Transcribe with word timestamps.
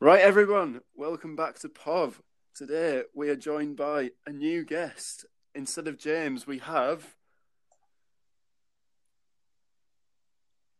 Right, 0.00 0.20
everyone, 0.20 0.80
welcome 0.96 1.36
back 1.36 1.58
to 1.60 1.68
POV. 1.68 2.14
Today 2.54 3.02
we 3.14 3.28
are 3.28 3.36
joined 3.36 3.76
by 3.76 4.10
a 4.26 4.30
new 4.32 4.64
guest. 4.64 5.26
Instead 5.54 5.88
of 5.88 5.98
James, 5.98 6.46
we 6.46 6.58
have. 6.58 7.14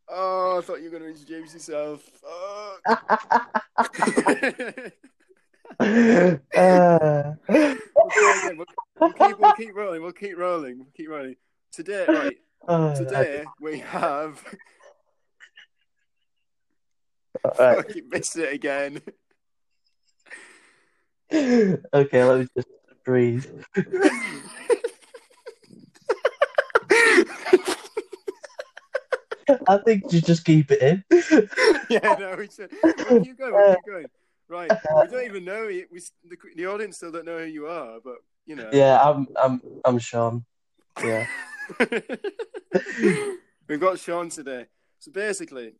Oh, 0.09 0.57
I 0.57 0.61
thought 0.61 0.79
you 0.81 0.85
were 0.91 0.99
going 0.99 1.03
to 1.03 1.09
introduce 1.09 1.53
yourself. 1.53 2.01
Oh. 2.25 2.77
Uh, 5.79 7.33
We'll. 7.49 7.77
We'll- 8.57 8.65
we'll 8.99 9.13
keep, 9.13 9.39
we'll 9.39 9.53
keep 9.53 9.75
rolling. 9.75 10.01
We'll 10.01 10.11
keep 10.11 10.37
rolling. 10.37 10.77
We'll 10.79 10.87
keep 10.95 11.09
rolling. 11.09 11.35
Today, 11.71 12.05
right. 12.07 12.37
uh, 12.67 12.93
Today 12.95 13.45
we 13.61 13.79
have. 13.79 14.43
Right. 17.59 17.87
Keep 17.89 18.05
missing 18.13 18.43
it 18.43 18.53
again. 18.53 19.01
Okay, 21.33 22.23
let 22.23 22.39
me 22.39 22.47
just 22.55 22.67
breathe. 23.05 23.45
I 29.67 29.77
think 29.85 30.11
you 30.13 30.21
just 30.21 30.45
keep 30.45 30.71
it 30.71 30.81
in. 30.81 31.03
yeah, 31.89 32.15
no, 32.19 32.35
we 32.37 32.47
should. 32.47 32.71
We'll 33.09 33.23
keep 33.23 33.37
going. 33.37 33.75
Keep 33.75 33.85
going. 33.85 34.05
Right, 34.47 34.71
we 35.03 35.07
don't 35.07 35.25
even 35.25 35.45
know. 35.45 35.67
you- 35.67 35.87
We 35.91 36.01
the, 36.29 36.37
the 36.55 36.65
audience 36.67 36.97
still 36.97 37.11
don't 37.11 37.25
know 37.25 37.39
who 37.39 37.45
you 37.45 37.67
are, 37.67 37.99
but 38.03 38.17
you 38.45 38.55
know. 38.55 38.69
Yeah, 38.73 38.99
I'm 39.01 39.27
I'm 39.41 39.61
I'm 39.85 39.97
Sean. 39.99 40.45
Yeah. 41.03 41.25
We've 43.67 43.79
got 43.79 43.99
Sean 43.99 44.29
today. 44.29 44.65
So 44.99 45.11
basically, 45.11 45.73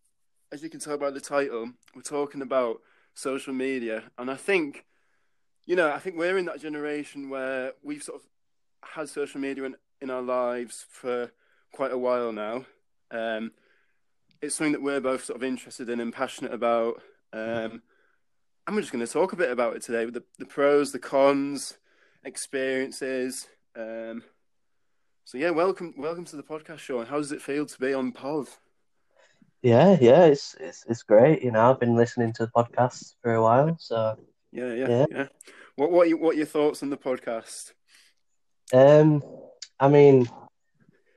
as 0.52 0.62
you 0.62 0.70
can 0.70 0.80
tell 0.80 0.98
by 0.98 1.10
the 1.10 1.22
title, 1.22 1.72
we're 1.96 2.02
talking 2.02 2.41
about 2.41 2.82
social 3.14 3.54
media, 3.54 4.04
and 4.18 4.30
I 4.30 4.36
think, 4.36 4.86
you 5.66 5.76
know, 5.76 5.90
I 5.90 6.00
think 6.00 6.17
we're 6.17 6.38
in 6.38 6.45
that 6.45 6.62
generation 6.62 7.30
where 7.30 7.73
we've 7.81 8.03
sort 8.03 8.22
of 8.22 8.28
had 8.90 9.08
social 9.08 9.40
media 9.40 9.64
in, 9.64 9.75
in 10.02 10.09
our 10.09 10.22
lives 10.22 10.86
for 10.90 11.31
quite 11.72 11.92
a 11.92 11.98
while 11.98 12.34
now. 12.34 12.66
Um, 13.12 13.52
it's 14.42 14.56
something 14.56 14.73
that 14.73 14.81
we're 14.81 15.00
both 15.00 15.23
sort 15.23 15.38
of 15.38 15.44
interested 15.44 15.90
in 15.90 16.00
and 16.00 16.12
passionate 16.12 16.53
about. 16.53 17.02
Um, 17.31 17.81
and 18.68 18.75
we're 18.75 18.81
just 18.81 18.92
going 18.92 19.06
to 19.06 19.12
talk 19.12 19.31
a 19.31 19.38
bit 19.38 19.52
about 19.52 19.75
it 19.75 19.84
today 19.84 20.03
with 20.03 20.16
the, 20.16 20.23
the 20.38 20.45
pros, 20.45 20.92
the 20.92 21.00
cons, 21.00 21.78
experiences. 22.25 23.47
Um, 23.75 24.23
so 25.23 25.38
yeah, 25.38 25.52
welcome, 25.52 25.94
welcome 25.97 26.25
to 26.25 26.36
the 26.36 26.44
podcast, 26.44 26.80
Sean. 26.80 27.06
How 27.06 27.18
does 27.18 27.31
it 27.31 27.42
feel 27.42 27.66
to 27.66 27.80
be 27.80 27.94
on 27.94 28.12
POV? 28.12 28.50
Yeah, 29.62 29.98
yeah, 30.02 30.26
it's 30.26 30.56
it's 30.59 30.86
it's 30.90 31.04
great. 31.04 31.44
You 31.44 31.52
know, 31.52 31.70
I've 31.70 31.80
been 31.80 31.95
listening 31.95 32.34
to 32.34 32.45
the 32.45 32.52
podcast 32.52 33.14
for 33.22 33.36
a 33.36 33.42
while, 33.42 33.78
so 33.80 34.18
Yeah, 34.52 34.73
yeah, 34.73 34.88
yeah. 34.88 35.06
Yeah. 35.12 35.28
What, 35.76 35.92
what, 35.92 36.02
are 36.06 36.09
you, 36.09 36.18
what 36.18 36.36
are 36.36 36.38
your 36.38 36.45
thoughts 36.45 36.84
on 36.84 36.90
the 36.90 36.98
podcast? 36.98 37.72
um, 38.73 39.23
I 39.80 39.88
mean, 39.88 40.28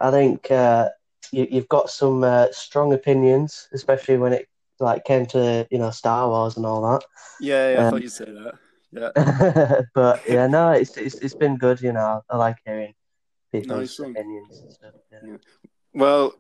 I 0.01 0.11
think 0.11 0.51
uh, 0.51 0.91
you 1.33 1.47
you've 1.51 1.69
got 1.69 1.89
some 1.89 2.23
uh, 2.23 2.49
strong 2.53 2.93
opinions, 2.93 3.69
especially 3.73 4.19
when 4.19 4.33
it 4.33 4.49
like 4.79 5.05
came 5.05 5.25
to 5.27 5.67
you 5.71 5.79
know 5.79 5.91
Star 5.91 6.29
Wars 6.29 6.57
and 6.57 6.67
all 6.67 6.83
that. 6.83 7.05
Yeah, 7.41 7.73
yeah, 7.73 7.81
I 7.81 7.85
Um, 7.85 7.91
thought 7.91 8.03
you'd 8.03 8.13
say 8.13 8.25
that. 8.27 8.55
Yeah, 8.93 9.83
but 9.95 10.21
yeah, 10.29 10.47
no, 10.47 10.73
it's, 10.73 10.97
it's 10.97 11.17
it's 11.17 11.35
been 11.35 11.57
good. 11.57 11.81
You 11.81 11.93
know, 11.93 12.23
I 12.29 12.37
like 12.37 12.57
hearing 12.65 12.95
people's 13.53 13.99
Nice 13.99 13.99
opinions 13.99 14.61
and 14.61 14.73
stuff. 14.73 14.95
Yeah. 15.11 15.37
Well, 15.93 16.35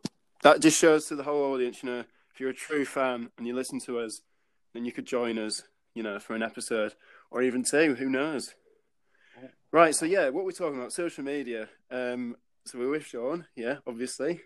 that 0.44 0.60
just 0.60 0.78
shows 0.78 1.06
to 1.06 1.16
the 1.16 1.22
whole 1.24 1.52
audience, 1.52 1.82
you 1.82 1.90
know, 1.90 2.04
if 2.32 2.38
you're 2.38 2.50
a 2.50 2.54
true 2.54 2.84
fan 2.84 3.30
and 3.36 3.46
you 3.46 3.54
listen 3.54 3.80
to 3.80 3.98
us, 3.98 4.20
then 4.72 4.84
you 4.84 4.92
could 4.92 5.06
join 5.06 5.38
us, 5.38 5.62
you 5.94 6.02
know, 6.02 6.18
for 6.18 6.34
an 6.34 6.42
episode 6.42 6.94
or 7.30 7.42
even 7.42 7.64
two. 7.64 7.94
Who 7.96 8.08
knows? 8.08 8.54
Right. 9.72 9.94
So 9.94 10.06
yeah, 10.06 10.28
what 10.28 10.44
we're 10.44 10.52
talking 10.52 10.78
about, 10.78 10.92
social 10.92 11.24
media. 11.24 11.68
Um, 11.90 12.36
so 12.64 12.78
we're 12.78 12.90
with 12.90 13.04
Sean. 13.06 13.46
Yeah, 13.56 13.78
obviously. 13.86 14.40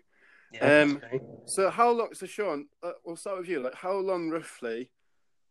Yeah, 0.51 0.81
Um. 0.81 1.01
So 1.45 1.69
how 1.69 1.91
long? 1.91 2.09
So 2.13 2.25
Sean, 2.25 2.65
uh, 2.81 2.93
we'll 3.05 3.15
start 3.15 3.37
with 3.37 3.47
you. 3.49 3.59
Like, 3.61 3.75
how 3.75 3.93
long 3.93 4.29
roughly 4.31 4.89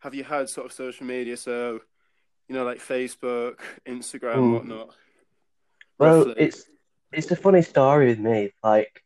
have 0.00 0.14
you 0.14 0.24
had 0.24 0.48
sort 0.48 0.66
of 0.66 0.72
social 0.72 1.06
media? 1.06 1.36
So, 1.36 1.80
you 2.48 2.54
know, 2.56 2.64
like 2.64 2.78
Facebook, 2.78 3.58
Instagram, 3.86 4.34
Hmm. 4.34 4.52
whatnot. 4.54 4.94
Well, 5.98 6.26
roughly? 6.26 6.34
it's 6.38 6.64
it's 7.12 7.30
a 7.30 7.36
funny 7.36 7.62
story 7.62 8.06
with 8.08 8.18
me. 8.18 8.52
Like, 8.64 9.04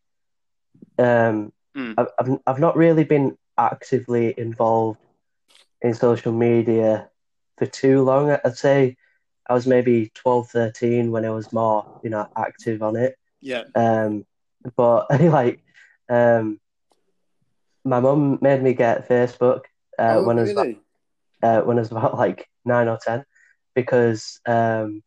um, 0.98 1.52
Mm. 1.76 1.94
I've 1.96 2.08
I've 2.18 2.38
I've 2.46 2.60
not 2.60 2.76
really 2.76 3.04
been 3.04 3.36
actively 3.56 4.34
involved 4.36 4.98
in 5.80 5.94
social 5.94 6.32
media 6.32 7.08
for 7.56 7.66
too 7.66 8.02
long. 8.02 8.30
I'd 8.44 8.56
say 8.56 8.96
I 9.48 9.54
was 9.54 9.66
maybe 9.66 10.10
12, 10.14 10.48
13 10.48 11.10
when 11.10 11.24
I 11.24 11.30
was 11.30 11.52
more, 11.52 12.00
you 12.04 12.10
know, 12.10 12.28
active 12.36 12.82
on 12.82 12.96
it. 12.96 13.16
Yeah. 13.40 13.64
Um, 13.74 14.24
but 14.76 15.06
like, 15.20 15.60
um, 16.08 16.60
my 17.84 18.00
mum 18.00 18.38
made 18.40 18.62
me 18.62 18.74
get 18.74 19.08
Facebook 19.08 19.62
uh, 19.98 20.16
oh, 20.16 20.24
when 20.24 20.38
I 20.38 20.42
was 20.42 20.54
really? 20.54 20.80
uh, 21.42 21.62
when 21.62 21.78
I 21.78 21.80
was 21.80 21.90
about 21.90 22.16
like 22.16 22.48
nine 22.64 22.88
or 22.88 22.98
ten 22.98 23.24
because 23.74 24.40
um, 24.46 25.02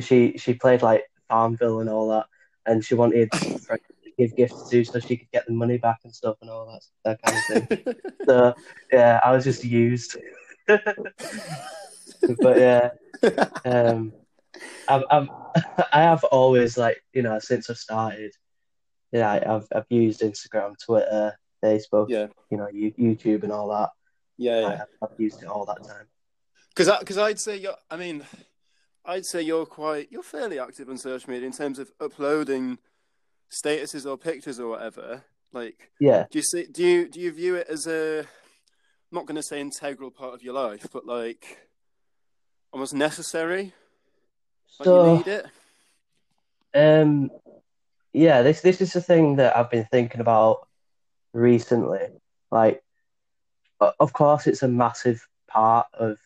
she 0.00 0.38
she 0.38 0.54
played 0.54 0.82
like 0.82 1.04
Farmville 1.28 1.80
and 1.80 1.90
all 1.90 2.08
that, 2.08 2.26
and 2.66 2.84
she 2.84 2.94
wanted 2.94 3.32
friends 3.66 3.82
give 4.18 4.36
gifts 4.36 4.68
to 4.68 4.84
so 4.84 4.98
she 4.98 5.16
could 5.16 5.30
get 5.30 5.46
the 5.46 5.52
money 5.52 5.78
back 5.78 6.00
and 6.04 6.14
stuff 6.14 6.36
and 6.42 6.50
all 6.50 6.66
that 6.66 6.82
that 7.04 7.22
kind 7.22 7.38
of 7.38 7.68
thing. 7.68 7.94
so 8.26 8.54
yeah, 8.92 9.20
I 9.24 9.32
was 9.32 9.44
just 9.44 9.64
used. 9.64 10.16
but 10.66 12.58
yeah, 12.58 12.90
um, 13.64 14.12
I've, 14.88 15.04
I've 15.10 15.28
I 15.92 16.02
have 16.02 16.24
always 16.24 16.76
like 16.76 17.02
you 17.12 17.22
know 17.22 17.38
since 17.38 17.70
I've 17.70 17.78
started, 17.78 18.34
yeah, 19.12 19.30
I- 19.30 19.56
I've 19.56 19.66
I've 19.74 19.86
used 19.88 20.20
Instagram, 20.20 20.74
Twitter, 20.78 21.38
Facebook, 21.64 22.08
yeah. 22.08 22.26
you 22.50 22.58
know, 22.58 22.68
You- 22.72 22.92
YouTube 22.92 23.44
and 23.44 23.52
all 23.52 23.68
that. 23.68 23.90
Yeah, 24.36 24.60
yeah. 24.60 24.82
I, 25.02 25.06
I've 25.06 25.18
used 25.20 25.42
it 25.42 25.48
all 25.48 25.64
that 25.66 25.82
time. 25.84 26.06
Because 26.74 26.96
because 26.98 27.18
I'd 27.18 27.40
say 27.40 27.56
you're. 27.56 27.76
I 27.90 27.96
mean, 27.96 28.24
I'd 29.04 29.26
say 29.26 29.42
you're 29.42 29.66
quite. 29.66 30.08
You're 30.10 30.22
fairly 30.22 30.58
active 30.58 30.88
on 30.88 30.98
social 30.98 31.30
media 31.30 31.46
in 31.46 31.52
terms 31.52 31.78
of 31.78 31.90
uploading 32.00 32.78
statuses 33.50 34.08
or 34.08 34.16
pictures 34.16 34.58
or 34.60 34.68
whatever. 34.68 35.24
Like, 35.52 35.90
Yeah. 35.98 36.26
do 36.30 36.38
you 36.38 36.42
see? 36.42 36.66
Do 36.66 36.84
you 36.84 37.08
do 37.08 37.20
you 37.20 37.32
view 37.32 37.54
it 37.56 37.68
as 37.68 37.86
a? 37.86 38.20
I'm 38.20 38.26
not 39.16 39.26
going 39.26 39.36
to 39.36 39.42
say 39.42 39.60
integral 39.60 40.10
part 40.10 40.34
of 40.34 40.42
your 40.42 40.54
life, 40.54 40.86
but 40.92 41.06
like 41.06 41.58
almost 42.72 42.94
necessary. 42.94 43.72
Like 44.78 44.86
you 44.86 44.92
So, 44.94 45.16
need 45.16 45.26
it. 45.28 45.46
um, 46.74 47.30
yeah, 48.12 48.42
this 48.42 48.60
this 48.60 48.80
is 48.80 48.92
the 48.92 49.00
thing 49.00 49.36
that 49.36 49.56
I've 49.56 49.70
been 49.70 49.86
thinking 49.86 50.20
about 50.20 50.68
recently. 51.32 52.00
Like, 52.50 52.82
of 53.80 54.12
course, 54.12 54.46
it's 54.46 54.62
a 54.62 54.68
massive 54.68 55.26
part 55.46 55.86
of 55.94 56.18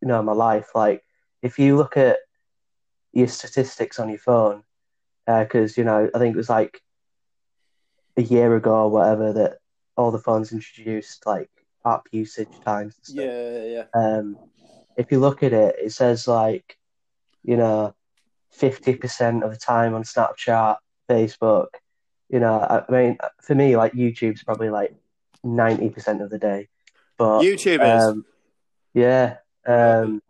you 0.00 0.08
know 0.08 0.22
my 0.22 0.32
life. 0.32 0.68
Like, 0.74 1.02
if 1.42 1.58
you 1.58 1.76
look 1.76 1.96
at 1.96 2.18
your 3.12 3.26
statistics 3.28 3.98
on 3.98 4.08
your 4.08 4.18
phone, 4.18 4.62
because 5.28 5.76
you 5.76 5.84
know, 5.84 6.10
I 6.14 6.18
think 6.18 6.34
it 6.34 6.38
was 6.38 6.48
like 6.48 6.80
a 8.16 8.22
year 8.22 8.56
ago 8.56 8.74
or 8.74 8.90
whatever 8.90 9.32
that 9.34 9.58
all 9.96 10.10
the 10.10 10.18
phones 10.18 10.52
introduced 10.52 11.26
like 11.26 11.50
app 11.84 12.08
usage 12.12 12.48
times 12.64 12.94
and 12.96 13.06
stuff. 13.06 13.24
Yeah, 13.24 13.64
yeah. 13.64 13.84
um, 13.94 14.36
if 14.96 15.12
you 15.12 15.20
look 15.20 15.42
at 15.42 15.52
it, 15.52 15.76
it 15.78 15.92
says 15.92 16.26
like, 16.26 16.76
you 17.44 17.56
know, 17.56 17.94
50% 18.58 19.42
of 19.42 19.50
the 19.50 19.56
time 19.56 19.94
on 19.94 20.02
Snapchat, 20.02 20.76
Facebook, 21.08 21.68
you 22.28 22.40
know, 22.40 22.60
I, 22.60 22.90
mean, 22.90 23.18
for 23.40 23.54
me, 23.54 23.76
like 23.76 23.92
YouTube's 23.92 24.42
probably 24.42 24.70
like 24.70 24.94
90% 25.44 26.22
of 26.22 26.30
the 26.30 26.38
day. 26.38 26.68
But, 27.16 27.42
YouTubers. 27.42 28.10
um, 28.10 28.24
yeah, 28.94 29.36
um, 29.66 30.22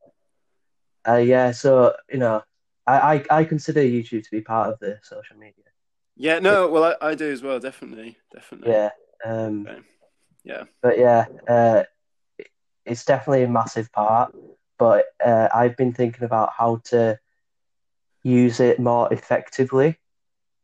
uh, 1.07 1.17
yeah, 1.17 1.53
so, 1.53 1.95
you 2.11 2.19
know, 2.19 2.43
I, 2.89 3.15
I, 3.15 3.25
I 3.31 3.45
consider 3.45 3.81
YouTube 3.81 4.25
to 4.25 4.31
be 4.31 4.41
part 4.41 4.73
of 4.73 4.79
the 4.79 4.99
social 5.03 5.37
media. 5.37 5.65
yeah, 6.17 6.39
no. 6.39 6.69
Well, 6.69 6.97
I, 7.01 7.11
I 7.11 7.15
do 7.15 7.31
as 7.31 7.43
well. 7.43 7.61
Definitely, 7.61 8.17
definitely. 8.33 8.73
Yeah. 8.73 8.91
Um, 9.25 9.67
Okay. 9.69 9.81
Yeah. 10.45 10.65
But 10.81 10.99
yeah, 10.99 11.27
uh, 11.47 11.83
it's 12.87 13.05
definitely 13.05 13.43
a 13.43 13.49
massive 13.49 13.93
part. 13.93 14.35
But 14.79 15.07
uh, 15.25 15.49
I've 15.55 15.77
been 15.77 15.93
thinking 15.93 16.25
about 16.25 16.53
how 16.57 16.81
to 16.87 17.19
use 18.23 18.61
it 18.61 18.79
more 18.79 19.13
effectively, 19.13 19.99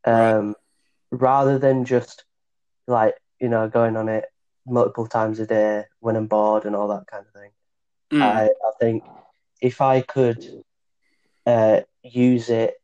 um, 0.04 0.54
rather 1.10 1.58
than 1.58 1.84
just 1.84 2.24
like 2.86 3.14
you 3.40 3.48
know 3.48 3.68
going 3.68 3.96
on 3.96 4.08
it 4.08 4.24
multiple 4.66 5.06
times 5.06 5.40
a 5.40 5.46
day 5.46 5.84
when 6.00 6.16
I'm 6.16 6.26
bored 6.26 6.64
and 6.64 6.74
all 6.74 6.88
that 6.88 7.06
kind 7.06 7.26
of 7.26 7.32
thing. 7.32 7.50
Mm. 8.12 8.22
I, 8.22 8.44
I 8.44 8.70
think 8.80 9.04
if 9.60 9.80
I 9.80 10.00
could 10.00 10.64
uh, 11.44 11.80
use 12.04 12.50
it 12.50 12.74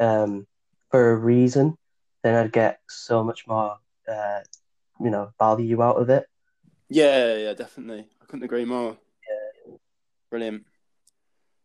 um, 0.00 0.46
for 0.90 1.12
a 1.12 1.16
reason, 1.16 1.76
then 2.22 2.34
I'd 2.34 2.52
get 2.52 2.80
so 2.88 3.22
much 3.22 3.46
more, 3.46 3.76
uh, 4.08 4.40
you 5.00 5.10
know, 5.10 5.30
value 5.38 5.82
out 5.82 5.96
of 6.00 6.08
it. 6.10 6.26
Yeah, 6.88 7.36
yeah, 7.36 7.54
definitely. 7.54 8.06
I 8.20 8.24
couldn't 8.26 8.44
agree 8.44 8.64
more. 8.64 8.96
Brilliant. 10.30 10.64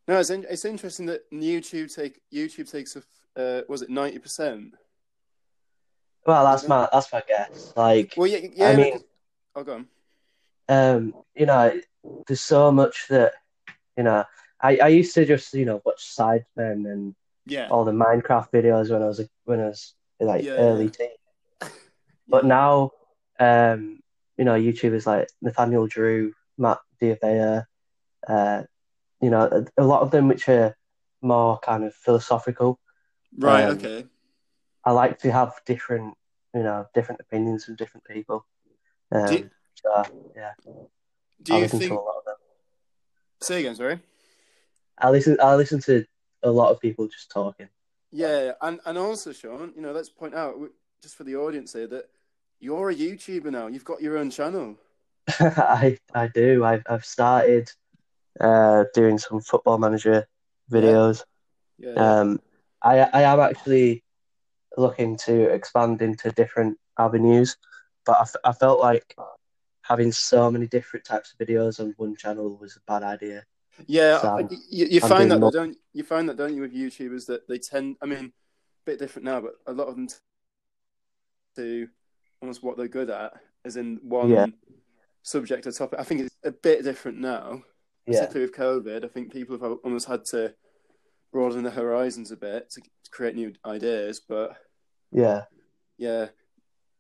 No, 0.08 0.20
it's 0.20 0.30
in, 0.30 0.46
it's 0.50 0.66
interesting 0.66 1.06
that 1.08 1.30
YouTube 1.32 1.94
take 1.94 2.20
YouTube 2.34 2.70
takes 2.72 2.96
a 2.96 3.04
uh, 3.36 3.62
was 3.70 3.82
it 3.82 3.90
ninety 3.90 4.20
percent? 4.20 4.74
Well, 6.26 6.44
that's 6.46 6.68
my 6.68 6.90
that's 6.92 7.12
my 7.14 7.24
guess. 7.28 7.74
Like, 7.76 8.14
Well, 8.18 8.28
yeah, 8.28 8.48
yeah. 8.54 8.70
I 8.70 8.76
mean- 8.76 8.94
'cause- 8.94 9.04
oh, 9.56 9.64
go 9.64 9.74
on. 9.76 9.88
um, 10.68 11.14
you 11.36 11.46
know, 11.46 11.80
there's 12.28 12.42
so 12.42 12.72
much 12.72 13.08
that 13.10 13.34
you 13.98 14.04
know. 14.04 14.24
I, 14.62 14.78
I 14.78 14.88
used 14.90 15.14
to 15.16 15.26
just 15.26 15.54
you 15.54 15.66
know 15.66 15.82
watch 15.86 16.02
Sidemen 16.18 16.92
and 16.92 17.16
Yeah, 17.46 17.68
all 17.70 17.86
the 17.86 17.92
Minecraft 17.92 18.52
videos 18.52 18.90
when 18.92 19.02
I 19.02 19.08
was 19.08 19.22
when 19.46 19.60
I 19.60 19.68
was 19.68 19.96
like 20.20 20.44
Yeah, 20.44 20.54
early 20.58 20.86
yeah. 20.86 20.92
teen. 20.92 21.10
But 22.28 22.46
now, 22.46 22.92
um, 23.40 24.02
you 24.38 24.46
know, 24.46 24.54
YouTubers 24.54 25.08
like 25.08 25.30
Nathaniel 25.42 25.88
Drew, 25.88 26.34
Matt 26.60 26.78
D'Avella, 27.02 27.66
uh, 28.28 28.64
you 29.22 29.30
know, 29.32 29.66
a, 29.78 29.82
a 29.82 29.86
lot 29.86 30.02
of 30.02 30.12
them 30.12 30.28
which 30.28 30.48
are 30.48 30.76
more 31.22 31.58
kind 31.60 31.84
of 31.84 31.94
philosophical. 31.96 32.80
right. 33.38 33.64
um, 33.66 33.78
okay. 33.78 34.06
I 34.86 34.92
like 34.92 35.18
to 35.20 35.32
have 35.32 35.60
different, 35.66 36.14
you 36.54 36.64
know, 36.64 36.86
different 36.94 37.20
opinions 37.22 37.66
from 37.66 37.76
different 37.76 38.06
people. 38.06 38.46
Um, 39.12 39.26
Do 39.28 39.34
you- 39.36 39.50
so 39.76 40.04
yeah, 40.36 40.52
Do 41.42 41.54
I 41.54 41.56
you 41.58 41.62
listen 41.64 41.80
think? 41.80 41.92
to 41.92 41.98
a 41.98 42.02
lot 42.02 42.18
of 42.20 42.26
them. 42.26 42.36
Say 43.42 43.60
again. 43.62 43.76
Sorry. 43.76 44.00
I 45.00 45.10
listen. 45.10 45.38
I 45.42 45.56
listen 45.56 45.80
to 45.82 46.06
a 46.44 46.52
lot 46.52 46.72
of 46.72 46.80
people 46.80 47.08
just 47.08 47.32
talking. 47.32 47.70
Yeah, 48.12 48.54
and 48.62 48.80
and 48.86 48.98
also, 48.98 49.32
Sean, 49.34 49.74
you 49.76 49.82
know, 49.82 49.92
let's 49.92 50.10
point 50.10 50.34
out 50.34 50.56
just 51.02 51.16
for 51.16 51.24
the 51.24 51.36
audience 51.36 51.74
here 51.74 51.88
that 51.88 52.10
you're 52.60 52.90
a 52.90 52.96
YouTuber 52.96 53.52
now. 53.52 53.68
You've 53.68 53.86
got 53.86 54.02
your 54.02 54.18
own 54.18 54.30
channel. 54.30 54.78
I 55.40 55.98
I 56.14 56.28
do. 56.28 56.64
I've 56.64 56.84
I've 56.90 57.06
started 57.06 57.72
uh, 58.40 58.86
doing 58.94 59.18
some 59.18 59.42
football 59.42 59.78
manager 59.78 60.28
videos. 60.72 61.24
Yeah. 61.78 61.94
Um, 61.94 62.40
I 62.82 63.00
I 63.00 63.22
am 63.24 63.40
actually 63.40 64.04
looking 64.78 65.18
to 65.18 65.50
expand 65.50 66.02
into 66.02 66.32
different 66.32 66.78
avenues, 66.98 67.58
but 68.06 68.18
I, 68.18 68.22
f- 68.22 68.36
I 68.44 68.52
felt 68.54 68.80
like 68.80 69.16
having 69.82 70.12
so 70.12 70.52
many 70.52 70.68
different 70.68 71.06
types 71.06 71.34
of 71.34 71.46
videos 71.46 71.80
on 71.80 71.94
one 71.98 72.16
channel 72.16 72.58
was 72.58 72.76
a 72.78 72.92
bad 72.92 73.04
idea. 73.04 73.44
Yeah, 73.88 74.38
you, 74.70 74.86
you 74.88 75.00
find 75.02 75.32
that 75.32 75.40
more- 75.40 75.52
don't 75.52 75.78
you 75.94 76.04
find 76.04 76.28
that 76.30 76.38
don't 76.38 76.56
you 76.56 76.62
with 76.62 76.74
YouTubers 76.74 77.26
that 77.28 77.48
they 77.48 77.58
tend 77.60 77.98
I 78.02 78.06
mean 78.06 78.26
a 78.26 78.32
bit 78.86 79.00
different 79.00 79.26
now, 79.26 79.42
but 79.42 79.54
a 79.68 79.74
lot 79.74 79.88
of 79.88 79.96
them 79.96 80.08
t- 80.08 80.16
do 81.56 81.88
almost 82.42 82.64
what 82.64 82.78
they're 82.78 82.88
good 82.88 83.10
at, 83.10 83.34
as 83.66 83.76
in 83.78 84.00
one 84.04 84.30
Yeah. 84.30 84.48
subject 85.24 85.68
or 85.68 85.72
topic. 85.72 86.00
I 86.00 86.04
think 86.04 86.22
it's 86.22 86.36
a 86.44 86.52
bit 86.52 86.84
different 86.84 87.18
now, 87.20 87.64
Yeah, 88.06 88.20
particularly 88.26 88.46
with 88.52 88.56
COVID. 88.56 89.06
I 89.06 89.08
think 89.08 89.32
people 89.34 89.58
have 89.60 89.78
almost 89.84 90.08
had 90.08 90.26
to 90.26 90.54
broaden 91.32 91.64
their 91.64 91.74
horizons 91.74 92.32
a 92.32 92.38
bit 92.38 92.70
to, 92.72 92.82
to 92.82 93.10
create 93.12 93.36
new 93.36 93.54
ideas. 93.66 94.20
But 94.28 94.56
yeah, 95.12 95.46
yeah, 95.98 96.28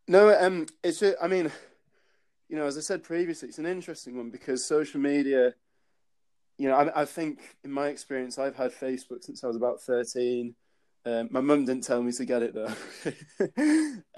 no, 0.07 0.37
um, 0.37 0.65
it's 0.83 0.99
ju- 0.99 1.15
I 1.21 1.27
mean, 1.27 1.51
you 2.49 2.57
know, 2.57 2.65
as 2.65 2.77
I 2.77 2.81
said 2.81 3.03
previously, 3.03 3.47
it's 3.49 3.59
an 3.59 3.65
interesting 3.65 4.17
one 4.17 4.29
because 4.29 4.65
social 4.65 4.99
media. 4.99 5.53
You 6.59 6.67
know, 6.67 6.75
I, 6.75 7.01
I 7.01 7.05
think 7.05 7.39
in 7.63 7.71
my 7.71 7.87
experience, 7.87 8.37
I've 8.37 8.55
had 8.55 8.71
Facebook 8.71 9.23
since 9.23 9.43
I 9.43 9.47
was 9.47 9.55
about 9.55 9.81
thirteen. 9.81 10.55
Um, 11.05 11.29
my 11.31 11.39
mum 11.39 11.65
didn't 11.65 11.85
tell 11.85 12.03
me 12.03 12.11
to 12.11 12.25
get 12.25 12.43
it 12.43 12.53
though. 12.53 12.75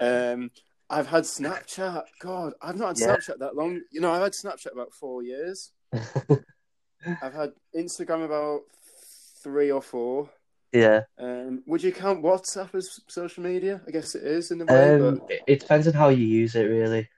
um, 0.00 0.50
I've 0.90 1.06
had 1.06 1.22
Snapchat. 1.24 2.02
God, 2.20 2.52
I've 2.60 2.76
not 2.76 2.98
had 2.98 2.98
Yeah. 2.98 3.16
Snapchat 3.16 3.38
that 3.38 3.56
long. 3.56 3.80
You 3.90 4.00
know, 4.00 4.10
I've 4.12 4.22
had 4.22 4.32
Snapchat 4.32 4.72
about 4.72 4.92
four 4.92 5.22
years. 5.22 5.70
I've 7.22 7.32
had 7.34 7.52
Instagram 7.74 8.24
about 8.24 8.62
three 9.42 9.70
or 9.70 9.80
four. 9.82 10.28
yeah. 10.72 11.02
Um, 11.18 11.62
would 11.66 11.82
you 11.82 11.92
count 11.92 12.22
WhatsApp 12.22 12.74
as 12.74 13.00
social 13.08 13.42
media? 13.44 13.80
I 13.86 13.90
guess 13.92 14.14
it 14.14 14.24
is 14.24 14.50
in 14.50 14.60
a 14.60 14.64
way, 14.64 14.94
Um, 14.96 15.22
it, 15.28 15.42
it 15.46 15.60
depends 15.60 15.86
on 15.86 15.94
how 15.94 16.08
you 16.08 16.26
use 16.26 16.54
it, 16.56 16.64
really. 16.64 17.08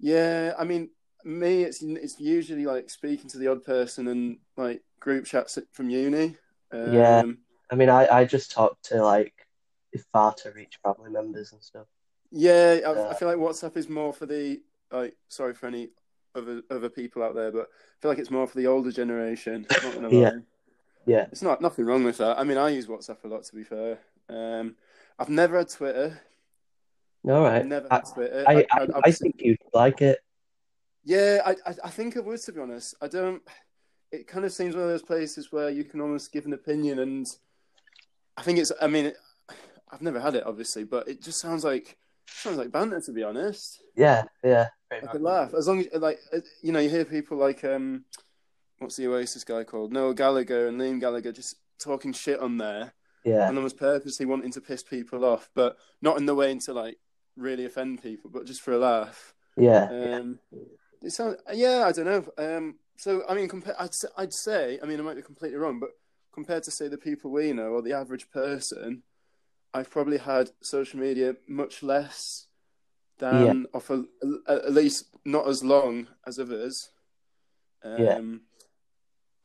Yeah, 0.00 0.52
I 0.58 0.64
mean, 0.64 0.90
me, 1.24 1.62
it's 1.62 1.82
it's 1.82 2.20
usually 2.20 2.66
like 2.66 2.90
speaking 2.90 3.28
to 3.30 3.38
the 3.38 3.48
odd 3.48 3.64
person 3.64 4.08
and 4.08 4.38
like 4.56 4.82
group 5.00 5.24
chats 5.24 5.58
from 5.72 5.90
uni. 5.90 6.36
Um, 6.72 6.92
Yeah. 6.92 7.22
I 7.70 7.74
mean, 7.76 7.88
I, 7.88 8.06
I 8.08 8.24
just 8.24 8.52
talk 8.52 8.80
to 8.84 9.02
like 9.02 9.32
far 10.12 10.34
to 10.34 10.50
reach 10.52 10.78
family 10.82 11.10
members 11.10 11.52
and 11.52 11.62
stuff. 11.62 11.86
yeah. 12.30 12.80
I, 12.86 13.10
I 13.10 13.14
feel 13.14 13.28
like 13.28 13.38
WhatsApp 13.38 13.76
is 13.76 13.88
more 13.88 14.12
for 14.12 14.26
the 14.26 14.60
like. 14.92 15.16
Sorry 15.28 15.54
for 15.54 15.66
any 15.66 15.90
other 16.34 16.62
other 16.70 16.88
people 16.88 17.22
out 17.22 17.34
there, 17.34 17.50
but 17.52 17.68
I 17.68 17.96
feel 18.00 18.10
like 18.10 18.18
it's 18.18 18.30
more 18.30 18.46
for 18.46 18.58
the 18.58 18.66
older 18.66 18.92
generation. 18.92 19.66
Not 19.70 19.94
gonna 19.94 20.08
lie. 20.10 20.20
Yeah. 20.20 20.32
Yeah. 21.06 21.26
It's 21.30 21.42
not 21.42 21.60
nothing 21.60 21.84
wrong 21.84 22.04
with 22.04 22.18
that. 22.18 22.38
I 22.38 22.44
mean, 22.44 22.58
I 22.58 22.70
use 22.70 22.86
WhatsApp 22.86 23.24
a 23.24 23.28
lot. 23.28 23.44
To 23.44 23.54
be 23.54 23.62
fair, 23.62 23.98
um, 24.28 24.74
I've 25.18 25.28
never 25.28 25.58
had 25.58 25.68
Twitter. 25.68 26.20
All 27.28 27.42
right. 27.42 27.60
I've 27.60 27.66
never 27.66 27.86
I, 27.90 27.96
had 27.96 28.04
Twitter. 28.12 28.44
I, 28.46 28.52
I, 28.54 28.66
I'd 28.72 28.90
I 29.04 29.10
think 29.10 29.36
you'd 29.38 29.58
like 29.72 30.02
it. 30.02 30.18
Yeah, 31.04 31.42
I, 31.44 31.52
I 31.66 31.74
I 31.84 31.90
think 31.90 32.16
I 32.16 32.20
would 32.20 32.40
to 32.42 32.52
be 32.52 32.60
honest. 32.60 32.94
I 33.00 33.08
don't. 33.08 33.42
It 34.10 34.26
kind 34.26 34.44
of 34.44 34.52
seems 34.52 34.74
one 34.74 34.84
of 34.84 34.90
those 34.90 35.02
places 35.02 35.50
where 35.52 35.70
you 35.70 35.84
can 35.84 36.00
almost 36.00 36.32
give 36.32 36.46
an 36.46 36.52
opinion, 36.52 36.98
and 37.00 37.26
I 38.36 38.42
think 38.42 38.58
it's. 38.58 38.72
I 38.80 38.86
mean, 38.86 39.12
I've 39.90 40.02
never 40.02 40.20
had 40.20 40.34
it 40.34 40.44
obviously, 40.46 40.84
but 40.84 41.08
it 41.08 41.22
just 41.22 41.40
sounds 41.40 41.64
like 41.64 41.96
sounds 42.26 42.56
like 42.56 42.72
banter 42.72 43.00
to 43.00 43.12
be 43.12 43.22
honest. 43.22 43.82
Yeah, 43.96 44.24
yeah. 44.42 44.68
I 44.92 45.00
could 45.06 45.22
laugh 45.22 45.54
as 45.54 45.66
long 45.66 45.80
as 45.80 46.00
like 46.00 46.20
uh, 46.32 46.38
you 46.62 46.72
know 46.72 46.78
you 46.78 46.88
hear 46.88 47.04
people 47.04 47.36
like 47.36 47.64
um, 47.64 48.04
what's 48.78 48.96
the 48.96 49.08
Oasis 49.08 49.44
guy 49.44 49.64
called 49.64 49.92
Noel 49.92 50.14
Gallagher 50.14 50.68
and 50.68 50.80
Liam 50.80 51.00
Gallagher 51.00 51.32
just 51.32 51.56
talking 51.78 52.12
shit 52.12 52.38
on 52.38 52.58
there 52.58 52.94
Yeah, 53.24 53.48
and 53.48 53.56
almost 53.58 53.76
purposely 53.76 54.24
wanting 54.26 54.52
to 54.52 54.60
piss 54.60 54.82
people 54.82 55.24
off, 55.24 55.50
but 55.54 55.76
not 56.00 56.16
in 56.16 56.26
the 56.26 56.34
way 56.34 56.56
to 56.56 56.72
like 56.72 56.98
really 57.36 57.64
offend 57.64 58.02
people, 58.02 58.30
but 58.30 58.46
just 58.46 58.62
for 58.62 58.72
a 58.72 58.78
laugh. 58.78 59.34
yeah, 59.56 59.88
Um, 59.90 60.38
it 61.04 61.12
sounds, 61.12 61.36
yeah, 61.52 61.84
I 61.86 61.92
don't 61.92 62.06
know. 62.06 62.24
Um, 62.38 62.76
so 62.96 63.22
I 63.28 63.34
mean, 63.34 63.48
compa- 63.48 63.76
I'd 63.78 63.94
say, 63.94 64.08
I'd 64.16 64.32
say, 64.32 64.78
I 64.82 64.86
mean, 64.86 64.98
I 64.98 65.02
might 65.02 65.16
be 65.16 65.22
completely 65.22 65.58
wrong, 65.58 65.78
but 65.80 65.90
compared 66.32 66.62
to 66.64 66.70
say 66.70 66.88
the 66.88 66.98
people 66.98 67.30
we 67.30 67.52
know 67.52 67.68
or 67.68 67.82
the 67.82 67.92
average 67.92 68.30
person, 68.30 69.02
I've 69.72 69.90
probably 69.90 70.18
had 70.18 70.50
social 70.62 71.00
media 71.00 71.36
much 71.48 71.82
less 71.82 72.46
than, 73.18 73.66
or 73.72 73.80
for 73.80 74.04
at 74.48 74.72
least 74.72 75.06
not 75.24 75.48
as 75.48 75.62
long 75.62 76.08
as 76.26 76.38
others. 76.38 76.90
Um, 77.82 78.02
Yeah. 78.02 78.20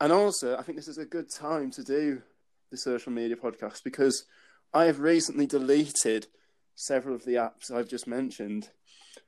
And 0.02 0.12
also, 0.12 0.56
I 0.56 0.62
think 0.62 0.76
this 0.76 0.88
is 0.88 0.98
a 0.98 1.04
good 1.04 1.30
time 1.30 1.70
to 1.72 1.84
do 1.84 2.22
the 2.70 2.76
social 2.76 3.12
media 3.12 3.36
podcast 3.36 3.84
because 3.84 4.24
I 4.72 4.84
have 4.84 4.98
recently 5.00 5.46
deleted 5.46 6.26
several 6.74 7.14
of 7.14 7.24
the 7.24 7.34
apps 7.34 7.70
I've 7.70 7.88
just 7.88 8.06
mentioned. 8.06 8.70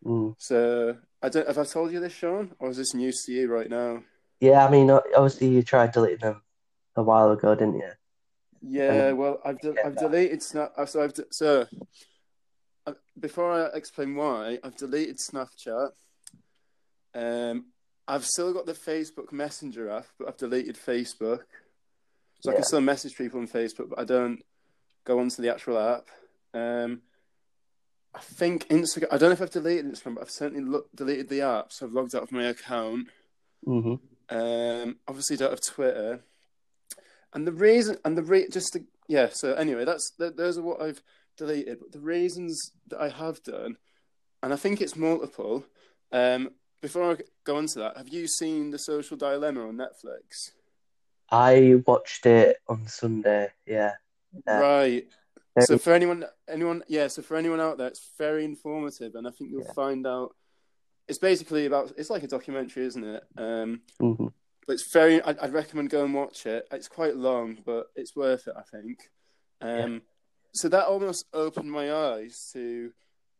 Mm. 0.05 0.35
So 0.39 0.97
I 1.23 1.29
don't 1.29 1.47
have 1.47 1.59
I 1.59 1.64
told 1.64 1.93
you 1.93 2.00
this, 2.00 2.12
Sean, 2.12 2.52
or 2.59 2.71
is 2.71 2.76
this 2.76 2.95
news 2.95 3.23
to 3.25 3.33
you 3.33 3.49
right 3.52 3.71
now? 3.71 4.02
yeah. 4.41 4.67
I 4.67 4.71
mean, 4.71 4.91
obviously 4.91 5.49
you 5.49 5.62
tried 5.62 5.93
deleting 5.93 6.19
them 6.19 6.43
a 6.97 7.02
while 7.02 7.31
ago, 7.31 7.55
didn't 7.55 7.76
you? 7.76 7.91
Yeah, 8.61 9.09
Um, 9.11 9.17
well, 9.19 9.41
I've 9.45 9.61
de- 9.61 9.71
I've 9.85 9.95
that- 9.95 9.99
deleted 10.11 10.43
Snap. 10.43 10.73
uh, 10.76 10.87
So 10.87 11.02
I've 11.02 11.14
de- 11.14 11.33
so 11.33 11.67
uh, 12.87 12.93
before 13.19 13.52
I 13.52 13.67
explain 13.76 14.14
why, 14.17 14.59
I've 14.64 14.76
deleted 14.76 15.19
Snapchat. 15.19 15.91
Um, 17.14 17.67
I've 18.09 18.25
still 18.26 18.52
got 18.52 18.67
the 18.67 18.73
Facebook 18.75 19.31
Messenger 19.33 19.91
app, 19.91 20.07
but 20.19 20.29
I've 20.29 20.37
deleted 20.37 20.76
Facebook. 20.76 21.43
So 22.41 22.50
I 22.50 22.55
can 22.55 22.64
still 22.64 22.81
message 22.81 23.17
people 23.17 23.38
on 23.38 23.47
Facebook, 23.47 23.91
but 23.91 24.00
I 24.00 24.05
don't 24.05 24.43
go 25.05 25.21
onto 25.21 25.41
the 25.43 25.52
actual 25.52 25.79
app. 25.79 26.09
Um, 26.52 27.02
I 28.14 28.21
think 28.21 28.69
Instagram. 28.69 29.07
I 29.11 29.16
don't 29.19 29.31
know 29.31 29.35
if 29.35 29.42
I've 29.42 29.50
deleted 29.50 29.87
Instagram, 29.87 30.14
but 30.16 30.23
I've 30.23 30.31
certainly 30.31 30.64
lo- 30.64 30.85
deleted 30.95 31.28
the 31.28 31.40
app. 31.42 31.73
So 31.73 31.87
I've 31.87 31.92
logged 31.92 32.14
out 32.14 32.23
of 32.25 32.33
my 32.33 32.45
account. 32.45 33.09
hmm 33.64 33.95
Um, 34.28 34.97
obviously, 35.09 35.37
don't 35.37 35.50
have 35.50 35.61
Twitter, 35.66 36.21
and 37.33 37.47
the 37.47 37.52
reason 37.52 37.97
and 38.04 38.16
the 38.16 38.23
re- 38.23 38.49
just 38.50 38.75
to, 38.75 38.85
yeah. 39.09 39.28
So 39.33 39.54
anyway, 39.54 39.85
that's 39.85 40.11
th- 40.19 40.37
those 40.37 40.59
are 40.59 40.62
what 40.62 40.83
I've 40.83 41.02
deleted. 41.38 41.78
But 41.81 41.92
the 41.92 42.00
reasons 42.00 42.73
that 42.88 43.00
I 43.00 43.09
have 43.09 43.42
done, 43.42 43.76
and 44.42 44.52
I 44.52 44.57
think 44.57 44.81
it's 44.81 44.97
multiple. 44.97 45.64
Um, 46.12 46.50
before 46.83 47.12
I 47.12 47.16
go 47.45 47.57
on 47.57 47.66
to 47.69 47.78
that, 47.78 47.97
have 47.97 48.09
you 48.09 48.26
seen 48.26 48.71
the 48.71 48.78
Social 48.78 49.16
Dilemma 49.16 49.66
on 49.69 49.76
Netflix? 49.76 50.50
I 51.31 51.81
watched 51.87 52.26
it 52.26 52.59
on 52.69 52.87
Sunday. 52.88 53.49
Yeah. 53.64 53.92
Yeah. 54.47 54.59
Right. 54.59 55.09
So 55.61 55.76
for 55.78 55.92
anyone, 55.92 56.25
anyone, 56.49 56.82
yeah. 56.88 57.09
So 57.09 57.21
for 57.23 57.37
anyone 57.37 57.61
out 57.61 57.76
there, 57.78 57.88
it's 57.88 58.11
very 58.18 58.44
informative, 58.44 59.14
and 59.14 59.26
I 59.26 59.30
think 59.30 59.50
you'll 59.50 59.62
Yeah. 59.64 59.73
find 59.75 60.06
out. 60.06 60.35
It's 61.09 61.18
basically 61.18 61.66
about. 61.66 61.92
It's 61.99 62.11
like 62.11 62.23
a 62.23 62.28
documentary, 62.28 62.87
isn't 62.87 63.04
it? 63.04 63.23
Um, 63.37 63.82
hmm 64.00 64.26
but 64.66 64.75
it's 64.75 64.92
very. 64.92 65.21
I'd, 65.21 65.38
I'd 65.38 65.52
recommend 65.52 65.90
go 65.90 66.04
and 66.04 66.14
watch 66.14 66.47
it. 66.47 66.66
It's 66.71 66.88
quite 66.88 67.16
long, 67.16 67.59
but 67.66 67.88
it's 67.97 68.14
worth 68.16 68.47
it. 68.47 68.54
I 68.56 68.62
think. 68.62 68.99
Um, 69.61 70.02
So 70.54 70.68
that 70.68 70.87
almost 70.87 71.25
opened 71.32 71.71
my 71.71 71.92
eyes 71.92 72.50
to 72.52 72.92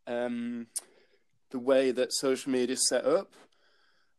um, 0.07 0.67
the 1.51 1.59
way 1.59 1.93
that 1.93 2.13
social 2.13 2.51
media 2.53 2.75
is 2.75 2.89
set 2.89 3.05
up, 3.07 3.33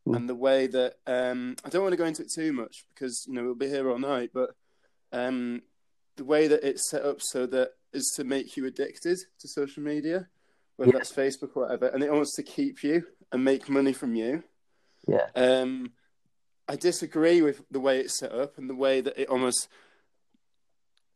Mm. 0.07 0.15
and 0.17 0.29
the 0.29 0.35
way 0.35 0.67
that 0.67 0.95
um, 1.07 1.55
I 1.63 1.69
don't 1.69 1.81
want 1.83 1.93
to 1.93 1.97
go 1.97 2.05
into 2.05 2.23
it 2.23 2.31
too 2.33 2.51
much 2.53 2.85
because 2.89 3.25
you 3.27 3.33
know 3.33 3.43
we'll 3.43 3.55
be 3.55 3.69
here 3.69 3.89
all 3.89 3.99
night, 3.99 4.31
but 4.33 4.49
um, 5.11 5.61
the 6.17 6.25
way 6.25 6.47
that 6.47 6.63
it's 6.67 6.89
set 6.89 7.03
up 7.05 7.21
so 7.21 7.45
that 7.45 7.71
is 7.93 8.11
to 8.15 8.23
make 8.23 8.57
you 8.57 8.65
addicted 8.65 9.19
to 9.39 9.47
social 9.47 9.83
media, 9.83 10.27
whether 10.77 10.91
Yeah. 10.91 10.97
that's 10.99 11.11
Facebook 11.11 11.55
or 11.55 11.63
whatever, 11.63 11.87
and 11.87 12.03
it 12.03 12.11
wants 12.11 12.35
to 12.35 12.43
keep 12.43 12.83
you 12.83 13.07
and 13.31 13.43
make 13.43 13.69
money 13.69 13.93
from 13.93 14.15
you. 14.15 14.43
Yeah. 15.07 15.27
Um, 15.35 15.93
I 16.67 16.75
disagree 16.75 17.41
with 17.41 17.63
the 17.69 17.79
way 17.79 17.99
it's 17.99 18.17
set 18.17 18.31
up 18.31 18.57
and 18.57 18.69
the 18.69 18.75
way 18.75 19.01
that 19.01 19.17
it 19.19 19.27
almost. 19.29 19.67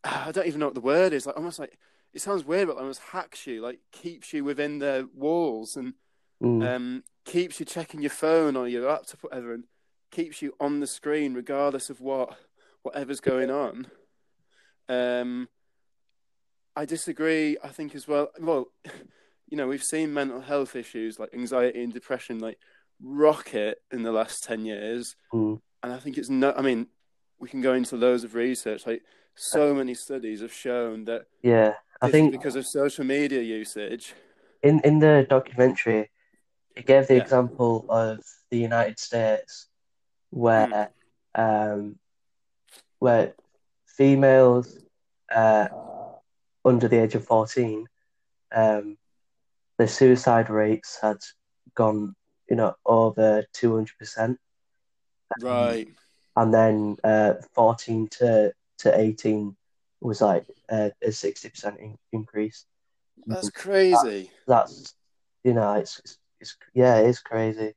I 0.03 0.31
don't 0.31 0.48
even 0.48 0.60
know 0.60 0.67
what 0.67 0.75
the 0.75 0.81
word 0.81 1.13
is. 1.13 1.25
Like 1.25 1.38
almost 1.38 1.60
like 1.60 1.77
it 2.13 2.22
sounds 2.22 2.46
weird, 2.46 2.67
but 2.67 2.77
almost 2.77 3.01
hacks 3.01 3.46
you, 3.48 3.62
like 3.62 3.79
keeps 3.91 4.34
you 4.34 4.43
within 4.43 4.79
their 4.79 5.05
walls 5.13 5.75
and 5.75 5.93
Mm. 6.41 6.63
um, 6.75 7.03
keeps 7.25 7.60
you 7.60 7.65
checking 7.65 8.00
your 8.00 8.12
phone 8.12 8.55
or 8.55 8.67
your 8.67 8.88
laptop, 8.88 9.24
whatever, 9.24 9.53
and 9.55 9.63
keeps 10.12 10.39
you 10.39 10.53
on 10.60 10.79
the 10.81 10.86
screen 10.86 11.34
regardless 11.34 11.89
of 11.89 12.00
what 12.00 12.38
whatever's 12.84 13.19
going 13.19 13.50
on. 13.50 13.89
Um, 14.88 15.50
I 16.77 16.86
disagree. 16.86 17.57
I 17.63 17.69
think 17.69 17.96
as 17.96 18.07
well. 18.07 18.29
Well, 18.39 18.67
you 19.50 19.57
know, 19.57 19.67
we've 19.67 19.84
seen 19.84 20.13
mental 20.13 20.41
health 20.41 20.75
issues 20.75 21.17
like 21.19 21.34
anxiety 21.34 21.84
and 21.84 21.91
depression 21.91 22.38
like 22.39 22.60
rocket 23.01 23.79
in 23.91 24.03
the 24.03 24.12
last 24.12 24.43
ten 24.43 24.65
years, 24.65 25.15
Mm. 25.34 25.60
and 25.84 25.91
I 25.91 25.98
think 25.98 26.17
it's 26.17 26.29
no. 26.29 26.53
I 26.55 26.62
mean, 26.62 26.88
we 27.39 27.50
can 27.50 27.62
go 27.62 27.74
into 27.74 27.96
loads 27.98 28.24
of 28.24 28.36
research. 28.36 28.86
Like, 28.86 29.01
so 29.36 29.74
many 29.74 29.96
studies 29.96 30.41
have 30.41 30.53
shown 30.53 31.05
that 31.05 31.25
Yeah, 31.41 31.74
I 32.01 32.12
think 32.12 32.31
because 32.31 32.55
of 32.55 32.65
social 32.65 33.05
media 33.05 33.41
usage. 33.41 34.13
in 34.62 34.79
in 34.81 35.00
the 35.00 35.25
documentary, 35.27 36.12
it 36.75 36.86
gave 36.86 37.07
the 37.07 37.15
Yeah. 37.15 37.24
example 37.24 37.86
of 37.89 38.19
the 38.51 38.60
United 38.60 39.00
States, 39.00 39.67
where 40.29 40.91
um, 41.36 41.98
where 43.00 43.34
females 43.98 44.67
uh, 45.29 45.67
under 46.68 46.88
the 46.88 47.02
age 47.02 47.16
of 47.16 47.26
fourteen, 47.26 47.88
um, 48.54 48.98
the 49.78 49.88
suicide 49.88 50.50
rates 50.50 51.00
had 51.02 51.18
gone, 51.76 52.16
you 52.50 52.56
know, 52.56 52.76
over 52.86 53.44
two 53.54 53.76
hundred 53.76 53.98
percent, 53.98 54.38
Right. 55.42 55.88
and 56.36 56.54
then 56.54 56.98
uh, 57.04 57.36
fourteen 57.54 58.08
to 58.20 58.54
to 58.80 59.00
eighteen 59.00 59.56
was 60.02 60.22
like 60.22 60.46
uh, 60.70 60.90
a 61.02 61.12
sixty 61.12 61.50
percent 61.50 61.78
increase. 62.12 62.66
That's 63.26 63.50
crazy. 63.50 64.32
That's 64.48 64.94
you 65.44 65.54
know, 65.54 65.74
it's, 65.74 66.00
it's 66.00 66.18
it's 66.40 66.58
yeah, 66.74 66.98
it 66.98 67.08
is 67.08 67.20
crazy. 67.20 67.74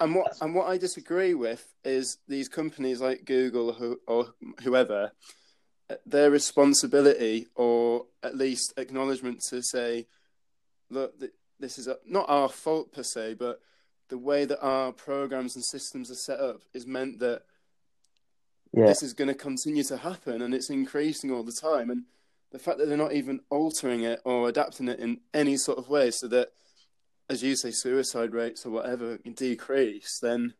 And 0.00 0.14
what 0.14 0.36
and 0.40 0.54
what 0.54 0.68
I 0.68 0.76
disagree 0.76 1.34
with 1.34 1.66
is 1.84 2.18
these 2.28 2.48
companies 2.48 3.00
like 3.00 3.24
Google 3.24 3.72
who, 3.72 4.00
or 4.06 4.34
whoever, 4.62 5.12
their 6.06 6.30
responsibility 6.30 7.46
or 7.54 8.06
at 8.22 8.36
least 8.36 8.74
acknowledgement 8.76 9.40
to 9.50 9.62
say, 9.62 10.06
look, 10.90 11.14
this 11.60 11.78
is 11.78 11.88
a, 11.88 11.98
not 12.06 12.26
our 12.28 12.48
fault 12.48 12.92
per 12.92 13.02
se, 13.02 13.34
but 13.34 13.60
the 14.08 14.18
way 14.18 14.44
that 14.44 14.60
our 14.60 14.92
programs 14.92 15.56
and 15.56 15.64
systems 15.64 16.10
are 16.10 16.14
set 16.14 16.40
up 16.40 16.62
is 16.72 16.86
meant 16.86 17.18
that 17.20 17.42
Yeah, 18.72 18.86
this 18.86 19.02
is 19.02 19.12
going 19.12 19.28
to 19.28 19.34
continue 19.34 19.84
to 19.84 19.96
happen 19.96 20.42
and 20.42 20.54
it's 20.54 20.70
increasing 20.70 21.30
all 21.30 21.42
the 21.42 21.52
time. 21.52 21.90
And 21.90 22.04
the 22.52 22.58
fact 22.58 22.78
that 22.78 22.88
they're 22.88 22.96
not 22.96 23.12
even 23.12 23.40
altering 23.50 24.02
it 24.02 24.20
or 24.24 24.48
adapting 24.48 24.88
it 24.88 25.00
in 25.00 25.20
any 25.32 25.56
sort 25.56 25.78
of 25.78 25.88
way 25.88 26.10
so 26.10 26.28
that, 26.28 26.52
as 27.28 27.42
you 27.42 27.56
say, 27.56 27.70
suicide 27.70 28.32
rates 28.34 28.66
or 28.66 28.70
whatever 28.70 29.18
decrease, 29.18 30.18
then 30.20 30.54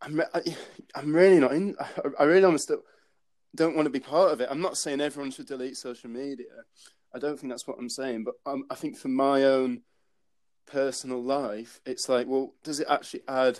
I'm, 0.00 0.16
re- 0.16 0.26
I, 0.34 0.56
I'm 0.94 1.14
really 1.14 1.40
not 1.40 1.52
in. 1.52 1.76
I, 1.80 1.88
I 2.20 2.24
really 2.24 2.44
almost 2.44 2.70
don't, 3.54 3.76
want 3.76 3.86
to 3.86 3.90
be 3.90 4.00
part 4.00 4.32
of 4.32 4.40
it. 4.40 4.48
I'm 4.50 4.60
not 4.60 4.76
saying 4.76 5.00
everyone 5.00 5.30
should 5.30 5.46
delete 5.46 5.76
social 5.76 6.10
media. 6.10 6.46
I 7.14 7.18
don't 7.18 7.38
think 7.38 7.52
that's 7.52 7.66
what 7.66 7.78
I'm 7.78 7.88
saying. 7.88 8.24
But 8.24 8.34
um, 8.46 8.64
I 8.70 8.74
think 8.74 8.96
for 8.96 9.08
my 9.08 9.44
own 9.44 9.82
personal 10.66 11.22
life, 11.22 11.80
it's 11.86 12.08
like, 12.08 12.26
well, 12.26 12.54
does 12.62 12.80
it 12.80 12.86
actually 12.90 13.22
add 13.28 13.58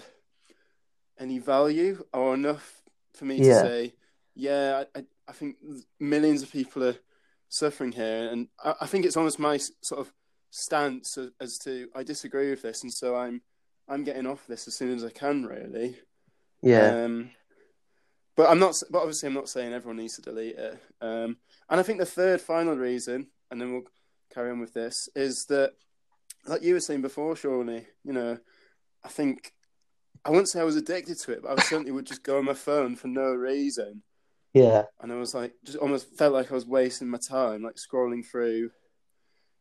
any 1.19 1.39
value 1.39 2.05
or 2.13 2.35
enough 2.35 2.83
for 3.15 3.25
me 3.25 3.39
Yeah. 3.39 3.63
to 3.63 3.69
say, 3.69 3.95
yeah, 4.35 4.85
I, 4.95 4.99
I, 4.99 5.05
I 5.29 5.33
think 5.33 5.57
millions 6.01 6.43
of 6.43 6.51
people 6.51 6.85
are 6.85 6.97
suffering 7.49 7.93
here, 7.93 8.29
and 8.31 8.49
I, 8.63 8.75
I 8.83 8.87
think 8.87 9.05
it's 9.07 9.17
almost 9.17 9.39
my 9.39 9.59
sort 9.81 10.01
of 10.01 10.13
stance 10.51 11.17
as, 11.19 11.31
as 11.41 11.59
to 11.59 11.89
I 11.95 12.03
disagree 12.03 12.51
with 12.51 12.63
this, 12.63 12.83
and 12.83 12.93
so 12.93 13.17
I'm 13.17 13.43
I'm 13.89 14.05
getting 14.05 14.27
off 14.27 14.47
this 14.47 14.67
as 14.67 14.75
soon 14.75 14.95
as 14.95 15.05
I 15.05 15.11
can, 15.11 15.47
really. 15.47 15.97
yeah, 16.63 17.05
Um, 17.05 17.31
but 18.37 18.49
I'm 18.49 18.59
not. 18.59 18.81
But 18.91 19.01
obviously, 19.01 19.29
I'm 19.29 19.35
not 19.35 19.49
saying 19.49 19.73
everyone 19.73 19.99
needs 19.99 20.17
to 20.17 20.23
delete 20.23 20.57
it. 20.57 20.79
Um, 21.01 21.37
and 21.69 21.81
I 21.81 21.83
think 21.83 21.99
the 21.99 22.07
third 22.07 22.41
final 22.41 22.77
reason, 22.77 23.29
and 23.51 23.61
then 23.61 23.73
we'll 23.73 23.85
carry 24.33 24.51
on 24.51 24.61
with 24.61 24.75
this, 24.75 25.09
is 25.15 25.47
that, 25.47 25.73
like 26.47 26.63
you 26.63 26.75
were 26.75 26.81
saying 26.81 27.03
before, 27.03 27.37
Shawnee, 27.37 27.87
you 28.05 28.13
know, 28.13 28.39
I 29.05 29.09
think 29.09 29.53
I 30.25 30.31
wouldn't 30.31 30.49
say 30.49 30.61
I 30.61 30.65
was 30.65 30.77
addicted 30.77 31.19
to 31.21 31.33
it, 31.33 31.43
but 31.43 31.59
I 31.59 31.63
certainly 31.63 31.93
would 31.93 32.07
just 32.07 32.23
go 32.23 32.39
on 32.39 32.45
my 32.45 32.55
phone 32.55 32.97
for 32.97 33.09
no 33.09 33.33
reason, 33.35 34.03
yeah, 34.53 34.85
and 35.01 35.13
I 35.13 35.17
was 35.17 35.35
like, 35.35 35.53
just 35.65 35.79
almost 35.79 36.17
felt 36.17 36.33
like 36.33 36.51
I 36.51 36.55
was 36.55 36.67
wasting 36.67 37.09
my 37.09 37.19
time, 37.19 37.63
like 37.63 37.77
scrolling 37.77 38.25
through 38.25 38.71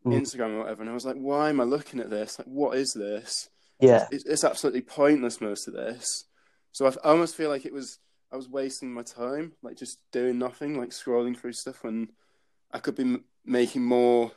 Mm. 0.05 0.19
Instagram 0.19 0.55
or 0.55 0.59
whatever, 0.59 0.81
and 0.81 0.89
I 0.91 0.93
was 0.93 1.05
like, 1.05 1.15
why 1.15 1.49
am 1.49 1.61
I 1.61 1.63
looking 1.63 2.01
at 2.01 2.09
this? 2.09 2.37
Like, 2.37 2.47
what 2.47 2.77
is 2.77 2.91
this? 2.93 3.49
yeah, 3.79 4.05
it's, 4.11 4.25
it's 4.25 4.43
absolutely 4.43 4.81
pointless 4.81 5.39
most 5.39 5.67
of 5.67 5.73
this. 5.73 6.25
So 6.73 6.85
I, 6.85 6.89
I 6.89 7.11
almost 7.11 7.35
feel 7.35 7.49
like 7.49 7.65
it 7.65 7.71
was 7.73 7.99
I 8.33 8.35
was 8.35 8.49
wasting 8.49 8.91
my 8.91 9.03
time, 9.03 9.53
like 9.61 9.77
just 9.77 9.99
doing 10.11 10.39
nothing, 10.39 10.75
like 10.79 10.89
scrolling 10.89 11.37
through 11.37 11.53
stuff 11.53 11.83
when 11.83 12.09
I 12.71 12.79
could 12.79 12.95
be 12.95 13.03
m- 13.03 13.25
making 13.45 13.83
more 13.85 14.31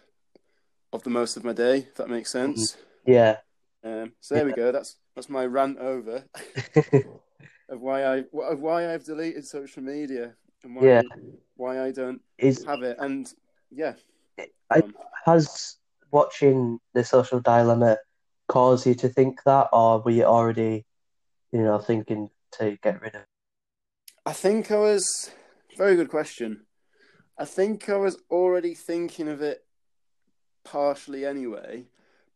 of 0.92 1.02
the 1.02 1.08
most 1.10 1.38
of 1.38 1.44
my 1.44 1.54
day. 1.54 1.78
If 1.78 1.94
that 1.94 2.10
makes 2.10 2.30
sense. 2.30 2.76
yeah. 3.06 3.38
Um, 3.82 4.12
so 4.20 4.34
there 4.34 4.44
we 4.44 4.52
go. 4.52 4.70
That's 4.70 4.96
that's 5.14 5.30
my 5.30 5.46
rant 5.46 5.78
over 5.78 6.24
of 7.70 7.80
why 7.80 8.02
I 8.04 8.16
of 8.52 8.60
why 8.60 8.92
I've 8.92 9.04
deleted 9.04 9.46
social 9.46 9.82
media 9.82 10.34
and 10.62 10.76
why 10.76 10.84
Yeah. 10.86 11.02
why 11.56 11.82
I 11.82 11.90
don't 11.90 12.20
Is 12.38 12.64
have 12.64 12.82
it. 12.82 12.98
And 12.98 13.32
yeah, 13.70 13.94
I- 14.70 14.80
um, 14.80 14.94
has 15.24 15.76
watching 16.10 16.80
the 16.92 17.02
social 17.02 17.40
dilemma 17.40 17.96
caused 18.48 18.86
you 18.86 18.94
to 18.96 19.08
think 19.08 19.42
that, 19.44 19.68
or 19.72 20.00
were 20.00 20.10
you 20.10 20.24
already, 20.24 20.84
you 21.52 21.62
know, 21.62 21.78
thinking 21.78 22.28
to 22.58 22.76
get 22.82 23.00
rid 23.00 23.14
of? 23.14 23.22
I 24.26 24.32
think 24.32 24.72
I 24.72 24.76
was 24.76 25.30
very 25.78 25.94
good 25.94 26.10
question. 26.10 26.66
I 27.38 27.44
think 27.44 27.88
I 27.88 27.96
was 27.96 28.18
already 28.28 28.74
thinking 28.74 29.28
of 29.28 29.40
it 29.40 29.64
partially 30.64 31.24
anyway, 31.24 31.84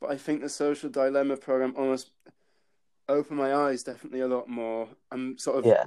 but 0.01 0.11
I 0.11 0.17
think 0.17 0.41
the 0.41 0.49
social 0.49 0.89
dilemma 0.89 1.37
program 1.37 1.75
almost 1.77 2.13
opened 3.09 3.39
my 3.39 3.53
eyes 3.53 3.83
definitely 3.83 4.21
a 4.21 4.29
lot 4.29 4.49
more. 4.49 4.89
I'm 5.11 5.37
sort 5.37 5.59
of 5.59 5.67
Yeah, 5.67 5.85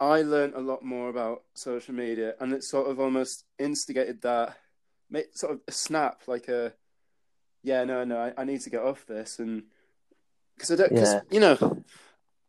I 0.00 0.22
learned 0.22 0.54
a 0.54 0.60
lot 0.60 0.82
more 0.84 1.08
about 1.10 1.44
social 1.54 1.94
media, 1.94 2.34
and 2.40 2.52
it 2.52 2.64
sort 2.64 2.90
of 2.90 2.98
almost 2.98 3.44
instigated 3.56 4.20
that, 4.22 4.56
made 5.10 5.26
sort 5.34 5.52
of 5.52 5.60
a 5.68 5.72
snap, 5.72 6.22
like 6.26 6.48
a, 6.48 6.72
yeah, 7.62 7.84
no, 7.84 8.02
no, 8.02 8.18
I, 8.18 8.32
I 8.36 8.44
need 8.44 8.62
to 8.62 8.70
get 8.70 8.82
off 8.82 9.06
this, 9.06 9.38
and 9.38 9.62
because 10.56 10.72
I 10.72 10.76
don't, 10.76 10.92
because 10.92 11.14
Yeah. 11.14 11.20
you 11.30 11.38
know, 11.38 11.84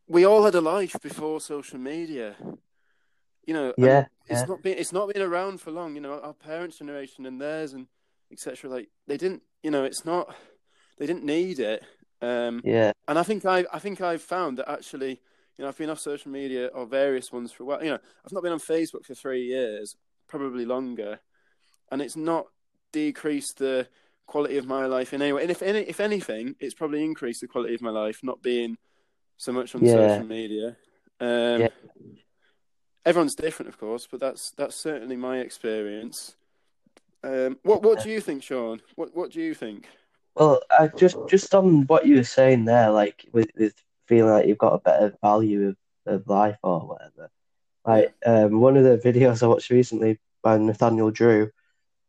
we 0.08 0.26
all 0.26 0.46
had 0.46 0.56
a 0.56 0.62
life 0.62 0.96
before 1.02 1.42
social 1.42 1.80
media, 1.80 2.36
you 3.46 3.54
know, 3.54 3.74
yeah, 3.78 4.06
it's 4.28 4.42
yeah, 4.42 4.46
not 4.46 4.62
been 4.62 4.78
it's 4.78 4.94
not 4.94 5.12
been 5.14 5.22
around 5.22 5.62
for 5.62 5.72
long, 5.72 5.96
you 5.96 6.02
know, 6.02 6.20
our 6.20 6.34
parents' 6.34 6.78
generation 6.78 7.26
and 7.26 7.42
theirs 7.42 7.74
and 7.74 7.88
etc. 8.32 8.70
Like 8.70 8.90
they 9.08 9.18
didn't, 9.18 9.44
you 9.64 9.72
know, 9.72 9.84
it's 9.84 10.06
not, 10.06 10.36
they 10.98 11.06
didn't 11.06 11.26
need 11.26 11.60
it, 11.60 11.84
um, 12.22 12.62
yeah, 12.64 12.92
and 13.08 13.18
I 13.18 13.24
think 13.24 13.46
I 13.46 13.66
I 13.72 13.80
think 13.80 14.02
I've 14.02 14.22
found 14.22 14.58
that 14.58 14.70
actually, 14.70 15.22
you 15.58 15.64
know, 15.64 15.68
I've 15.68 15.78
been 15.78 15.90
off 15.90 16.00
social 16.00 16.32
media 16.32 16.68
or 16.68 16.86
various 16.86 17.32
ones 17.32 17.52
for 17.52 17.64
a 17.64 17.66
while. 17.66 17.84
You 17.84 17.92
know, 17.92 18.00
I've 18.26 18.34
not 18.34 18.44
been 18.44 18.54
on 18.54 18.60
Facebook 18.60 19.06
for 19.06 19.16
three 19.16 19.46
years, 19.46 19.96
probably 20.28 20.66
longer, 20.66 21.20
and 21.92 22.02
it's 22.02 22.16
not 22.16 22.48
decreased 22.92 23.58
the 23.58 23.88
quality 24.28 24.58
of 24.58 24.66
my 24.66 24.86
life 24.86 25.14
in 25.14 25.22
any 25.22 25.34
way. 25.34 25.44
And 25.44 25.52
if 25.52 25.62
any, 25.62 25.82
if 25.82 26.00
anything, 26.00 26.56
it's 26.60 26.74
probably 26.74 27.04
increased 27.04 27.42
the 27.42 27.48
quality 27.48 27.76
of 27.76 27.82
my 27.82 27.92
life, 27.92 28.20
not 28.24 28.42
being 28.42 28.78
so 29.38 29.52
much 29.52 29.76
on 29.76 29.86
Yeah. 29.86 29.94
social 29.94 30.26
media. 30.26 30.76
Um, 31.20 31.62
Yeah. 31.62 31.68
Everyone's 33.06 33.36
different, 33.36 33.70
of 33.70 33.78
course, 33.78 34.08
but 34.10 34.20
that's 34.20 34.52
that's 34.52 34.76
certainly 34.76 35.16
my 35.16 35.40
experience. 35.40 36.36
Um, 37.24 37.60
what 37.64 37.84
what 37.84 38.02
do 38.02 38.10
you 38.10 38.20
think, 38.20 38.42
Sean? 38.42 38.82
What 38.96 39.16
what 39.16 39.32
do 39.32 39.42
you 39.42 39.54
think? 39.54 39.88
Well, 40.36 40.62
I 40.72 40.88
just 40.88 41.16
just 41.30 41.54
on 41.54 41.86
what 41.86 42.08
you 42.08 42.16
were 42.18 42.24
saying 42.24 42.66
there, 42.66 42.90
like 42.90 43.28
with, 43.32 43.50
with 43.58 43.74
feeling 44.08 44.32
like 44.32 44.48
you've 44.48 44.58
got 44.58 44.74
a 44.74 44.80
better 44.80 45.16
value 45.22 45.70
of, 45.70 45.78
of 46.08 46.28
life 46.28 46.58
or 46.64 46.80
whatever. 46.82 47.30
Like 47.86 48.16
um, 48.26 48.60
one 48.60 48.76
of 48.76 48.84
the 48.84 48.98
videos 49.12 49.44
I 49.44 49.48
watched 49.48 49.70
recently 49.70 50.20
by 50.42 50.58
Nathaniel 50.58 51.12
Drew, 51.12 51.52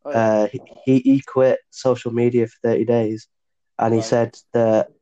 Oh, 0.04 0.10
yeah. 0.10 0.18
uh, 0.18 0.48
he 0.86 1.00
he 1.00 1.20
quit 1.20 1.60
social 1.70 2.12
media 2.12 2.46
for 2.46 2.56
30 2.62 2.84
days, 2.86 3.28
and 3.78 3.92
he 3.92 3.98
Right. 4.00 4.06
said 4.06 4.38
that 4.54 4.92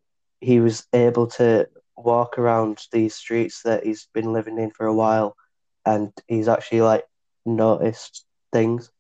he 0.41 0.59
was 0.61 0.87
able 0.93 1.29
to 1.29 1.69
walk 1.97 2.39
around 2.39 2.87
these 2.93 3.15
streets 3.15 3.63
that 3.63 3.85
he's 3.85 4.09
been 4.13 4.33
living 4.33 4.59
in 4.59 4.71
for 4.71 4.87
a 4.87 4.95
while, 4.95 5.37
and 5.85 6.13
he's 6.29 6.49
actually 6.49 6.83
like 6.83 7.05
noticed 7.45 8.27
things. 8.53 8.91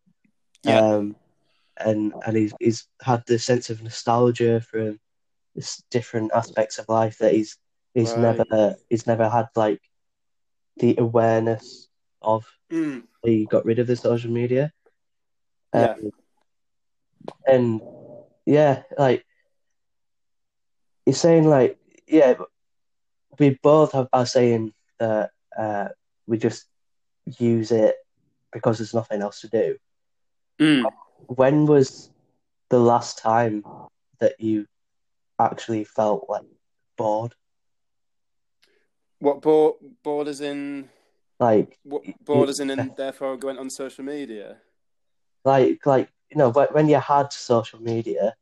Yeah. 0.63 0.81
Um, 0.81 1.17
and 1.77 2.13
and 2.27 2.37
he's 2.37 2.55
he's 2.61 2.87
had 3.03 3.23
this 3.27 3.45
sense 3.45 3.69
of 3.71 3.83
nostalgia 3.83 4.61
from 4.61 5.01
this 5.55 5.83
different 5.91 6.31
aspects 6.35 6.79
of 6.79 6.89
life 6.89 7.19
that 7.19 7.33
he's 7.33 7.59
he's 7.95 8.13
Right. 8.13 8.37
never 8.39 8.77
he's 8.89 9.07
never 9.07 9.29
had 9.29 9.49
like 9.57 9.81
the 10.77 10.95
awareness 10.99 11.89
of. 12.23 12.47
Mm. 12.73 13.05
He 13.23 13.47
got 13.47 13.65
rid 13.65 13.79
of 13.79 13.87
the 13.87 13.97
social 13.97 14.31
media. 14.31 14.73
Yeah. 15.75 15.95
Um, 15.95 16.11
and 17.47 17.81
yeah, 18.45 18.83
like 18.99 19.25
you're 21.07 21.15
saying, 21.15 21.49
like 21.49 21.79
yeah, 22.07 22.35
we 23.39 23.59
both 23.63 23.93
have, 23.93 24.09
are 24.13 24.27
saying 24.27 24.73
that 24.99 25.31
uh, 25.59 25.89
we 26.27 26.39
just 26.39 26.67
use 27.39 27.71
it 27.71 27.97
because 28.53 28.79
there's 28.79 28.95
nothing 28.95 29.23
else 29.23 29.41
to 29.41 29.49
do. 29.49 29.77
Mm. 30.61 30.85
When 31.27 31.67
was 31.67 32.11
the 32.71 32.79
last 32.79 33.19
time 33.19 33.65
that 34.21 34.41
you 34.41 34.67
actually 35.39 35.85
felt 35.85 36.27
like 36.29 36.45
bored? 36.97 37.35
What 39.19 39.43
bored 39.43 39.77
borders 40.03 40.41
in? 40.41 40.89
Like, 41.41 41.79
What 41.83 42.03
borders 42.25 42.61
in, 42.61 42.71
and 42.71 42.95
therefore 42.97 43.37
went 43.37 43.59
on 43.59 43.71
social 43.71 44.05
media? 44.05 44.59
like, 45.45 45.85
like 45.87 46.09
you 46.31 46.37
know, 46.39 46.51
when 46.51 46.69
when 46.69 46.89
you 46.89 46.99
had 46.99 47.33
social 47.33 47.81
media, 47.81 48.35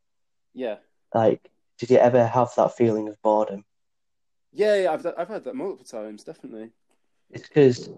Yeah. 0.55 0.77
like, 1.15 1.51
did 1.79 1.91
you 1.91 1.97
ever 1.97 2.27
have 2.27 2.55
that 2.57 2.77
feeling 2.77 3.09
of 3.09 3.21
boredom? 3.23 3.65
Yeah, 4.53 4.77
yeah, 4.77 4.93
I've 4.93 5.07
I've 5.19 5.29
had 5.29 5.45
that 5.45 5.55
multiple 5.55 5.85
times, 5.85 6.25
definitely. 6.25 6.71
It's 7.31 7.49
because 7.49 7.89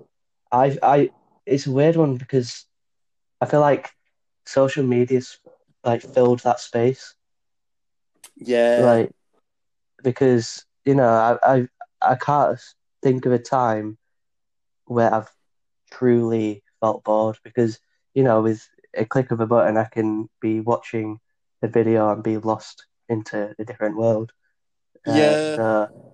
I, 0.52 0.76
I, 0.82 1.10
it's 1.46 1.66
a 1.66 1.72
weird 1.72 1.96
one 1.96 2.16
because 2.16 2.66
I 3.40 3.46
feel 3.46 3.60
like 3.60 3.90
social 4.46 4.84
media's 4.84 5.38
like 5.84 6.02
filled 6.02 6.40
that 6.40 6.60
space. 6.60 7.14
Yeah. 8.36 8.80
like 8.82 9.10
because 10.02 10.64
you 10.84 10.94
know 10.94 11.08
I, 11.08 11.54
I 11.56 11.68
I 12.02 12.14
can't 12.16 12.58
think 13.02 13.26
of 13.26 13.32
a 13.32 13.38
time 13.38 13.96
where 14.86 15.12
I've 15.12 15.30
truly 15.90 16.62
felt 16.80 17.04
bored 17.04 17.38
because 17.42 17.78
you 18.14 18.22
know 18.22 18.42
with 18.42 18.68
a 18.94 19.04
click 19.04 19.30
of 19.30 19.40
a 19.40 19.46
button 19.46 19.76
I 19.76 19.84
can 19.84 20.28
be 20.40 20.60
watching 20.60 21.20
a 21.62 21.68
video 21.68 22.10
and 22.10 22.22
be 22.22 22.36
lost 22.36 22.86
into 23.08 23.54
a 23.58 23.64
different 23.64 23.96
world. 23.96 24.32
Uh, 25.06 25.14
Yeah. 25.14 25.56
so, 25.56 26.13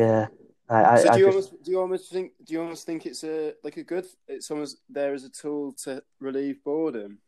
yeah. 0.00 0.28
I, 0.68 0.74
I, 0.82 0.96
so 0.96 1.08
I 1.08 1.12
do 1.14 1.20
you 1.20 1.26
just, 1.26 1.28
almost 1.28 1.62
do 1.64 1.70
you 1.70 1.80
almost 1.80 2.10
think 2.12 2.32
do 2.44 2.54
you 2.54 2.60
almost 2.62 2.86
think 2.86 3.06
it's 3.06 3.24
a 3.24 3.54
like 3.64 3.76
a 3.76 3.84
good 3.84 4.06
it's 4.28 4.50
almost 4.50 4.78
there 4.88 5.14
as 5.14 5.24
a 5.24 5.30
tool 5.30 5.72
to 5.84 6.02
relieve 6.20 6.62
boredom? 6.64 7.18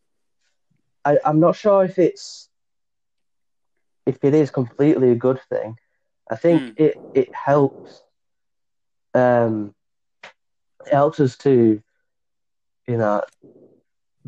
I, 1.04 1.18
I'm 1.24 1.40
not 1.40 1.56
sure 1.56 1.84
if 1.84 1.98
it's 1.98 2.48
if 4.06 4.24
it 4.24 4.34
is 4.34 4.50
completely 4.50 5.10
a 5.10 5.16
good 5.16 5.40
thing. 5.48 5.76
I 6.30 6.36
think 6.36 6.62
Mm. 6.62 6.78
it 6.78 6.98
it 7.14 7.34
helps 7.34 8.02
um 9.14 9.74
it 10.86 10.92
helps 10.92 11.20
us 11.20 11.36
to 11.38 11.82
you 12.86 12.96
know 12.96 13.22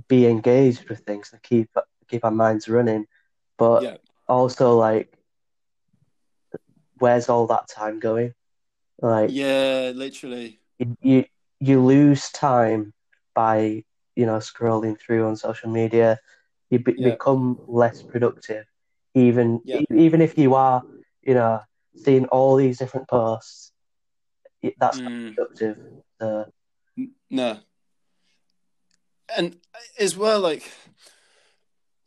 be 0.08 0.26
engaged 0.26 0.88
with 0.88 1.00
things 1.00 1.32
and 1.32 1.42
keep 1.42 1.70
keep 2.08 2.24
our 2.24 2.30
minds 2.30 2.68
running. 2.68 3.06
But 3.58 3.82
Yeah. 3.84 3.96
also 4.28 4.76
like 4.76 5.16
where's 6.98 7.28
all 7.28 7.46
that 7.48 7.68
time 7.68 8.00
going? 8.00 8.34
Like 9.00 9.30
Yeah, 9.32 9.92
literally. 9.94 10.60
you, 11.02 11.24
you 11.60 11.80
lose 11.84 12.30
time 12.30 12.92
by 13.34 13.84
you 14.16 14.26
know 14.26 14.38
scrolling 14.38 14.98
through 14.98 15.26
on 15.26 15.36
social 15.36 15.70
media. 15.70 16.18
You 16.70 16.78
be- 16.78 16.94
Yeah. 16.96 17.10
become 17.10 17.58
less 17.66 18.02
productive, 18.02 18.64
even 19.14 19.60
Yeah. 19.64 19.80
even 19.90 20.20
if 20.20 20.38
you 20.38 20.54
are 20.54 20.82
you 21.22 21.34
know 21.34 21.60
seeing 21.96 22.26
all 22.26 22.56
these 22.56 22.78
different 22.78 23.08
posts. 23.08 23.72
That's 24.78 24.98
not 25.00 25.12
Mm. 25.12 25.34
productive. 25.34 25.78
N- 26.96 27.10
No. 27.30 27.58
And 29.36 29.56
as 29.98 30.16
well, 30.16 30.40
like, 30.40 30.70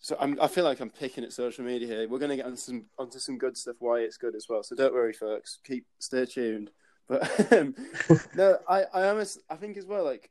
so 0.08 0.15
I'm, 0.22 0.39
I 0.41 0.48
feel 0.48 0.63
like 0.63 0.80
I'm 0.80 0.89
picking 0.89 1.26
at 1.26 1.34
social 1.34 1.65
media 1.65 1.86
here. 1.86 2.08
We're 2.08 2.17
going 2.17 2.30
to 2.30 2.38
get 2.38 2.46
onto 2.46 2.56
some 2.56 2.86
onto 2.98 3.20
some 3.20 3.38
good 3.38 3.58
stuff. 3.58 3.76
Why 3.80 4.00
it's 4.00 4.15
good 4.15 4.36
as 4.36 4.46
well. 4.48 4.63
So 4.63 4.74
don't 4.74 4.93
worry, 4.93 5.12
folks. 5.12 5.60
Keep 5.65 5.86
stay 6.00 6.26
tuned. 6.26 6.70
But 7.10 7.52
um, 7.52 7.76
no, 8.36 8.58
I 8.70 8.84
I 8.93 9.10
almost 9.10 9.39
I 9.50 9.58
think 9.58 9.76
as 9.76 9.86
well 9.86 10.06
like 10.06 10.30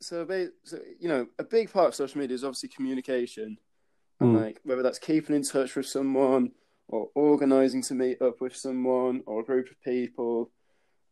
so, 0.00 0.26
so 0.64 0.78
you 0.98 1.10
know 1.10 1.26
a 1.38 1.44
big 1.44 1.70
part 1.70 1.88
of 1.88 1.94
social 1.94 2.18
media 2.18 2.34
is 2.36 2.42
obviously 2.42 2.70
communication, 2.70 3.58
and 4.18 4.34
Mm. 4.34 4.44
like 4.44 4.60
whether 4.64 4.82
that's 4.82 4.98
keeping 4.98 5.36
in 5.36 5.42
touch 5.42 5.76
with 5.76 5.84
someone 5.84 6.52
or 6.88 7.10
organizing 7.14 7.82
to 7.82 7.94
meet 7.94 8.22
up 8.22 8.40
with 8.40 8.56
someone 8.56 9.22
or 9.26 9.40
a 9.40 9.44
group 9.44 9.70
of 9.70 9.78
people. 9.82 10.50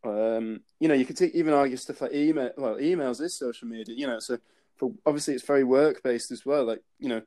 Um, 0.05 0.61
you 0.81 0.89
know, 0.89 0.95
you 0.95 1.05
could 1.05 1.19
take, 1.19 1.35
even 1.35 1.53
argue 1.53 1.77
stuff 1.77 2.01
like 2.01 2.15
email. 2.15 2.51
Well, 2.57 2.77
emails 2.77 3.21
is 3.21 3.39
social 3.39 3.69
media. 3.69 3.95
You 3.95 4.07
know, 4.07 4.21
so 4.21 4.39
for 4.77 4.93
obviously 5.05 5.35
it's 5.35 5.45
very 5.45 5.65
work 5.65 6.03
based 6.03 6.31
as 6.31 6.47
well. 6.47 6.65
Like 6.65 6.83
you 6.99 7.09
know, 7.09 7.23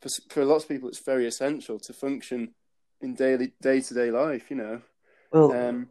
for 0.00 0.08
for 0.30 0.44
lots 0.44 0.64
of 0.64 0.68
people, 0.70 0.88
it's 0.88 0.98
very 1.04 1.26
essential 1.26 1.78
to 1.80 1.92
function 1.92 2.54
in 3.00 3.14
daily 3.14 3.52
day 3.60 3.80
to 3.80 3.94
day 3.94 4.10
life. 4.10 4.50
You 4.50 4.56
know, 4.56 4.82
well, 5.32 5.52
um, 5.52 5.88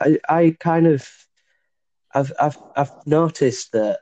I 0.00 0.18
I 0.28 0.56
kind 0.60 0.86
of 0.86 1.08
I've 2.14 2.32
I've 2.40 2.58
I've 2.76 2.92
noticed 3.06 3.72
that 3.72 4.00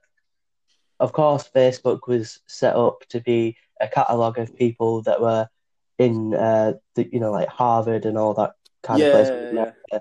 of 1.00 1.12
course 1.12 1.48
Facebook 1.54 2.08
was 2.08 2.40
set 2.46 2.74
up 2.74 3.04
to 3.10 3.20
be 3.20 3.56
a 3.80 3.88
catalogue 3.88 4.38
of 4.38 4.56
people 4.56 5.02
that 5.02 5.20
were 5.20 5.48
in 5.98 6.34
uh 6.34 6.72
the 6.94 7.08
you 7.12 7.20
know 7.20 7.32
like 7.32 7.48
Harvard 7.48 8.04
and 8.06 8.16
all 8.16 8.34
that 8.34 8.52
kind 8.82 9.02
of 9.02 9.10
place. 9.10 9.28
yeah, 9.52 9.72
yeah, 9.92 9.98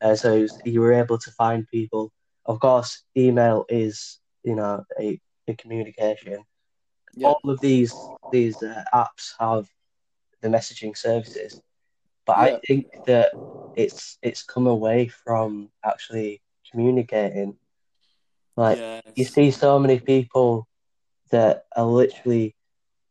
Uh, 0.00 0.14
so 0.14 0.40
was- 0.40 0.58
you 0.64 0.80
were 0.80 0.92
able 0.92 1.18
to 1.18 1.30
find 1.30 1.66
people. 1.68 2.12
Of 2.44 2.60
course, 2.60 3.02
email 3.16 3.64
is 3.68 4.20
you 4.44 4.54
know 4.54 4.84
a, 5.00 5.20
a 5.48 5.54
communication. 5.54 6.44
Yeah, 7.16 7.28
All 7.28 7.50
of 7.50 7.60
these 7.60 7.94
these 8.32 8.62
uh, 8.62 8.84
apps 8.92 9.34
have 9.38 9.68
the 10.42 10.48
messaging 10.48 10.96
services, 10.96 11.60
but 12.26 12.36
Yeah. 12.36 12.44
I 12.44 12.60
think 12.66 12.86
that 13.06 13.32
it's 13.74 14.18
it's 14.22 14.42
come 14.42 14.66
away 14.66 15.08
from 15.08 15.70
actually 15.84 16.42
communicating. 16.70 17.56
Like 18.56 18.78
yes. 18.78 19.02
you 19.14 19.24
see 19.24 19.50
so 19.50 19.78
many 19.78 19.98
people 20.00 20.66
that 21.30 21.64
are 21.76 21.84
literally 21.86 22.54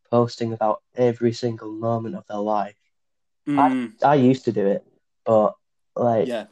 posting 0.10 0.54
about 0.54 0.82
every 0.96 1.34
single 1.34 1.72
moment 1.72 2.16
of 2.16 2.26
their 2.28 2.38
life. 2.38 2.76
Mm, 3.48 3.94
I 4.04 4.16
used 4.16 4.46
to 4.46 4.52
do 4.52 4.66
it, 4.68 4.84
but 5.26 5.56
like, 5.96 6.28
yeah, 6.28 6.46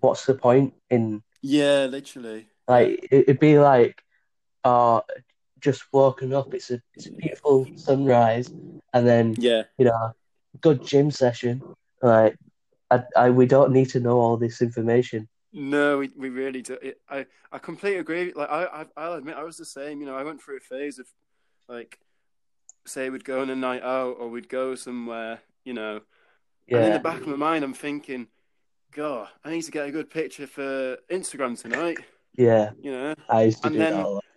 what's 0.00 0.24
the 0.26 0.34
point 0.34 0.74
in 0.88 1.22
yeah, 1.42 1.86
literally. 1.90 2.46
like 2.68 3.08
it, 3.10 3.24
it'd 3.28 3.40
be 3.40 3.58
like, 3.58 4.02
uh, 4.64 5.00
just 5.60 5.84
woken 5.92 6.32
up. 6.32 6.54
It's 6.54 6.70
a 6.70 6.80
it's 6.94 7.06
a 7.06 7.12
beautiful 7.12 7.66
sunrise, 7.76 8.48
and 8.92 9.06
then 9.06 9.34
Yeah, 9.38 9.62
you 9.78 9.84
know, 9.86 10.14
good 10.60 10.84
gym 10.84 11.10
session. 11.10 11.62
Like, 12.02 12.36
I, 12.90 13.02
I 13.16 13.30
we 13.30 13.46
don't 13.46 13.72
need 13.72 13.90
to 13.90 14.00
know 14.00 14.18
all 14.18 14.36
this 14.36 14.62
information. 14.62 15.28
no, 15.52 15.98
we 15.98 16.10
we 16.16 16.28
really 16.30 16.62
do. 16.62 16.74
It, 16.82 17.00
I 17.08 17.26
I 17.52 17.58
completely 17.58 17.98
agree. 18.00 18.32
Like 18.34 18.50
I, 18.50 18.64
I 18.64 18.86
I'll 18.96 19.14
admit 19.14 19.36
I 19.36 19.42
was 19.44 19.56
the 19.56 19.64
same. 19.64 20.00
You 20.00 20.06
know, 20.06 20.16
I 20.16 20.22
went 20.24 20.40
through 20.42 20.56
a 20.58 20.60
phase 20.60 20.98
of 20.98 21.06
like, 21.68 21.98
say 22.86 23.10
we'd 23.10 23.24
go 23.24 23.40
on 23.42 23.50
a 23.50 23.56
night 23.56 23.82
out 23.82 24.16
or 24.18 24.28
we'd 24.28 24.48
go 24.48 24.74
somewhere. 24.74 25.40
You 25.64 25.74
know, 25.74 26.00
and 26.68 26.84
in 26.84 26.92
the 26.92 26.98
back 27.00 27.20
of 27.20 27.26
my 27.26 27.36
mind, 27.36 27.64
I'm 27.64 27.74
thinking, 27.74 28.28
God, 28.92 29.28
I 29.44 29.50
need 29.50 29.62
to 29.62 29.70
get 29.70 29.86
a 29.86 29.92
good 29.92 30.08
picture 30.10 30.46
for 30.46 30.96
Instagram 31.10 31.60
tonight. 31.60 31.98
yeah. 32.36 32.70
You 32.80 32.92
know, 32.92 33.14
I 33.28 33.42
used 33.44 33.60
to 33.62 33.66
And 33.68 33.74
do 33.74 33.78
then- 33.78 33.92
that 33.92 34.04
a 34.06 34.08
lot. 34.08 34.14
Li- 34.14 34.29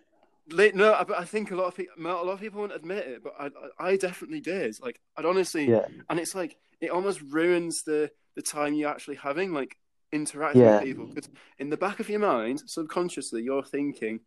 no, 0.48 0.94
I- 0.94 1.04
but 1.04 1.18
I 1.18 1.24
think 1.24 1.50
a 1.50 1.56
lot 1.56 1.66
of 1.66 1.76
people, 1.76 1.94
a 1.98 2.02
lot 2.02 2.28
of 2.32 2.40
people 2.40 2.60
won't 2.60 2.74
admit 2.74 3.06
it, 3.06 3.22
but 3.22 3.34
I, 3.38 3.46
I 3.46 3.88
I 3.92 3.96
definitely 3.96 4.40
did. 4.40 4.76
Like, 4.80 5.00
I'd 5.16 5.24
honestly, 5.24 5.66
Yeah, 5.68 5.86
and 6.08 6.18
it's 6.20 6.34
like 6.34 6.56
it 6.80 6.90
almost 6.90 7.20
ruins 7.22 7.82
the 7.82 8.10
the 8.36 8.42
time 8.42 8.74
you're 8.74 8.90
actually 8.90 9.16
having, 9.16 9.52
like 9.52 9.76
interacting 10.12 10.62
Yeah. 10.62 10.76
with 10.76 10.84
people. 10.84 11.06
Because 11.06 11.30
in 11.58 11.70
the 11.70 11.76
back 11.76 12.00
of 12.00 12.08
your 12.08 12.18
mind, 12.20 12.62
subconsciously, 12.66 13.42
you're 13.42 13.62
thinking, 13.64 14.20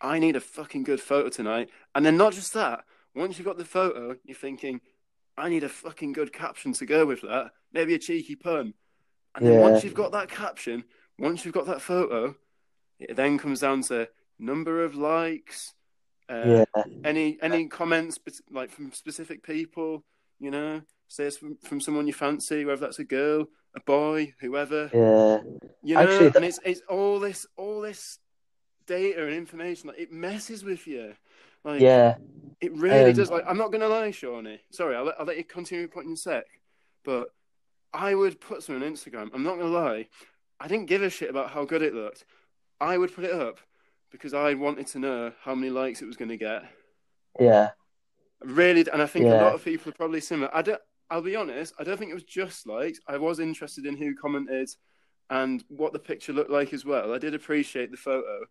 I 0.00 0.18
need 0.20 0.36
a 0.36 0.40
fucking 0.40 0.84
good 0.84 1.00
photo 1.00 1.28
tonight, 1.28 1.70
and 1.94 2.06
then 2.06 2.16
not 2.16 2.32
just 2.34 2.54
that. 2.54 2.84
Once 3.14 3.36
you've 3.36 3.46
got 3.46 3.58
the 3.58 3.64
photo, 3.64 4.16
you're 4.24 4.36
thinking, 4.36 4.80
I 5.36 5.48
need 5.48 5.64
a 5.64 5.68
fucking 5.68 6.12
good 6.12 6.32
caption 6.32 6.72
to 6.74 6.86
go 6.86 7.04
with 7.04 7.22
that. 7.22 7.50
Maybe 7.72 7.94
a 7.94 7.98
cheeky 7.98 8.36
pun. 8.36 8.74
And 9.34 9.46
then 9.46 9.54
Yeah. 9.54 9.60
once 9.70 9.82
you've 9.84 9.94
got 9.94 10.12
that 10.12 10.28
caption, 10.30 10.84
once 11.18 11.44
you've 11.44 11.54
got 11.54 11.66
that 11.66 11.82
photo, 11.82 12.36
it 13.00 13.16
then 13.16 13.38
comes 13.38 13.60
down 13.60 13.82
to 13.82 14.08
number 14.38 14.84
of 14.84 14.94
likes, 14.94 15.74
uh, 16.28 16.64
yeah, 16.76 16.82
any 17.04 17.38
any 17.42 17.66
comments 17.68 18.18
like 18.50 18.70
from 18.70 18.92
specific 18.92 19.42
people, 19.42 20.04
you 20.38 20.50
know, 20.50 20.82
say 21.08 21.24
it's 21.24 21.38
from, 21.38 21.56
from 21.56 21.80
someone 21.80 22.06
you 22.06 22.12
fancy, 22.12 22.64
whether 22.64 22.80
that's 22.80 22.98
a 22.98 23.04
girl, 23.04 23.46
a 23.74 23.80
boy, 23.80 24.34
whoever. 24.40 24.90
Yeah. 24.92 25.40
You 25.82 25.94
know, 25.94 26.00
Actually, 26.00 26.32
and 26.36 26.44
it's 26.44 26.60
it's 26.64 26.82
all 26.88 27.18
this 27.20 27.46
all 27.56 27.80
this 27.80 28.18
data 28.86 29.24
and 29.24 29.34
information. 29.34 29.88
Like 29.88 29.98
it 29.98 30.12
messes 30.12 30.64
with 30.64 30.86
you. 30.86 31.14
Like 31.64 31.80
Yeah. 31.80 32.16
it 32.60 32.72
really 32.74 33.10
Um, 33.10 33.16
does. 33.16 33.30
Like 33.30 33.44
I'm 33.46 33.56
not 33.58 33.72
gonna 33.72 33.88
lie, 33.88 34.10
Shawnee. 34.10 34.60
Sorry, 34.70 34.94
I'll 34.96 35.04
let, 35.04 35.18
I'll 35.18 35.26
let 35.26 35.38
you 35.38 35.44
continue 35.44 35.80
your 35.82 35.88
point 35.88 36.06
in 36.06 36.12
a 36.12 36.16
sec. 36.16 36.44
But 37.04 37.28
I 37.92 38.14
would 38.14 38.38
put 38.40 38.62
some 38.62 38.76
on 38.76 38.82
Instagram. 38.82 39.30
I'm 39.32 39.42
not 39.44 39.56
gonna 39.56 39.70
lie. 39.70 40.08
I 40.60 40.68
didn't 40.68 40.86
give 40.86 41.02
a 41.02 41.08
shit 41.10 41.30
about 41.30 41.50
how 41.50 41.64
good 41.64 41.82
it 41.82 41.94
looked. 41.94 42.24
I 42.80 42.98
would 42.98 43.14
put 43.14 43.24
it 43.24 43.32
up 43.32 43.60
because 44.10 44.34
I 44.34 44.54
wanted 44.54 44.86
to 44.88 44.98
know 44.98 45.32
how 45.42 45.54
many 45.54 45.70
likes 45.70 46.02
it 46.02 46.06
was 46.06 46.16
gonna 46.16 46.36
get. 46.36 46.62
Yeah. 47.38 47.70
Really, 48.42 48.84
and 48.92 49.02
I 49.02 49.06
think 49.06 49.26
a 49.26 49.30
lot 49.30 49.54
of 49.54 49.64
people 49.64 49.90
are 49.90 49.94
probably 49.94 50.20
similar. 50.20 50.50
I 50.54 50.62
don't. 50.62 50.80
I'll 51.10 51.22
be 51.22 51.36
honest. 51.36 51.72
I 51.78 51.84
don't 51.84 51.96
think 51.98 52.10
it 52.10 52.14
was 52.14 52.22
just 52.24 52.66
likes. 52.66 53.00
I 53.08 53.16
was 53.16 53.40
interested 53.40 53.86
in 53.86 53.96
who 53.96 54.14
commented 54.14 54.68
and 55.30 55.64
what 55.68 55.92
the 55.92 55.98
picture 55.98 56.32
looked 56.32 56.50
like 56.50 56.72
as 56.72 56.84
well. 56.84 57.14
I 57.14 57.18
did 57.18 57.34
appreciate 57.34 57.90
the 57.90 57.96
photo, 57.96 58.44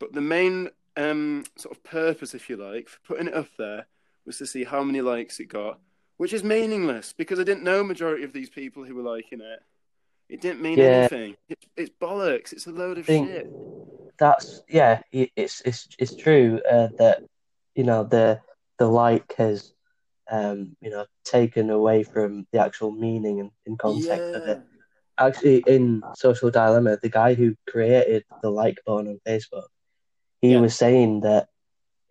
but 0.00 0.12
the 0.12 0.20
main 0.20 0.70
um, 0.96 1.44
sort 1.56 1.76
of 1.76 1.82
purpose, 1.84 2.34
if 2.34 2.48
you 2.48 2.56
like, 2.56 2.88
for 2.88 2.98
putting 3.00 3.28
it 3.28 3.34
up 3.34 3.48
there 3.58 3.86
was 4.24 4.38
to 4.38 4.46
see 4.46 4.64
how 4.64 4.82
many 4.82 5.00
likes 5.00 5.40
it 5.40 5.46
got, 5.46 5.80
which 6.16 6.32
is 6.32 6.42
meaningless 6.44 7.12
because 7.12 7.38
I 7.40 7.44
didn't 7.44 7.64
know 7.64 7.82
majority 7.84 8.24
of 8.24 8.32
these 8.32 8.48
people 8.50 8.84
who 8.84 8.94
were 8.94 9.02
liking 9.02 9.40
it. 9.40 9.60
It 10.28 10.40
didn't 10.40 10.60
mean 10.62 10.78
Yeah. 10.78 10.84
anything. 11.10 11.36
It, 11.48 11.58
it's 11.76 11.90
bollocks. 12.00 12.52
It's 12.52 12.66
a 12.66 12.70
load 12.70 12.98
of 12.98 13.06
Think- 13.06 13.28
shit. 13.28 13.50
That's 14.18 14.62
yeah. 14.68 15.02
It's 15.12 15.60
it's 15.64 15.88
it's 15.98 16.14
true 16.14 16.60
uh, 16.70 16.88
that 16.98 17.20
you 17.74 17.84
know 17.84 18.04
the 18.04 18.40
the 18.78 18.86
like 18.86 19.34
has 19.38 19.72
um 20.30 20.76
you 20.80 20.90
know 20.90 21.06
taken 21.24 21.70
away 21.70 22.02
from 22.04 22.46
the 22.52 22.58
actual 22.60 22.90
meaning 22.92 23.40
and, 23.40 23.50
and 23.66 23.78
context 23.78 24.34
of 24.34 24.46
it. 24.46 24.58
Actually, 25.18 25.58
in 25.66 26.04
Social 26.14 26.50
Dilemma, 26.50 26.96
the 27.02 27.10
guy 27.10 27.34
who 27.34 27.54
created 27.68 28.24
the 28.42 28.50
like 28.50 28.78
button 28.86 29.08
on 29.08 29.18
Facebook, 29.26 29.68
he 30.40 30.52
Yeah. 30.52 30.60
was 30.60 30.74
saying 30.74 31.20
that 31.20 31.48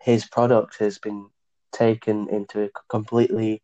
his 0.02 0.26
product 0.28 0.78
has 0.80 0.98
been 1.00 1.30
taken 1.72 2.28
into 2.30 2.64
a 2.64 2.70
completely 2.90 3.62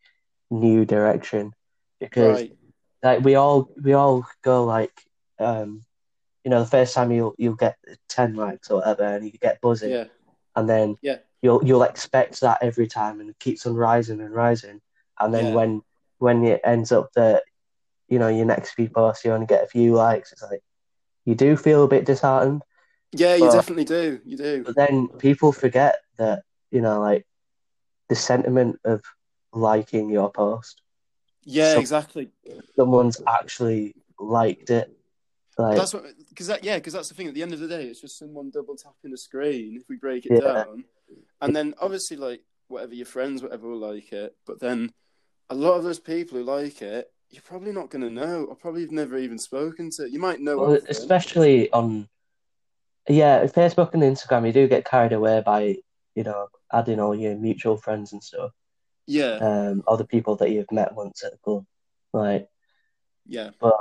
new 0.50 0.86
direction 0.86 1.52
because 2.00 2.44
Right. 2.44 2.52
like 3.04 3.24
we 3.24 3.36
all 3.36 3.70
we 3.84 3.94
all 3.94 4.26
go 4.44 4.64
like 4.66 4.94
um 5.40 5.84
you 6.44 6.50
know 6.52 6.60
the 6.60 6.70
first 6.70 6.94
time 6.94 7.12
you'll 7.12 7.34
you'll 7.38 7.56
get 7.56 7.78
10 8.10 8.36
likes 8.36 8.70
or 8.70 8.78
whatever 8.80 9.04
and 9.04 9.26
you 9.26 9.32
get 9.32 9.62
buzzing 9.62 9.92
Yeah. 9.92 10.06
and 10.56 10.70
then 10.70 10.98
Yeah. 11.02 11.18
you'll 11.42 11.64
you'll 11.66 11.84
expect 11.84 12.42
that 12.42 12.60
every 12.62 12.88
time 12.88 13.20
and 13.20 13.30
it 13.30 13.40
keeps 13.40 13.66
on 13.66 13.76
rising 13.76 14.20
and 14.22 14.34
rising 14.34 14.82
and 15.20 15.34
then 15.34 15.48
Yeah. 15.48 15.54
when 15.54 15.82
when 16.20 16.44
it 16.46 16.62
ends 16.64 16.92
up 16.92 17.12
that 17.16 17.44
you 18.08 18.20
know 18.20 18.28
your 18.28 18.46
next 18.46 18.72
few 18.74 18.90
posts 18.90 19.24
you 19.26 19.32
only 19.32 19.46
get 19.46 19.64
a 19.64 19.68
few 19.68 19.94
likes 19.94 20.32
it's 20.32 20.42
like 20.44 20.62
you 21.26 21.36
do 21.36 21.56
feel 21.56 21.84
a 21.84 21.88
bit 21.88 22.06
disheartened 22.06 22.62
Yeah, 23.14 23.36
you 23.36 23.50
definitely 23.52 23.86
do. 23.86 24.20
You 24.26 24.38
do. 24.38 24.64
but 24.66 24.76
then 24.76 25.08
people 25.20 25.52
forget 25.52 25.98
that 26.18 26.44
you 26.72 26.82
know 26.82 27.00
like 27.00 27.26
the 28.10 28.16
sentiment 28.16 28.80
of 28.84 29.02
liking 29.54 30.10
your 30.10 30.30
post 30.32 30.82
Yeah, 31.46 31.74
So- 31.74 31.80
exactly. 31.80 32.32
someone's 32.76 33.22
actually 33.28 33.96
liked 34.20 34.70
it 34.70 34.88
like 35.58 35.78
That's 35.78 35.94
what, 35.94 36.06
because 36.30 36.48
that, 36.48 36.64
yeah, 36.64 36.78
because 36.78 36.94
that's 36.94 37.10
the 37.10 37.16
thing. 37.16 37.28
At 37.28 37.34
the 37.34 37.44
end 37.44 37.54
of 37.54 37.60
the 37.60 37.68
day, 37.68 37.86
it's 37.86 38.02
just 38.02 38.18
someone 38.18 38.50
double 38.52 38.76
tapping 38.76 39.12
the 39.12 39.18
screen 39.18 39.78
if 39.78 39.88
we 39.90 39.98
break 39.98 40.26
it 40.26 40.42
Yeah. 40.42 40.54
down, 40.54 40.86
and 41.42 41.56
then 41.56 41.76
obviously 41.80 42.18
like 42.18 42.42
whatever 42.68 42.96
your 42.96 43.06
friends, 43.06 43.44
whatever 43.44 43.68
will 43.68 43.78
like 43.78 44.12
it. 44.12 44.36
But 44.46 44.60
then 44.60 44.94
a 45.50 45.56
lot 45.56 45.74
of 45.74 45.84
those 45.84 46.00
people 46.00 46.38
who 46.38 46.44
like 46.44 46.82
it, 46.82 47.12
you're 47.30 47.42
probably 47.44 47.72
not 47.72 47.90
going 47.90 48.04
to 48.04 48.10
know, 48.10 48.46
or 48.46 48.56
probably 48.56 48.82
have 48.82 48.92
never 48.92 49.18
even 49.18 49.38
spoken 49.38 49.90
to. 49.92 50.10
You 50.10 50.20
might 50.20 50.40
know, 50.40 50.58
Well, 50.58 50.80
especially 50.90 51.72
on 51.72 52.08
yeah, 53.08 53.46
Facebook 53.46 53.94
and 53.94 54.04
Instagram, 54.04 54.46
you 54.46 54.54
do 54.54 54.68
get 54.68 54.86
carried 54.86 55.14
away 55.14 55.42
by 55.46 55.78
you 56.16 56.24
know 56.24 56.48
adding 56.72 57.00
all 57.00 57.16
your 57.16 57.36
mutual 57.36 57.78
friends 57.78 58.14
and 58.14 58.24
stuff, 58.24 58.52
yeah, 59.08 59.36
um, 59.38 59.84
or 59.88 59.98
the 59.98 60.06
people 60.06 60.36
that 60.38 60.52
you've 60.52 60.72
met 60.72 60.96
once 60.96 61.24
at 61.24 61.32
the 61.32 61.38
club. 61.40 61.66
Like, 62.14 62.50
yeah, 63.28 63.50
but 63.60 63.76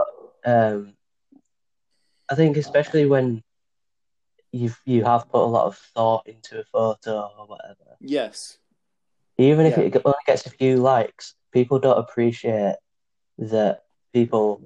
um, 0.44 0.94
I 2.32 2.34
think 2.34 2.56
especially 2.56 3.04
when 3.04 3.42
you've 4.52 4.80
you 4.86 5.04
have 5.04 5.28
put 5.28 5.42
a 5.42 5.52
lot 5.56 5.66
of 5.66 5.76
thought 5.94 6.26
into 6.26 6.60
a 6.60 6.64
photo 6.64 7.30
or 7.38 7.46
whatever, 7.46 7.98
yes, 8.00 8.58
even 9.36 9.66
if 9.66 9.76
Yeah. 9.76 9.84
it 9.84 10.02
only 10.06 10.16
gets 10.26 10.46
a 10.46 10.50
few 10.50 10.78
likes, 10.78 11.34
people 11.52 11.78
don't 11.78 11.98
appreciate 11.98 12.76
that 13.38 13.84
people, 14.14 14.62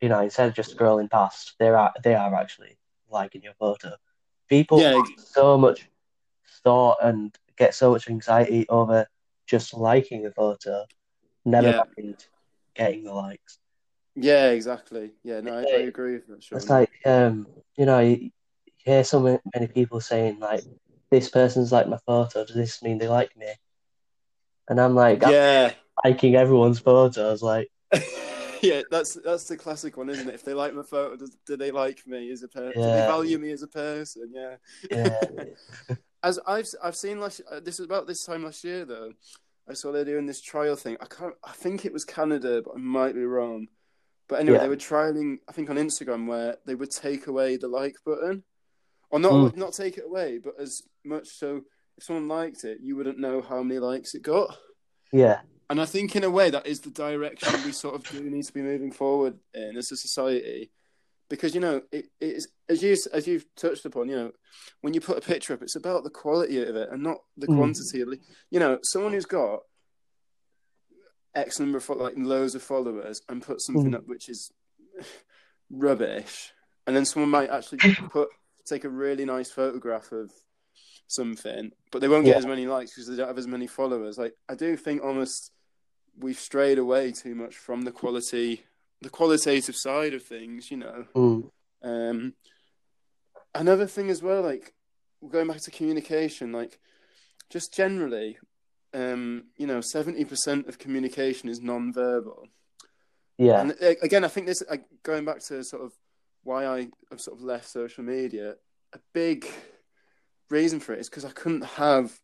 you 0.00 0.08
know, 0.08 0.20
instead 0.20 0.48
of 0.48 0.54
just 0.54 0.74
scrolling 0.74 1.10
past, 1.10 1.54
they 1.58 1.68
are 1.68 1.92
they 2.02 2.14
are 2.14 2.34
actually 2.34 2.78
liking 3.10 3.42
your 3.42 3.54
photo. 3.58 3.96
People 4.48 4.80
Yeah, 4.80 5.02
put 5.02 5.20
so 5.20 5.58
much 5.58 5.90
thought 6.64 6.96
and 7.02 7.36
get 7.58 7.74
so 7.74 7.90
much 7.92 8.08
anxiety 8.08 8.66
over 8.70 9.06
just 9.46 9.74
liking 9.74 10.24
a 10.24 10.30
photo, 10.30 10.86
never 11.44 11.72
Yeah. 11.72 11.82
mind 11.96 12.26
getting 12.74 13.04
the 13.04 13.12
likes. 13.12 13.58
Yeah, 14.14 14.50
exactly. 14.50 15.12
Yeah, 15.22 15.40
no, 15.40 15.58
I, 15.58 15.60
I 15.62 15.80
agree 15.82 16.14
with 16.14 16.26
that. 16.28 16.42
Sean. 16.42 16.58
It's 16.58 16.70
like 16.70 16.90
um, 17.04 17.46
you 17.76 17.86
know, 17.86 18.00
you, 18.00 18.30
hear 18.84 19.04
so 19.04 19.20
many, 19.20 19.38
many 19.54 19.66
people 19.66 20.00
saying 20.00 20.38
like, 20.40 20.62
"This 21.10 21.28
person's 21.28 21.72
like 21.72 21.88
my 21.88 21.98
photo. 22.06 22.44
Does 22.44 22.56
this 22.56 22.82
mean 22.82 22.98
they 22.98 23.08
like 23.08 23.36
me?" 23.36 23.52
And 24.68 24.80
I'm 24.80 24.94
like, 24.94 25.24
I'm 25.24 25.32
yeah, 25.32 25.72
liking 26.04 26.36
everyone's 26.36 26.78
photos. 26.78 27.42
Like, 27.42 27.68
yeah, 28.62 28.82
that's 28.90 29.14
that's 29.24 29.44
the 29.44 29.56
classic 29.56 29.96
one, 29.96 30.08
isn't 30.08 30.28
it? 30.28 30.34
If 30.34 30.44
they 30.44 30.54
like 30.54 30.74
my 30.74 30.82
photo, 30.82 31.16
does, 31.16 31.36
do 31.46 31.56
they 31.56 31.70
like 31.70 32.06
me 32.06 32.30
as 32.30 32.42
a 32.42 32.48
person? 32.48 32.80
Do 32.80 32.90
they 32.90 33.06
value 33.06 33.38
me 33.38 33.50
as 33.50 33.62
a 33.62 33.68
person? 33.68 34.32
Yeah. 34.32 34.56
yeah, 34.90 35.20
As 36.22 36.38
I've 36.46 36.68
I've 36.82 36.96
seen 36.96 37.18
last 37.20 37.40
uh, 37.50 37.60
this 37.60 37.80
is 37.80 37.86
about 37.86 38.06
this 38.06 38.24
time 38.24 38.44
last 38.44 38.62
year 38.64 38.84
though. 38.84 39.12
I 39.68 39.74
saw 39.74 39.92
they're 39.92 40.04
doing 40.04 40.26
this 40.26 40.40
trial 40.40 40.76
thing. 40.76 40.96
I 41.00 41.06
can't. 41.06 41.34
I 41.44 41.52
think 41.52 41.84
it 41.84 41.92
was 41.92 42.04
Canada, 42.04 42.60
but 42.62 42.74
I 42.74 42.78
might 42.78 43.14
be 43.14 43.24
wrong. 43.24 43.68
But 44.30 44.38
anyway, 44.40 44.58
Yeah. 44.58 44.62
they 44.62 44.68
were 44.68 44.76
trialing. 44.76 45.38
I 45.48 45.52
think 45.52 45.68
on 45.70 45.76
Instagram 45.76 46.26
where 46.28 46.56
they 46.64 46.76
would 46.76 46.92
take 46.92 47.26
away 47.26 47.56
the 47.56 47.66
like 47.68 47.96
button, 48.06 48.44
or 49.10 49.18
not 49.18 49.32
Mm. 49.32 49.56
not 49.56 49.72
take 49.74 49.98
it 49.98 50.04
away, 50.06 50.38
but 50.38 50.54
as 50.58 50.82
much 51.04 51.26
so 51.28 51.62
if 51.98 52.04
someone 52.04 52.28
liked 52.28 52.62
it, 52.64 52.78
you 52.80 52.94
wouldn't 52.96 53.18
know 53.18 53.42
how 53.42 53.62
many 53.62 53.80
likes 53.80 54.14
it 54.14 54.22
got. 54.22 54.56
yeah, 55.12 55.40
And 55.68 55.80
I 55.80 55.84
think 55.86 56.14
in 56.14 56.22
a 56.22 56.30
way 56.30 56.48
that 56.50 56.64
is 56.66 56.80
the 56.80 56.90
direction 56.90 57.52
we 57.64 57.72
sort 57.72 57.96
of 57.96 58.04
do 58.04 58.22
need 58.30 58.44
to 58.44 58.52
be 58.52 58.62
moving 58.62 58.92
forward 58.92 59.38
in 59.52 59.76
as 59.76 59.90
a 59.90 59.96
society, 59.96 60.70
because 61.28 61.52
you 61.54 61.60
know 61.60 61.82
it 61.90 62.06
is 62.20 62.46
as 62.68 62.80
you 62.84 62.96
as 63.12 63.26
you've 63.26 63.52
touched 63.56 63.84
upon. 63.84 64.08
You 64.08 64.16
know, 64.16 64.32
when 64.82 64.94
you 64.94 65.00
put 65.00 65.18
a 65.18 65.20
picture 65.20 65.54
up, 65.54 65.62
it's 65.62 65.74
about 65.76 66.04
the 66.04 66.10
quality 66.10 66.62
of 66.62 66.76
it 66.76 66.88
and 66.90 67.02
not 67.02 67.18
the 67.36 67.48
Mm. 67.48 67.56
quantity. 67.56 68.00
Of, 68.02 68.08
you 68.50 68.60
know, 68.60 68.78
someone 68.84 69.12
who's 69.12 69.26
got 69.26 69.64
X 71.34 71.60
number 71.60 71.78
of 71.78 71.88
like 71.90 72.14
loads 72.16 72.54
of 72.54 72.62
followers 72.62 73.22
and 73.28 73.42
put 73.42 73.60
something 73.60 73.92
Mm. 73.92 73.96
up 73.96 74.06
which 74.06 74.28
is 74.28 74.50
rubbish, 75.70 76.52
and 76.86 76.96
then 76.96 77.04
someone 77.04 77.30
might 77.30 77.50
actually 77.50 77.78
put 78.10 78.28
take 78.66 78.84
a 78.84 78.88
really 78.88 79.24
nice 79.24 79.50
photograph 79.50 80.12
of 80.12 80.32
something, 81.06 81.72
but 81.90 82.00
they 82.00 82.08
won't 82.08 82.24
get 82.24 82.32
Yeah. 82.32 82.38
as 82.38 82.46
many 82.46 82.66
likes 82.66 82.92
because 82.94 83.08
they 83.08 83.16
don't 83.16 83.26
have 83.28 83.38
as 83.38 83.46
many 83.46 83.66
followers. 83.66 84.18
Like 84.18 84.34
I 84.48 84.54
do 84.54 84.76
think 84.76 85.02
almost 85.02 85.52
we've 86.18 86.38
strayed 86.38 86.78
away 86.78 87.12
too 87.12 87.34
much 87.34 87.56
from 87.56 87.82
the 87.82 87.92
quality, 87.92 88.64
the 89.00 89.10
qualitative 89.10 89.76
side 89.76 90.14
of 90.14 90.22
things. 90.24 90.70
You 90.70 90.76
know, 90.78 91.04
mm, 91.14 91.50
um, 91.82 92.34
another 93.54 93.86
thing 93.86 94.10
as 94.10 94.22
well, 94.22 94.42
like 94.42 94.74
going 95.28 95.48
back 95.48 95.60
to 95.62 95.70
communication, 95.70 96.52
like 96.52 96.78
just 97.48 97.74
generally, 97.74 98.38
um, 98.94 99.44
you 99.56 99.66
know, 99.66 99.80
seventy 99.80 100.24
percent 100.24 100.68
of 100.68 100.78
communication 100.78 101.48
is 101.48 101.60
non-verbal. 101.60 102.48
yeah, 103.38 103.60
And 103.60 103.72
uh, 103.72 103.94
again, 104.02 104.24
I 104.24 104.28
think 104.28 104.46
this 104.46 104.62
going 105.02 105.24
back 105.24 105.40
to 105.46 105.64
sort 105.64 105.82
of 105.82 105.92
why 106.42 106.66
I 106.66 106.88
have 107.10 107.20
sort 107.20 107.38
of 107.38 107.42
left 107.42 107.68
social 107.68 108.04
media. 108.04 108.56
A 108.92 108.98
big 109.12 109.46
reason 110.48 110.80
for 110.80 110.92
it 110.92 111.00
is 111.00 111.08
because 111.08 111.24
I 111.24 111.30
couldn't 111.30 111.64
have 111.64 112.18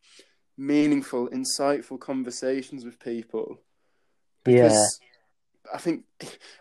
meaningful, 0.57 1.29
insightful 1.29 1.99
conversations 1.99 2.83
with 2.83 2.99
people. 2.99 3.61
Because 4.43 4.99
I 5.73 5.77
think, 5.77 6.03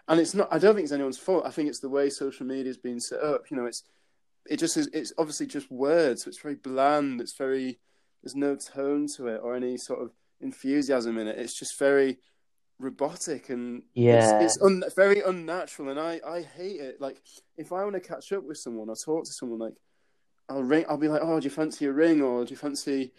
and 0.08 0.20
it's 0.20 0.34
not. 0.34 0.48
I 0.50 0.58
don't 0.58 0.74
think 0.74 0.84
it's 0.84 0.92
anyone's 0.92 1.18
fault. 1.18 1.46
I 1.46 1.50
think 1.50 1.68
it's 1.68 1.80
the 1.80 1.88
way 1.88 2.10
social 2.10 2.46
media 2.46 2.66
has 2.66 2.76
been 2.76 3.00
set 3.00 3.20
up. 3.20 3.50
You 3.50 3.56
know, 3.56 3.66
it's 3.66 3.82
it 4.46 4.58
just 4.58 4.76
is. 4.76 4.88
It's 4.92 5.12
obviously 5.18 5.46
just 5.46 5.70
words. 5.70 6.24
So 6.24 6.28
it's 6.28 6.40
very 6.40 6.56
bland. 6.56 7.20
It's 7.20 7.36
very. 7.36 7.78
There's 8.22 8.34
no 8.34 8.56
tone 8.56 9.06
to 9.16 9.28
it 9.28 9.40
or 9.42 9.54
any 9.54 9.76
sort 9.76 10.02
of 10.02 10.10
enthusiasm 10.40 11.18
in 11.18 11.28
it. 11.28 11.38
It's 11.38 11.58
just 11.58 11.78
very 11.78 12.18
robotic 12.78 13.48
and 13.48 13.82
Yeah. 13.94 14.38
it's, 14.40 14.56
it's 14.56 14.62
un, 14.62 14.82
very 14.94 15.20
unnatural 15.20 15.88
and 15.88 15.98
I, 15.98 16.20
I 16.26 16.42
hate 16.42 16.78
it 16.80 17.00
like 17.00 17.22
if 17.56 17.72
I 17.72 17.82
want 17.84 17.94
to 17.94 18.00
catch 18.00 18.32
up 18.32 18.44
with 18.44 18.58
someone 18.58 18.90
or 18.90 18.96
talk 18.96 19.24
to 19.24 19.32
someone 19.32 19.58
like 19.58 19.72
I'll 20.50 20.62
ring 20.62 20.84
I'll 20.86 20.98
be 20.98 21.08
like 21.08 21.22
oh 21.24 21.40
do 21.40 21.44
you 21.44 21.50
fancy 21.50 21.86
a 21.86 21.92
ring 21.92 22.20
or 22.20 22.44
do 22.44 22.50
you 22.50 22.56
fancy 22.58 23.12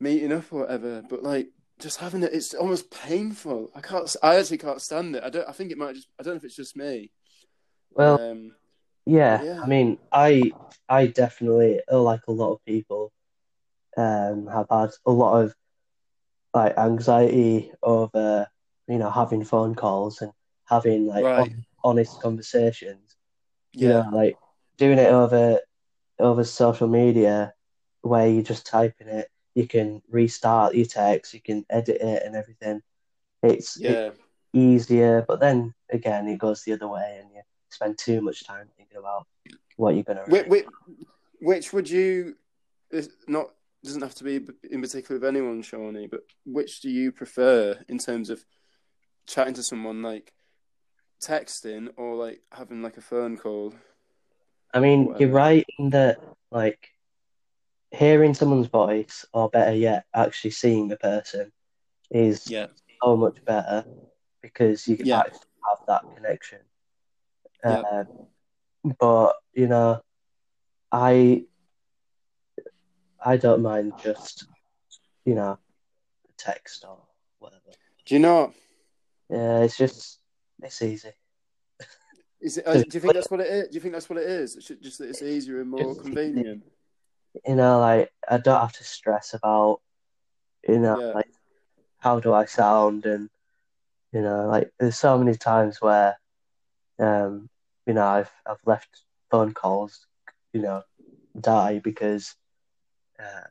meeting 0.00 0.32
up 0.32 0.50
or 0.50 0.60
whatever 0.60 1.02
but 1.02 1.22
like 1.22 1.48
just 1.78 2.00
having 2.00 2.22
it. 2.22 2.32
It's 2.32 2.54
almost 2.54 2.90
painful. 2.90 3.70
I 3.74 3.80
can't. 3.80 4.12
I 4.20 4.34
actually 4.36 4.58
can't 4.58 4.82
stand 4.82 5.14
it. 5.14 5.22
I 5.22 5.30
don't. 5.30 5.48
I 5.48 5.52
think 5.52 5.70
it 5.70 5.78
might 5.78 5.94
just. 5.94 6.08
I 6.18 6.24
don't 6.24 6.34
know 6.34 6.38
if 6.38 6.44
it's 6.44 6.56
just 6.56 6.76
me. 6.76 7.12
Well, 7.92 8.20
Um, 8.20 8.56
Yeah, 9.06 9.40
Yeah. 9.42 9.60
I 9.62 9.66
mean, 9.66 9.98
I 10.10 10.50
I 10.88 11.06
definitely 11.06 11.80
like 11.88 12.26
a 12.26 12.32
lot 12.32 12.52
of 12.52 12.64
people 12.64 13.12
um 13.96 14.46
have 14.46 14.66
had 14.70 14.90
a 15.06 15.10
lot 15.10 15.42
of 15.42 15.54
like 16.54 16.76
anxiety 16.78 17.72
over 17.82 18.46
you 18.88 18.98
know 18.98 19.10
having 19.10 19.44
phone 19.44 19.74
calls 19.74 20.20
and 20.20 20.32
having 20.66 21.06
like 21.06 21.24
Right. 21.24 21.52
honest 21.84 22.20
conversations. 22.20 23.16
You 23.78 23.88
yeah. 23.88 24.02
know, 24.02 24.10
like 24.12 24.36
doing 24.78 24.98
it 24.98 25.10
over 25.10 25.60
over 26.18 26.44
social 26.44 26.88
media 26.88 27.52
where 28.02 28.28
you're 28.28 28.42
just 28.42 28.66
typing 28.66 29.08
it, 29.08 29.28
you 29.54 29.66
can 29.66 30.02
restart 30.10 30.74
your 30.74 30.86
text, 30.86 31.34
you 31.34 31.40
can 31.42 31.64
edit 31.70 31.98
it 32.00 32.22
and 32.24 32.36
everything. 32.36 32.82
It's 33.42 33.80
Yeah. 33.80 34.10
easier, 34.52 35.24
but 35.26 35.40
then 35.40 35.74
again, 35.90 36.28
it 36.28 36.38
goes 36.38 36.62
the 36.64 36.72
other 36.72 36.88
way, 36.88 37.18
and 37.20 37.30
you 37.32 37.42
spend 37.70 37.98
too 37.98 38.20
much 38.20 38.44
time 38.44 38.68
thinking 38.76 38.98
about 38.98 39.26
what 39.76 39.94
you're 39.94 40.04
gonna 40.04 40.26
Which, 40.26 40.46
which, 40.46 40.66
which 41.40 41.72
would 41.72 41.90
you? 41.90 42.36
It's 42.90 43.08
not 43.82 43.88
doesn't 43.88 44.02
have 44.02 44.14
to 44.16 44.24
be 44.24 44.40
in 44.70 44.80
particular 44.80 45.20
with 45.20 45.28
anyone, 45.28 45.62
Shawnee. 45.62 46.08
But 46.08 46.20
which 46.44 46.80
do 46.80 46.90
you 46.90 47.12
prefer 47.12 47.78
in 47.88 47.98
terms 47.98 48.30
of 48.30 48.44
chatting 49.26 49.54
to 49.54 49.62
someone, 49.62 50.02
like 50.02 50.32
texting 51.22 51.88
or 51.96 52.14
like 52.14 52.42
having 52.52 52.82
like 52.82 52.96
a 52.96 53.02
phone 53.02 53.36
call? 53.36 53.74
I 54.74 54.80
mean, 54.80 55.14
you're 55.18 55.30
right 55.30 55.64
in 55.78 55.90
that, 55.90 56.18
like, 56.50 56.90
hearing 57.90 58.34
someone's 58.34 58.66
voice, 58.66 59.24
or 59.32 59.48
better 59.48 59.74
yet, 59.74 60.04
actually 60.14 60.50
seeing 60.50 60.88
the 60.88 60.98
person, 60.98 61.50
is 62.10 62.50
Yeah. 62.50 62.66
so 63.02 63.16
much 63.16 63.42
better 63.46 63.86
because 64.42 64.86
you 64.86 64.96
can 64.96 65.06
Yeah. 65.06 65.20
actually 65.20 65.40
have 65.66 65.78
that 65.86 66.02
connection. 66.14 66.58
Yeah. 67.64 67.80
Uh, 67.80 68.04
but 68.98 69.36
you 69.54 69.66
know, 69.68 70.02
I 70.92 71.46
I 73.24 73.36
don't 73.36 73.62
mind 73.62 73.94
just 74.02 74.46
you 75.24 75.34
know 75.34 75.58
text 76.36 76.84
or 76.88 76.98
whatever. 77.38 77.62
Do 78.06 78.14
you 78.14 78.20
know? 78.20 78.52
Yeah, 79.30 79.60
it's 79.60 79.76
just 79.76 80.20
it's 80.62 80.80
easy. 80.82 81.12
Is 82.40 82.58
it? 82.58 82.66
Uh, 82.66 82.74
do 82.82 82.84
you 82.92 83.00
think 83.00 83.14
that's 83.14 83.30
what 83.30 83.40
it 83.40 83.48
is? 83.48 83.68
Do 83.68 83.74
you 83.74 83.80
think 83.80 83.94
that's 83.94 84.08
what 84.08 84.18
it 84.18 84.28
is? 84.28 84.56
It's 84.56 84.68
just 84.68 84.98
that 84.98 85.08
it's 85.08 85.22
easier 85.22 85.60
and 85.60 85.70
more 85.70 85.94
Just- 85.94 86.02
convenient. 86.02 86.64
You 87.46 87.54
know, 87.54 87.78
like 87.78 88.10
I 88.28 88.38
don't 88.38 88.60
have 88.60 88.72
to 88.72 88.84
stress 88.84 89.34
about 89.34 89.80
you 90.66 90.78
know 90.78 90.98
Yeah. 90.98 91.12
like 91.12 91.30
how 91.98 92.20
do 92.20 92.32
I 92.32 92.46
sound 92.46 93.04
and 93.06 93.28
you 94.12 94.22
know 94.22 94.46
like 94.48 94.72
there's 94.78 94.96
so 94.98 95.18
many 95.18 95.36
times 95.36 95.80
where 95.80 96.18
um 96.98 97.48
you 97.86 97.92
know 97.94 98.04
I've 98.06 98.30
I've 98.46 98.60
left 98.64 99.02
phone 99.30 99.52
calls 99.54 100.06
you 100.52 100.62
know 100.62 100.82
die 101.38 101.78
because 101.80 102.34
uh, 103.18 103.46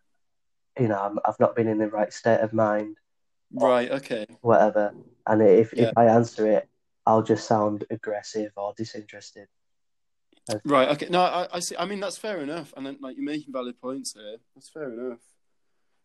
you 0.80 0.88
know 0.88 1.00
I'm, 1.00 1.20
I've 1.26 1.40
not 1.40 1.56
been 1.56 1.68
in 1.68 1.78
the 1.78 1.90
right 1.90 2.12
state 2.12 2.40
of 2.42 2.54
mind 2.54 2.98
Right. 3.52 3.90
Okay. 3.92 4.26
whatever 4.42 4.94
and 5.26 5.42
if 5.42 5.74
Yeah. 5.74 5.90
if 5.90 5.98
I 5.98 6.06
answer 6.06 6.50
it 6.52 6.68
I'll 7.06 7.24
just 7.24 7.48
sound 7.48 7.86
aggressive 7.90 8.52
or 8.58 8.74
disinterested 8.76 9.48
Right. 10.64 10.90
Okay. 10.90 11.08
No, 11.10 11.22
I, 11.22 11.48
I 11.52 11.60
see. 11.60 11.76
I 11.78 11.86
mean, 11.86 12.00
that's 12.00 12.18
fair 12.18 12.38
enough, 12.40 12.74
and 12.78 12.86
then, 12.86 12.98
like 13.02 13.18
you're 13.18 13.26
making 13.26 13.52
valid 13.52 13.80
points 13.82 14.14
here. 14.14 14.38
That's 14.56 14.70
fair 14.70 14.94
enough. 14.94 15.20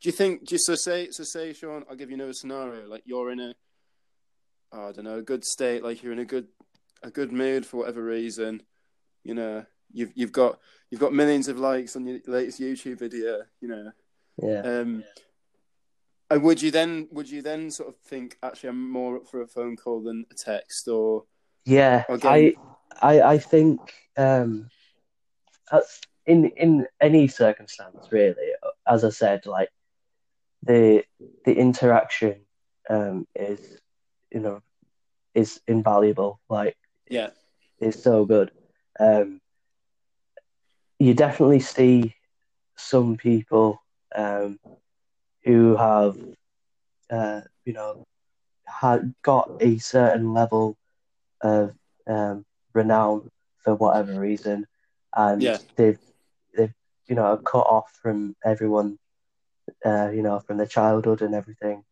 Do 0.00 0.08
you 0.08 0.12
think? 0.12 0.48
Just 0.48 0.66
so 0.66 0.74
say, 0.74 1.10
so 1.10 1.22
say, 1.22 1.52
Sean. 1.52 1.84
I'll 1.88 1.94
give 1.94 2.10
you 2.10 2.16
another 2.16 2.32
scenario. 2.32 2.88
Like 2.88 3.02
you're 3.04 3.30
in 3.30 3.38
a, 3.38 3.54
oh, 4.72 4.88
I 4.88 4.92
don't 4.92 5.04
know, 5.04 5.18
a 5.18 5.22
good 5.22 5.44
state. 5.44 5.84
Like 5.84 6.02
you're 6.02 6.12
in 6.12 6.18
a 6.18 6.24
good, 6.24 6.48
a 7.04 7.10
good 7.10 7.30
mood 7.30 7.64
for 7.64 7.76
whatever 7.76 8.02
reason. 8.02 8.62
You 9.22 9.34
know, 9.34 9.64
you've 9.92 10.12
you've 10.14 10.32
got 10.32 10.58
you've 10.90 11.00
got 11.00 11.12
millions 11.12 11.48
of 11.48 11.58
likes 11.58 11.96
on 11.96 12.06
your 12.06 12.18
latest 12.26 12.60
YouTube 12.60 12.98
video. 12.98 13.42
You 13.60 13.68
know, 13.68 13.92
yeah. 14.42 14.60
Um, 14.60 15.04
and 16.30 16.42
would 16.42 16.62
you 16.62 16.70
then 16.70 17.08
would 17.10 17.30
you 17.30 17.42
then 17.42 17.70
sort 17.70 17.90
of 17.90 17.96
think 17.98 18.38
actually 18.42 18.70
I'm 18.70 18.90
more 18.90 19.16
up 19.16 19.28
for 19.28 19.42
a 19.42 19.46
phone 19.46 19.76
call 19.76 20.02
than 20.02 20.24
a 20.30 20.34
text 20.34 20.88
or 20.88 21.24
yeah 21.66 22.04
I 22.08 22.54
I 23.00 23.20
I 23.20 23.38
think 23.38 23.80
um 24.16 24.70
in 26.26 26.46
in 26.56 26.86
any 27.00 27.28
circumstance 27.28 28.08
really 28.10 28.52
as 28.88 29.04
I 29.04 29.10
said 29.10 29.44
like 29.44 29.68
the 30.62 31.04
the 31.44 31.52
interaction 31.52 32.40
um 32.88 33.26
is 33.34 33.78
you 34.32 34.40
know 34.40 34.62
is 35.34 35.60
invaluable 35.66 36.40
like 36.48 36.76
yeah. 37.10 37.30
is 37.78 38.02
so 38.02 38.24
good. 38.24 38.50
Um 38.98 39.41
you 41.02 41.14
definitely 41.14 41.60
see 41.60 42.14
some 42.76 43.16
people 43.16 43.82
um 44.16 44.58
who 45.44 45.76
have 45.76 46.16
uh 47.10 47.40
you 47.64 47.72
know 47.72 48.04
had 48.66 49.14
got 49.22 49.50
a 49.60 49.78
certain 49.78 50.32
level 50.34 50.76
of 51.42 51.72
um 52.06 52.44
renown 52.74 53.30
for 53.62 53.74
whatever 53.74 54.18
reason 54.20 54.66
and 55.16 55.42
Yeah. 55.42 55.58
they've 55.76 55.98
they've 56.56 56.74
you 57.08 57.14
know 57.16 57.36
cut 57.38 57.66
off 57.76 57.90
from 58.02 58.34
everyone 58.44 58.98
uh 59.84 60.08
you 60.14 60.22
know 60.22 60.38
from 60.40 60.56
their 60.58 60.66
childhood 60.66 61.22
and 61.22 61.34
everything 61.34 61.84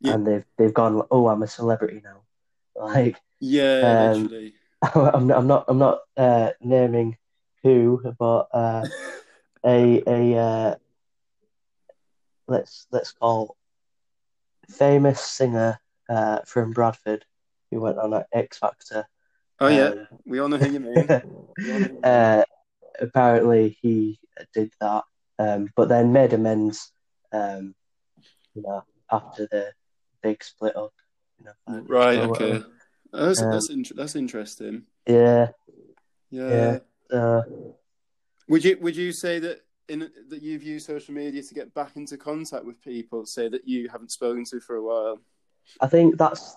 Yeah. 0.00 0.14
and 0.14 0.26
they've 0.26 0.44
they've 0.58 0.74
gone 0.74 1.02
oh 1.10 1.28
I'm 1.28 1.42
a 1.42 1.46
celebrity 1.46 2.00
now 2.04 2.22
like 2.76 3.16
yeah 3.40 4.12
Um, 4.14 4.30
I'm 4.94 5.26
not, 5.26 5.38
I'm 5.38 5.46
not 5.48 5.64
I'm 5.68 5.78
not 5.78 5.98
uh, 6.16 6.50
naming 6.60 7.16
who, 7.68 8.14
but 8.18 8.48
uh, 8.52 8.86
a 9.64 10.02
a 10.06 10.38
uh, 10.38 10.74
let's 12.46 12.86
let's 12.90 13.12
call 13.12 13.56
famous 14.70 15.20
singer 15.20 15.78
uh, 16.08 16.40
from 16.46 16.72
Bradford 16.72 17.24
who 17.70 17.80
went 17.80 17.98
on 17.98 18.24
X 18.32 18.58
Factor. 18.58 19.06
oh 19.60 19.68
yeah 19.68 19.88
Um, 19.90 20.06
we 20.26 20.38
all 20.38 20.48
know 20.48 20.56
who 20.56 20.70
you 20.70 20.80
mean. 20.80 21.08
uh, 22.02 22.42
apparently 23.00 23.76
he 23.82 24.18
did 24.54 24.72
that, 24.80 25.04
um, 25.38 25.68
but 25.76 25.88
then 25.88 26.12
made 26.12 26.32
amends. 26.32 26.92
Um, 27.32 27.74
you 28.54 28.62
know, 28.62 28.82
after 29.10 29.46
the 29.50 29.72
big 30.22 30.42
split 30.42 30.76
up. 30.76 30.92
You 31.38 31.44
know, 31.46 31.82
Right. 31.86 32.18
Okay. 32.18 32.62
Oh, 33.12 33.26
that's 33.26 33.40
Um, 33.40 33.50
that's, 33.50 33.70
int- 33.70 33.96
that's 33.96 34.16
interesting. 34.16 34.84
Yeah. 35.06 35.50
Yeah. 36.30 36.50
Yeah. 36.50 36.78
Uh, 37.12 37.42
Would 38.48 38.64
you 38.64 38.78
Would 38.80 38.96
you 38.96 39.12
say 39.12 39.38
that 39.38 39.64
in 39.88 40.10
that 40.28 40.42
you've 40.42 40.62
used 40.62 40.86
social 40.86 41.14
media 41.14 41.42
to 41.42 41.54
get 41.54 41.72
back 41.74 41.96
into 41.96 42.16
contact 42.16 42.64
with 42.64 42.80
people, 42.82 43.24
say 43.26 43.48
that 43.48 43.66
you 43.66 43.88
haven't 43.88 44.10
spoken 44.10 44.44
to 44.46 44.60
for 44.60 44.76
a 44.76 44.82
while? 44.82 45.20
I 45.80 45.86
think 45.86 46.18
that's 46.18 46.56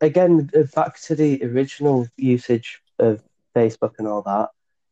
again 0.00 0.50
back 0.74 1.00
to 1.02 1.14
the 1.14 1.42
original 1.44 2.06
usage 2.16 2.82
of 2.98 3.22
Facebook 3.54 3.94
and 3.98 4.08
all 4.08 4.22
that. 4.22 4.50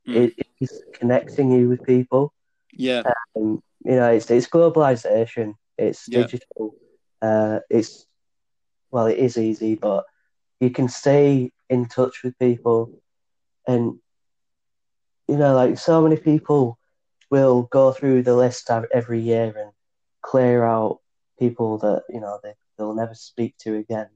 Mm. 0.08 0.32
It 0.38 0.46
is 0.60 0.82
connecting 0.92 1.50
you 1.50 1.68
with 1.68 1.84
people. 1.84 2.32
Yeah. 2.72 3.02
And 3.34 3.62
you 3.84 3.96
know, 3.96 4.10
it's 4.10 4.30
it's 4.30 4.46
globalization. 4.46 5.54
It's 5.78 6.08
Yeah. 6.08 6.22
digital. 6.22 6.74
Uh, 7.22 7.60
it's 7.68 8.06
well, 8.90 9.06
it 9.06 9.18
is 9.18 9.36
easy, 9.38 9.74
but 9.76 10.04
you 10.58 10.70
can 10.70 10.88
stay 10.88 11.52
in 11.68 11.86
touch 11.86 12.22
with 12.24 12.38
people, 12.38 13.00
and 13.66 14.00
you 15.30 15.36
know, 15.36 15.54
like 15.54 15.78
so 15.78 16.02
many 16.02 16.16
people 16.16 16.78
will 17.30 17.62
go 17.70 17.92
through 17.92 18.22
the 18.22 18.34
list 18.34 18.68
every 18.92 19.20
year 19.20 19.54
and 19.56 19.70
clear 20.22 20.64
out 20.64 20.98
people 21.38 21.78
that 21.78 22.02
you 22.10 22.20
know 22.20 22.38
they 22.42 22.54
they'll 22.76 22.94
never 22.94 23.14
speak 23.14 23.56
to 23.58 23.76
again. 23.76 24.08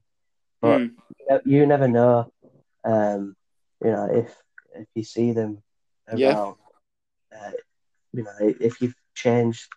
But 0.61 0.81
Mm. 0.81 0.95
you 1.45 1.67
never 1.67 1.89
know, 1.89 2.33
um, 2.85 3.37
you 3.85 3.91
know, 3.93 4.07
if 4.11 4.29
if 4.75 4.89
you 4.95 5.05
see 5.05 5.33
them 5.33 5.63
around, 6.09 6.21
Yeah. 6.21 7.39
uh, 7.39 7.53
you 8.13 8.23
know, 8.25 8.37
if 8.41 8.81
you've 8.81 8.97
changed 9.15 9.69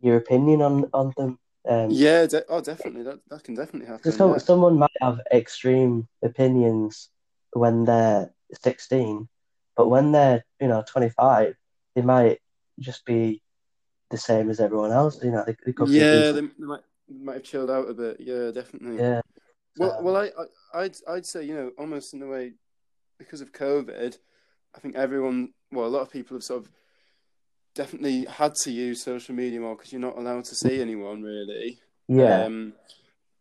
your 0.00 0.16
opinion 0.16 0.62
on 0.62 0.88
on 0.92 1.12
them. 1.16 1.38
Um, 1.68 1.90
Yeah. 1.90 2.26
De- 2.26 2.46
oh, 2.48 2.60
definitely. 2.60 3.02
That 3.04 3.20
that 3.28 3.44
can 3.44 3.54
definitely 3.54 3.88
happen. 3.88 4.12
some, 4.12 4.32
yeah. 4.32 4.38
someone 4.38 4.78
might 4.78 4.98
have 5.00 5.20
extreme 5.32 6.08
opinions 6.22 7.10
when 7.52 7.84
they're 7.84 8.32
16, 8.52 9.28
but 9.76 9.88
when 9.88 10.12
they're, 10.12 10.44
you 10.60 10.68
know, 10.68 10.82
25, 10.86 11.54
they 11.94 12.02
might 12.02 12.38
just 12.78 13.04
be 13.04 13.42
the 14.10 14.18
same 14.18 14.50
as 14.50 14.60
everyone 14.60 14.92
else. 14.92 15.22
You 15.22 15.30
know, 15.30 15.44
they, 15.46 15.56
they 15.64 15.72
could 15.72 15.88
Yeah. 15.88 16.32
They, 16.32 16.40
they 16.40 16.48
might 16.58 16.80
might 17.08 17.34
have 17.34 17.42
chilled 17.42 17.70
out 17.70 17.88
a 17.90 17.94
bit. 17.94 18.16
Yeah. 18.20 18.50
Definitely. 18.50 18.98
yeah. 18.98 19.20
Well, 19.78 19.96
So- 19.98 20.02
well, 20.02 20.16
I, 20.16 20.26
I, 20.74 20.80
I'd, 20.84 20.96
I'd 21.08 21.26
say, 21.26 21.44
you 21.44 21.54
know, 21.54 21.70
almost 21.78 22.14
in 22.14 22.22
a 22.22 22.26
way, 22.26 22.52
because 23.18 23.40
of 23.40 23.52
COVID, 23.52 24.16
I 24.74 24.78
think 24.80 24.96
everyone, 24.96 25.52
well, 25.70 25.86
a 25.86 25.88
lot 25.88 26.02
of 26.02 26.10
people 26.10 26.34
have 26.36 26.42
sort 26.44 26.64
of 26.64 26.70
definitely 27.74 28.24
had 28.26 28.54
to 28.54 28.70
use 28.70 29.02
social 29.02 29.34
media 29.34 29.60
more 29.60 29.76
because 29.76 29.92
you're 29.92 30.00
not 30.00 30.18
allowed 30.18 30.44
to 30.46 30.54
see 30.54 30.80
anyone 30.80 31.22
really. 31.22 31.78
yeah, 32.08 32.44
Um, 32.44 32.74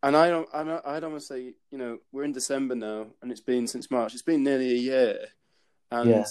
and 0.04 0.15
I 0.15 0.30
don't, 0.30 0.48
I 0.54 0.63
don't, 0.63 0.86
I'd 0.86 1.04
almost 1.04 1.28
say, 1.28 1.54
you 1.72 1.78
know, 1.78 2.00
we're 2.12 2.24
in 2.24 2.32
December 2.32 2.76
now, 2.76 3.08
and 3.22 3.32
it's 3.32 3.41
been 3.41 3.67
since 3.67 3.91
March. 3.91 4.13
It's 4.13 4.24
been 4.24 4.44
nearly 4.44 4.72
a 4.72 4.76
year, 4.76 5.17
and 5.91 6.10
Yeah. 6.10 6.25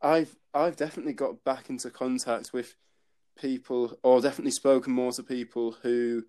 I've, 0.00 0.36
I've 0.54 0.76
definitely 0.76 1.14
got 1.14 1.42
back 1.44 1.70
into 1.70 1.90
contact 1.90 2.52
with 2.52 2.74
people, 3.40 3.98
or 4.02 4.20
definitely 4.20 4.52
spoken 4.52 4.92
more 4.92 5.12
to 5.12 5.22
people 5.22 5.72
who 5.82 6.24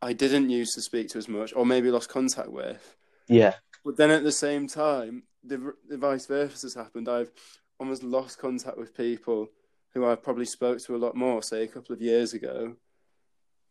I 0.00 0.12
didn't 0.12 0.50
used 0.50 0.74
to 0.74 0.82
speak 0.82 1.08
to 1.10 1.18
as 1.18 1.28
much, 1.28 1.52
or 1.54 1.64
maybe 1.64 1.90
lost 1.90 2.08
contact 2.08 2.50
with. 2.50 2.96
Yeah. 3.28 3.54
But 3.84 3.96
then 3.96 4.10
at 4.10 4.24
the 4.24 4.32
same 4.32 4.66
time, 4.68 5.24
the, 5.44 5.72
the 5.88 5.98
vice 5.98 6.26
versa 6.26 6.66
has 6.66 6.74
happened. 6.74 7.08
I've 7.08 7.32
almost 7.78 8.02
lost 8.02 8.38
contact 8.38 8.78
with 8.78 8.96
people 8.96 9.48
who 9.94 10.06
I 10.06 10.14
probably 10.14 10.44
spoke 10.44 10.78
to 10.84 10.96
a 10.96 10.98
lot 10.98 11.16
more, 11.16 11.42
say 11.42 11.64
a 11.64 11.68
couple 11.68 11.94
of 11.94 12.00
years 12.00 12.32
ago, 12.32 12.76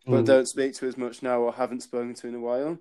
but 0.06 0.24
Mm. 0.24 0.26
don't 0.26 0.48
speak 0.48 0.74
to 0.76 0.88
as 0.88 0.98
much 0.98 1.22
now 1.24 1.42
or 1.42 1.54
haven't 1.54 1.84
spoken 1.84 2.14
to 2.16 2.28
in 2.28 2.36
a 2.36 2.40
while. 2.40 2.78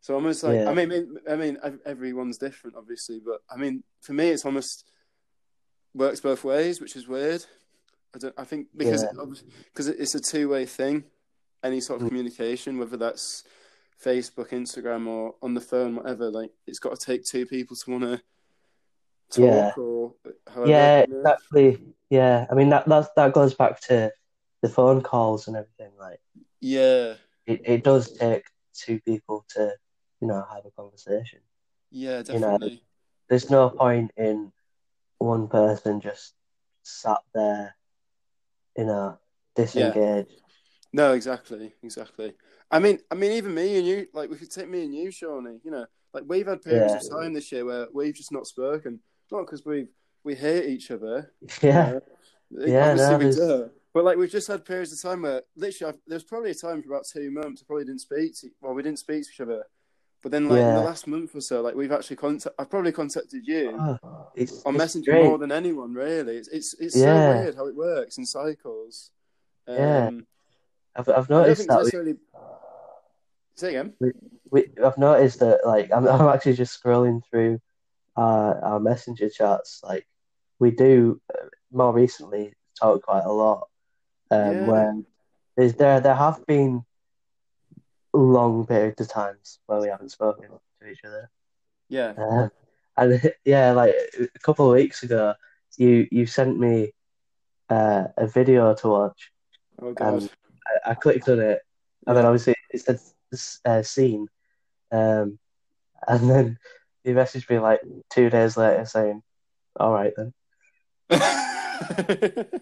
So 0.00 0.14
almost 0.14 0.42
like 0.42 0.54
Yeah. 0.54 0.70
I 0.70 0.74
mean, 0.74 1.18
I 1.28 1.36
mean, 1.36 1.58
everyone's 1.84 2.38
different, 2.38 2.76
obviously, 2.76 3.20
but 3.24 3.42
I 3.50 3.56
mean, 3.56 3.82
for 4.00 4.12
me, 4.14 4.30
it's 4.30 4.44
almost 4.46 4.88
works 5.94 6.20
both 6.20 6.42
ways, 6.44 6.80
which 6.80 6.96
is 6.96 7.06
weird. 7.08 7.44
I 8.14 8.18
don't. 8.18 8.34
I 8.38 8.44
think 8.44 8.68
because 8.76 9.02
Yeah. 9.02 9.24
because 9.66 9.88
it's 9.88 10.14
a 10.14 10.20
two 10.20 10.48
way 10.48 10.66
thing. 10.66 11.04
Any 11.62 11.80
sort 11.80 12.00
of 12.00 12.06
Mm. 12.06 12.10
communication, 12.10 12.78
whether 12.78 12.96
that's 12.96 13.44
Facebook, 14.02 14.48
Instagram, 14.48 15.06
or 15.06 15.34
on 15.42 15.52
the 15.52 15.60
phone, 15.60 15.96
whatever, 15.96 16.30
like 16.30 16.50
it's 16.66 16.78
got 16.78 16.98
to 16.98 17.06
take 17.06 17.22
two 17.24 17.44
people 17.44 17.76
to 17.76 17.90
want 17.90 18.04
to 18.04 18.16
talk 19.30 19.44
Yeah. 19.44 19.72
or 19.76 20.14
however. 20.48 20.70
Yeah, 20.70 21.00
exactly. 21.00 21.94
Yeah, 22.08 22.46
I 22.50 22.54
mean 22.54 22.70
that 22.70 22.88
that 22.88 23.14
that 23.16 23.34
goes 23.34 23.54
back 23.54 23.80
to 23.82 24.10
the 24.62 24.68
phone 24.70 25.02
calls 25.02 25.46
and 25.46 25.56
everything. 25.56 25.92
Like 25.98 26.20
yeah, 26.60 27.14
it, 27.46 27.60
it 27.64 27.84
does 27.84 28.10
take 28.12 28.44
two 28.72 28.98
people 29.00 29.44
to, 29.50 29.74
you 30.20 30.28
know, 30.28 30.44
have 30.52 30.66
a 30.66 30.70
conversation. 30.70 31.40
yeah, 31.90 32.22
definitely. 32.22 32.68
You 32.68 32.74
know. 32.74 32.80
There's 33.28 33.50
no 33.50 33.70
point 33.70 34.10
in 34.16 34.52
one 35.18 35.46
person 35.48 36.00
just 36.00 36.34
sat 36.82 37.20
there, 37.34 37.76
you 38.76 38.84
know, 38.84 39.18
disengaged. 39.54 40.32
No, 40.92 41.12
exactly, 41.12 41.72
exactly. 41.82 42.34
I 42.70 42.80
mean, 42.80 42.98
I 43.10 43.14
mean, 43.14 43.32
even 43.32 43.54
me 43.54 43.78
and 43.78 43.86
you, 43.86 44.06
like, 44.12 44.30
we 44.30 44.36
could 44.36 44.50
take 44.50 44.68
me 44.68 44.84
and 44.84 44.94
you, 44.94 45.10
Shawnee. 45.10 45.60
You 45.62 45.70
know, 45.70 45.86
like 46.12 46.24
we've 46.26 46.46
had 46.46 46.62
periods 46.62 46.94
of 46.94 47.18
time 47.18 47.32
this 47.32 47.52
year 47.52 47.64
where 47.64 47.86
we've 47.92 48.14
just 48.14 48.32
not 48.32 48.46
spoken, 48.46 49.00
not 49.30 49.42
because 49.42 49.64
we 49.64 49.86
we 50.24 50.34
hate 50.34 50.68
each 50.68 50.90
other. 50.90 51.32
Yeah, 51.62 51.88
you 51.88 51.94
know. 51.94 52.00
Yeah, 52.66 52.94
no, 52.94 53.18
we 53.18 53.30
do. 53.30 53.70
But 53.92 54.04
like 54.04 54.16
we've 54.16 54.30
just 54.30 54.48
had 54.48 54.64
periods 54.64 54.92
of 54.92 55.02
time 55.02 55.22
where 55.22 55.42
literally 55.56 55.92
I've, 55.92 56.00
there's 56.06 56.24
probably 56.24 56.50
a 56.50 56.54
time 56.54 56.82
for 56.82 56.90
about 56.90 57.06
two 57.06 57.30
months 57.30 57.62
I 57.62 57.66
probably 57.66 57.84
didn't 57.84 58.00
speak 58.00 58.38
to 58.40 58.48
well 58.60 58.74
we 58.74 58.82
didn't 58.82 58.98
speak 58.98 59.24
to 59.24 59.30
each 59.32 59.40
other, 59.40 59.64
but 60.22 60.30
then 60.32 60.48
like 60.48 60.60
in 60.60 60.74
the 60.74 60.80
last 60.82 61.06
month 61.06 61.34
or 61.34 61.40
so 61.40 61.60
like 61.62 61.74
we've 61.74 61.92
actually 61.92 62.16
contact 62.16 62.54
I've 62.58 62.68
probably 62.70 62.92
contacted 62.92 63.46
you 63.46 63.76
Oh, 63.78 63.98
it's, 64.34 64.62
on 64.64 64.74
it's 64.74 64.78
Messenger 64.78 65.12
great. 65.12 65.24
more 65.24 65.38
than 65.38 65.52
anyone 65.52 65.94
really. 65.94 66.36
It's 66.36 66.48
it's, 66.48 66.74
it's 66.74 66.96
Yeah. 66.96 67.04
so 67.06 67.40
weird 67.40 67.54
how 67.56 67.66
it 67.66 67.74
works 67.76 68.18
in 68.18 68.26
cycles. 68.26 69.10
Um, 69.66 69.76
Yeah. 69.76 70.10
I've 70.96 71.08
I've 71.08 71.30
noticed 71.30 71.66
that. 71.68 72.04
We. 72.04 72.14
Say 73.54 73.68
again. 73.76 73.94
we, 74.50 74.64
I've 74.82 74.98
noticed 74.98 75.40
that. 75.40 75.60
Like 75.66 75.90
I'm 75.94 76.06
I'm 76.14 76.28
actually 76.28 76.54
just 76.54 76.82
scrolling 76.82 77.22
through 77.30 77.60
our 78.16 78.58
our 78.64 78.80
messenger 78.80 79.28
chats. 79.28 79.80
Like 79.82 80.06
we 80.58 80.70
do 80.70 81.20
uh, 81.32 81.46
more 81.72 81.92
recently 81.92 82.54
talk 82.78 83.02
quite 83.02 83.24
a 83.24 83.32
lot. 83.32 83.68
Um, 84.30 84.60
Yeah. 84.60 84.66
when 84.66 85.06
there 85.56 86.00
there 86.00 86.14
have 86.14 86.44
been 86.46 86.84
long 88.12 88.66
periods 88.66 89.00
of 89.00 89.08
times 89.08 89.58
where 89.66 89.80
we 89.80 89.88
haven't 89.88 90.10
spoken 90.10 90.48
to 90.80 90.88
each 90.88 91.04
other. 91.04 91.30
Yeah. 91.88 92.14
Um, 92.16 92.50
and 92.96 93.32
yeah, 93.44 93.72
like 93.72 93.94
a 94.16 94.38
couple 94.40 94.66
of 94.70 94.76
weeks 94.76 95.02
ago, 95.02 95.34
you 95.76 96.06
you 96.10 96.26
sent 96.26 96.58
me 96.58 96.92
uh, 97.68 98.04
a 98.16 98.26
video 98.26 98.74
to 98.74 98.88
watch. 98.88 99.30
Oh 99.80 99.92
god. 99.92 100.28
I, 100.84 100.90
I 100.90 100.94
clicked 100.94 101.28
on 101.28 101.40
it, 101.40 101.60
and 102.06 102.16
then 102.16 102.26
obviously 102.26 102.54
it 102.70 102.80
said 102.80 103.00
uh, 103.64 103.82
seen, 103.82 104.28
um, 104.92 105.38
and 106.06 106.30
then 106.30 106.58
you 107.04 107.14
messaged 107.14 107.48
me 107.48 107.58
like 107.58 107.80
two 108.10 108.28
days 108.28 108.56
later 108.56 108.84
saying, 108.84 109.22
"All 109.78 109.92
right 109.92 110.12
then." 110.16 110.34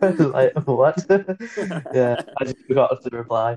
Like, 0.00 0.52
what? 0.66 1.04
yeah, 1.94 2.20
I 2.38 2.44
just 2.44 2.58
forgot 2.66 3.02
to 3.02 3.10
reply. 3.16 3.56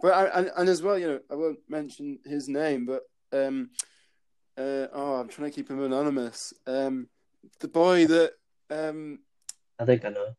but 0.00 0.12
I, 0.14 0.24
and, 0.38 0.50
and 0.56 0.68
as 0.68 0.82
well, 0.82 0.98
you 0.98 1.06
know, 1.08 1.20
I 1.30 1.34
won't 1.34 1.58
mention 1.68 2.18
his 2.24 2.48
name, 2.48 2.86
but 2.86 3.02
um, 3.32 3.70
uh, 4.56 4.86
oh, 4.92 5.16
I'm 5.20 5.28
trying 5.28 5.50
to 5.50 5.54
keep 5.54 5.68
him 5.70 5.82
anonymous. 5.82 6.54
Um, 6.66 7.08
the 7.60 7.68
boy 7.68 8.06
that, 8.06 8.32
um, 8.70 9.18
I 9.78 9.84
think 9.84 10.04
I 10.04 10.08
know. 10.10 10.34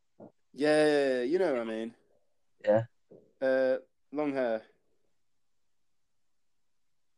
yeah, 0.54 1.22
you 1.22 1.38
know 1.40 1.52
what 1.52 1.62
I 1.62 1.66
mean. 1.66 1.94
Yeah. 2.66 2.84
Uh, 3.42 3.78
long 4.12 4.34
hair. 4.34 4.64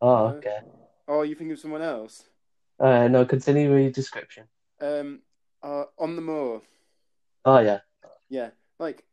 Oh, 0.01 0.27
No. 0.29 0.35
okay. 0.37 0.57
Oh, 1.07 1.21
you 1.21 1.35
think 1.35 1.51
of 1.51 1.59
someone 1.59 1.81
else? 1.81 2.23
Uh, 2.79 3.07
no, 3.07 3.25
continue 3.25 3.71
with 3.71 3.81
your 3.81 3.91
description. 3.91 4.45
Um, 4.81 5.19
uh, 5.63 5.83
on 5.99 6.15
the 6.15 6.21
moor. 6.21 6.61
Oh 7.45 7.59
yeah, 7.59 7.79
Yeah, 8.29 8.49
like 8.79 9.03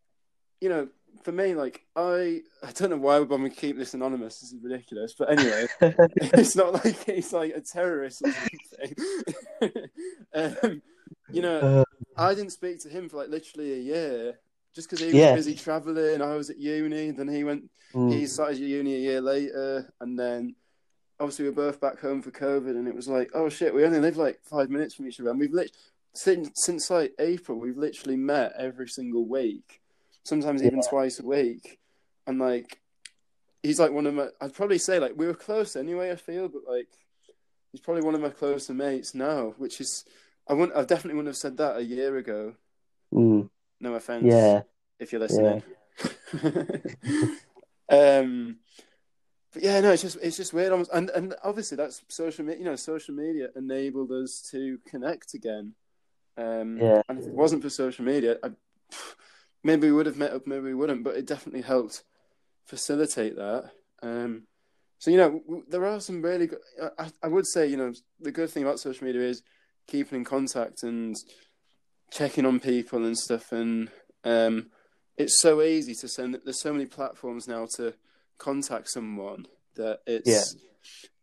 you 0.61 0.68
know, 0.68 0.88
for 1.22 1.33
me, 1.33 1.54
like 1.54 1.83
I, 1.94 2.40
I 2.62 2.72
don't 2.72 2.90
know 2.90 2.96
why 2.96 3.18
we're 3.18 3.26
going 3.26 3.48
to 3.48 3.50
keep 3.50 3.76
this 3.76 3.94
anonymous. 3.94 4.40
This 4.40 4.52
is 4.52 4.62
ridiculous. 4.62 5.14
But 5.18 5.31
anyway, 5.31 5.66
it's 6.16 6.57
not 6.57 6.72
like 6.74 7.04
he's 7.04 7.33
like 7.33 7.54
a 7.54 7.61
terrorist 7.61 8.22
or 8.22 8.33
something. 8.33 9.88
um, 10.35 10.83
you 11.33 11.42
know, 11.42 11.61
Uh, 11.61 11.85
I 12.16 12.35
didn't 12.35 12.52
speak 12.52 12.81
to 12.83 12.88
him 12.88 13.09
for 13.09 13.18
like 13.18 13.28
literally 13.28 13.74
a 13.74 13.78
year, 13.78 14.38
just 14.74 14.88
because 14.88 15.00
he 15.00 15.07
was 15.12 15.14
Yeah. 15.16 15.35
busy 15.35 15.54
traveling. 15.54 16.22
I 16.22 16.35
was 16.35 16.50
at 16.50 16.59
uni. 16.59 17.11
Then 17.12 17.28
he 17.28 17.44
went. 17.44 17.70
mm, 17.94 18.11
He 18.12 18.26
started 18.26 18.59
uni 18.59 18.94
a 18.96 18.98
year 18.98 19.20
later, 19.20 19.92
and 20.00 20.18
then 20.18 20.54
obviously 21.20 21.44
we 21.44 21.50
were 21.50 21.70
both 21.70 21.81
back 21.81 22.00
home 22.00 22.22
for 22.22 22.31
COVID, 22.31 22.70
and 22.70 22.88
it 22.88 22.94
was 22.94 23.09
like, 23.09 23.31
oh 23.35 23.48
shit, 23.48 23.74
we 23.74 23.85
only 23.85 24.00
live 24.00 24.16
like 24.16 24.40
five 24.42 24.70
minutes 24.70 24.94
from 24.94 25.07
each 25.07 25.20
other, 25.20 25.31
and 25.31 25.40
we've 25.40 25.52
lit 25.52 25.72
since 26.14 26.50
since 26.54 26.90
like 26.90 27.14
April, 27.18 27.59
we've 27.59 27.76
literally 27.76 28.16
met 28.16 28.52
every 28.59 28.88
single 28.88 29.26
week, 29.26 29.81
sometimes 30.24 30.62
even 30.62 30.81
twice 30.83 31.20
a 31.20 31.26
week, 31.26 31.78
and 32.26 32.38
like 32.38 32.81
he's 33.62 33.81
like 33.81 33.92
one 33.92 34.07
of 34.07 34.14
my. 34.14 34.28
I'd 34.40 34.54
probably 34.54 34.78
say 34.78 34.98
like 34.98 35.12
we 35.16 35.26
were 35.26 35.35
close 35.35 35.76
anyway. 35.76 36.11
I 36.11 36.16
feel, 36.16 36.48
but 36.48 36.62
like 36.68 36.88
he's 37.72 37.81
probably 37.81 38.02
one 38.02 38.14
of 38.14 38.20
my 38.20 38.31
closer 38.31 38.74
mates 38.74 39.14
now, 39.14 39.54
which 39.59 39.81
is 39.81 40.04
I 40.48 40.54
wouldn't. 40.54 40.76
I 40.76 40.83
definitely 40.83 41.14
wouldn't 41.14 41.35
have 41.35 41.37
said 41.37 41.57
that 41.59 41.76
a 41.76 41.85
year 41.85 42.16
ago. 42.16 42.54
mm, 43.12 43.48
No 43.81 43.94
offense 43.94 44.24
yeah, 44.24 44.62
if 44.98 45.12
you're 45.12 45.20
listening. 45.20 45.62
um, 47.90 48.57
but 49.52 49.62
yeah, 49.62 49.80
no, 49.80 49.92
it's 49.92 50.02
just 50.02 50.18
it's 50.22 50.37
just 50.37 50.52
weird, 50.52 50.72
almost, 50.72 50.90
and 50.92 51.11
and 51.11 51.34
obviously 51.42 51.76
that's 51.76 52.02
social 52.08 52.44
media. 52.44 52.61
You 52.61 52.66
know, 52.66 52.76
social 52.76 53.14
media 53.14 53.48
enabled 53.56 54.11
us 54.12 54.46
to 54.50 54.78
connect 54.87 55.34
again. 55.34 55.74
Um, 56.37 56.78
Yeah. 56.78 57.02
and 57.08 57.18
if 57.18 57.26
it 57.26 57.32
wasn't 57.32 57.62
for 57.62 57.70
social 57.70 58.04
media, 58.04 58.37
I, 58.42 58.50
maybe 59.64 59.88
we 59.88 59.92
would 59.92 60.06
have 60.06 60.16
met 60.16 60.32
up, 60.32 60.46
maybe 60.46 60.64
we 60.64 60.74
wouldn't, 60.74 61.02
but 61.02 61.16
it 61.16 61.26
definitely 61.26 61.62
helped 61.62 62.04
facilitate 62.66 63.37
that. 63.37 63.70
Um, 64.02 64.44
so 64.98 65.11
you 65.11 65.16
know, 65.16 65.42
there 65.68 65.87
are 65.87 66.00
some 66.00 66.22
really 66.22 66.48
good. 66.48 66.58
I, 66.98 67.11
I 67.22 67.28
would 67.28 67.46
say, 67.46 67.66
you 67.66 67.76
know, 67.76 67.92
the 68.20 68.32
good 68.32 68.50
thing 68.50 68.64
about 68.64 68.80
social 68.80 69.06
media 69.06 69.22
is 69.22 69.42
keeping 69.87 70.18
in 70.18 70.24
contact 70.24 70.82
and 70.82 71.16
checking 72.11 72.44
on 72.44 72.61
people 72.61 73.04
and 73.04 73.16
stuff, 73.16 73.52
and 73.52 73.90
um, 74.24 74.70
it's 75.16 75.40
so 75.40 75.62
easy 75.62 75.94
to 75.94 76.08
send. 76.08 76.38
There's 76.44 76.61
so 76.61 76.72
many 76.72 76.87
platforms 76.87 77.48
now 77.48 77.66
to 77.76 77.94
contact 78.38 78.89
someone 78.89 79.47
that 79.74 80.01
it's 80.07 80.57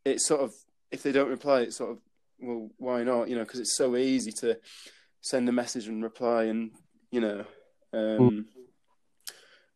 it's 0.03 0.28
sort 0.28 0.41
of 0.41 0.53
if 0.91 1.03
they 1.03 1.11
don't 1.11 1.30
reply, 1.30 1.61
it's 1.61 1.78
sort 1.78 1.91
of 1.91 1.97
well, 2.39 2.70
why 2.78 3.03
not? 3.03 3.30
You 3.30 3.36
know, 3.36 3.43
because 3.43 3.59
it's 3.59 3.78
so 3.78 3.95
easy 3.95 4.32
to 4.41 4.59
send 5.22 5.49
a 5.49 5.51
message 5.51 5.88
and 5.88 6.03
reply, 6.03 6.43
and 6.43 6.72
you 7.11 7.22
know, 7.22 7.45
um, 7.93 8.45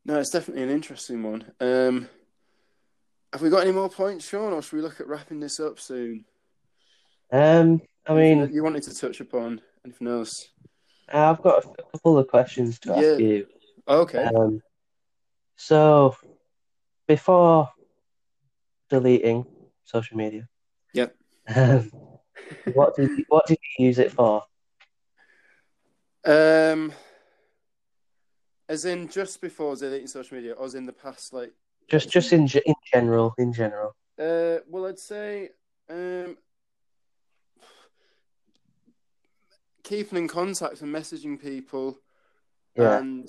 no, 0.06 0.20
it's 0.20 0.32
definitely 0.32 0.64
an 0.64 0.70
interesting 0.70 1.24
one. 1.24 1.52
Um, 1.60 2.10
have 3.32 3.42
we 3.42 3.50
got 3.50 3.62
any 3.62 3.72
more 3.72 3.90
points, 3.90 4.28
Sean, 4.28 4.54
or 4.54 4.62
should 4.62 4.76
we 4.76 4.82
look 4.82 5.00
at 5.00 5.08
wrapping 5.08 5.40
this 5.40 5.60
up 5.60 5.80
soon? 5.80 6.26
um, 7.32 7.82
I 8.08 8.14
mean, 8.16 8.50
you 8.52 8.64
wanted 8.64 8.84
to 8.84 8.96
touch 8.96 9.20
upon 9.20 9.62
anything 9.86 10.08
else? 10.08 10.34
I've 11.12 11.42
got 11.42 11.64
a 11.64 11.84
couple 11.92 12.18
of 12.18 12.28
questions 12.28 12.80
to 12.80 12.94
ask 12.94 13.02
Yeah. 13.02 13.18
you. 13.18 13.48
Okay. 13.88 14.24
Um, 14.24 14.62
so 15.56 16.16
before 17.10 17.68
deleting 18.89 19.45
social 19.84 20.16
media, 20.16 20.47
Yep. 20.93 21.16
um, 21.55 21.91
what 22.74 22.95
did 22.95 23.10
you, 23.18 23.26
what 23.28 23.47
did 23.47 23.57
you 23.78 23.88
use 23.88 23.97
it 23.97 24.12
for? 24.12 24.43
Um, 26.24 26.93
as 28.68 28.86
in 28.86 29.10
just 29.10 29.41
before 29.41 29.76
deleting 29.76 30.07
social 30.07 30.38
media, 30.38 30.53
or 30.53 30.66
as 30.66 30.76
in 30.76 30.86
the 30.86 30.93
past 30.93 31.34
like 31.34 31.51
Just 31.89 32.10
just 32.12 32.32
in 32.32 32.47
in 32.66 32.76
general, 32.93 33.34
in 33.39 33.51
general. 33.51 33.95
Uh, 34.20 34.60
well, 34.70 34.86
I'd 34.86 34.99
say 34.99 35.49
um, 35.89 36.38
keeping 39.84 40.20
in 40.20 40.28
contact 40.28 40.82
and 40.82 40.93
messaging 40.93 41.41
people, 41.41 41.97
Yeah, 42.76 42.99
and 42.99 43.28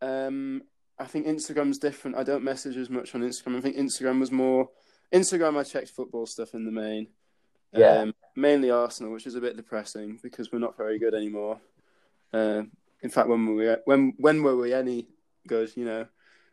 um, 0.00 0.62
I 0.98 1.04
think 1.06 1.26
Instagram's 1.26 1.78
different. 1.78 2.16
I 2.16 2.22
don't 2.22 2.44
message 2.44 2.76
as 2.76 2.88
much 2.90 3.14
on 3.14 3.22
Instagram. 3.22 3.56
I 3.58 3.60
think 3.60 3.76
Instagram 3.76 4.20
was 4.20 4.30
more 4.30 4.70
Instagram. 5.12 5.58
I 5.58 5.62
checked 5.64 5.90
football 5.90 6.26
stuff 6.26 6.54
in 6.54 6.64
the 6.64 6.70
main, 6.72 7.08
Yeah. 7.72 7.98
um, 8.02 8.14
mainly 8.36 8.70
Arsenal, 8.70 9.12
which 9.12 9.26
is 9.26 9.34
a 9.34 9.40
bit 9.40 9.56
depressing 9.56 10.18
because 10.22 10.52
we're 10.52 10.58
not 10.60 10.76
very 10.76 10.98
good 10.98 11.14
anymore. 11.14 11.60
Uh, 12.32 12.62
in 13.02 13.10
fact, 13.10 13.28
when 13.28 13.46
were 13.46 13.54
we 13.54 13.76
when 13.84 14.14
when 14.18 14.42
were 14.42 14.56
we 14.56 14.72
any 14.72 15.08
good? 15.46 15.70
You 15.76 15.84
know. 15.84 16.06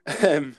um, 0.28 0.56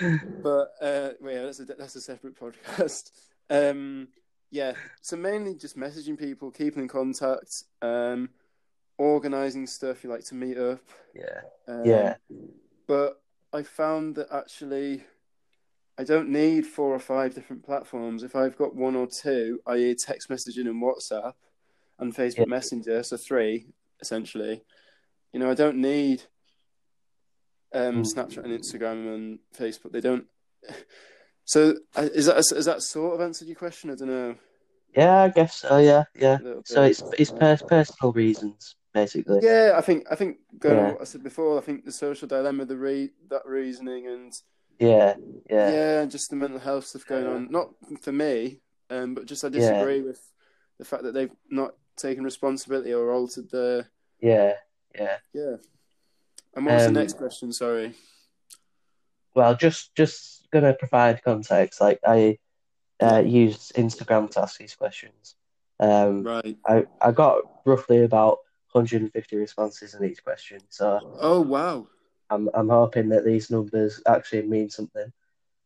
but 0.42 0.72
uh, 0.80 1.10
well, 1.20 1.32
yeah, 1.32 1.42
that's 1.42 1.60
a 1.60 1.64
that's 1.64 1.94
a 1.96 2.00
separate 2.00 2.38
podcast. 2.38 3.12
Um, 3.48 4.08
yeah, 4.50 4.72
so 5.00 5.16
mainly 5.16 5.54
just 5.54 5.78
messaging 5.78 6.18
people, 6.18 6.50
keeping 6.50 6.82
in 6.82 6.88
contact, 6.88 7.64
um, 7.80 8.28
organizing 8.98 9.66
stuff. 9.66 10.02
You 10.04 10.10
like 10.10 10.24
to 10.26 10.34
meet 10.34 10.58
up. 10.58 10.80
yeah, 11.14 11.40
Um, 11.68 11.84
yeah, 11.84 12.14
But 12.92 13.22
I 13.58 13.62
found 13.62 14.16
that 14.16 14.28
actually, 14.30 15.04
I 15.96 16.04
don't 16.04 16.28
need 16.28 16.66
four 16.66 16.90
or 16.94 16.98
five 16.98 17.34
different 17.34 17.64
platforms. 17.64 18.22
If 18.22 18.36
I've 18.36 18.58
got 18.58 18.74
one 18.76 18.96
or 18.96 19.06
two, 19.06 19.60
i.e., 19.66 19.94
text 19.94 20.28
messaging 20.28 20.68
and 20.68 20.82
WhatsApp, 20.82 21.32
and 21.98 22.14
Facebook 22.14 22.48
Yeah. 22.48 22.56
Messenger, 22.58 23.02
so 23.02 23.16
three 23.16 23.68
essentially. 24.02 24.62
You 25.32 25.40
know, 25.40 25.50
I 25.50 25.54
don't 25.54 25.78
need 25.78 26.24
um, 27.72 28.02
Mm. 28.02 28.12
Snapchat 28.14 28.44
and 28.44 28.60
Instagram 28.60 29.14
and 29.14 29.38
Facebook. 29.58 29.92
They 29.92 30.02
don't. 30.02 30.26
So 31.44 31.74
uh, 31.96 32.08
is 32.14 32.26
that 32.26 32.36
is 32.38 32.66
that 32.66 32.82
sort 32.82 33.14
of 33.14 33.20
answered 33.20 33.48
your 33.48 33.56
question? 33.56 33.90
I 33.90 33.94
don't 33.96 34.08
know. 34.08 34.36
yeah. 34.94 35.22
I 35.22 35.28
guess 35.28 35.56
so. 35.56 35.78
Yeah, 35.78 36.04
yeah. 36.14 36.38
So 36.64 36.82
it's 36.84 37.02
it's 37.18 37.32
per- 37.32 37.66
personal 37.76 38.12
reasons 38.12 38.76
basically. 38.92 39.40
Yeah, 39.42 39.72
I 39.76 39.80
think 39.80 40.06
I 40.10 40.14
think 40.14 40.38
going 40.58 40.78
on 40.78 40.92
what 40.92 41.00
I 41.00 41.04
said 41.04 41.22
before, 41.22 41.58
I 41.58 41.62
think 41.62 41.84
the 41.84 41.92
social 41.92 42.28
dilemma, 42.28 42.64
the 42.64 42.76
re 42.76 43.10
that 43.30 43.46
reasoning, 43.46 44.06
and 44.06 44.32
Yeah, 44.78 45.14
yeah, 45.50 45.70
yeah, 45.70 46.04
just 46.06 46.30
the 46.30 46.36
mental 46.36 46.58
health 46.58 46.86
stuff 46.86 47.06
going 47.06 47.24
Yeah. 47.24 47.32
on. 47.32 47.48
Not 47.50 47.70
for 48.00 48.12
me, 48.12 48.60
um, 48.90 49.14
but 49.14 49.26
just 49.26 49.44
I 49.44 49.48
Yeah. 49.48 49.60
disagree 49.60 50.00
with 50.00 50.20
the 50.78 50.84
fact 50.84 51.02
that 51.04 51.12
they've 51.12 51.30
not 51.50 51.74
taken 51.96 52.24
responsibility 52.24 52.92
or 52.92 53.12
altered 53.12 53.50
the 53.50 53.86
yeah, 54.20 54.54
yeah. 54.94 55.18
yeah. 55.32 55.56
And 56.54 56.66
what 56.66 56.74
was 56.74 56.86
Um, 56.86 56.94
the 56.94 57.00
next 57.00 57.14
question? 57.14 57.52
Sorry. 57.52 57.94
Well, 59.34 59.54
just 59.56 59.94
just 59.94 60.48
gonna 60.50 60.74
provide 60.74 61.22
context. 61.22 61.80
Like 61.80 62.00
I 62.06 62.38
uh, 63.00 63.22
used 63.24 63.74
Instagram 63.74 64.30
to 64.30 64.42
ask 64.42 64.58
these 64.58 64.74
questions. 64.76 65.34
Um, 65.80 66.22
Right. 66.22 66.56
I 66.66 66.86
I 67.00 67.10
got 67.12 67.38
roughly 67.64 68.04
about 68.04 68.38
150 68.72 69.36
responses 69.36 69.94
in 69.94 70.04
each 70.04 70.22
question, 70.24 70.60
so 70.68 71.00
Oh 71.20 71.40
wow. 71.40 71.86
I'm 72.30 72.48
I'm 72.54 72.68
hoping 72.68 73.08
that 73.10 73.24
these 73.24 73.50
numbers 73.50 74.02
actually 74.06 74.42
mean 74.42 74.70
something. 74.70 75.12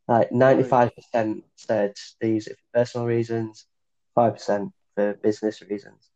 Like 0.08 0.30
95% 0.30 1.42
said 1.56 1.94
use 2.22 2.46
it 2.46 2.58
for 2.58 2.78
personal 2.80 3.06
reasons, 3.06 3.66
5% 4.16 4.72
for 4.94 5.14
business 5.14 5.62
reasons. 5.62 6.10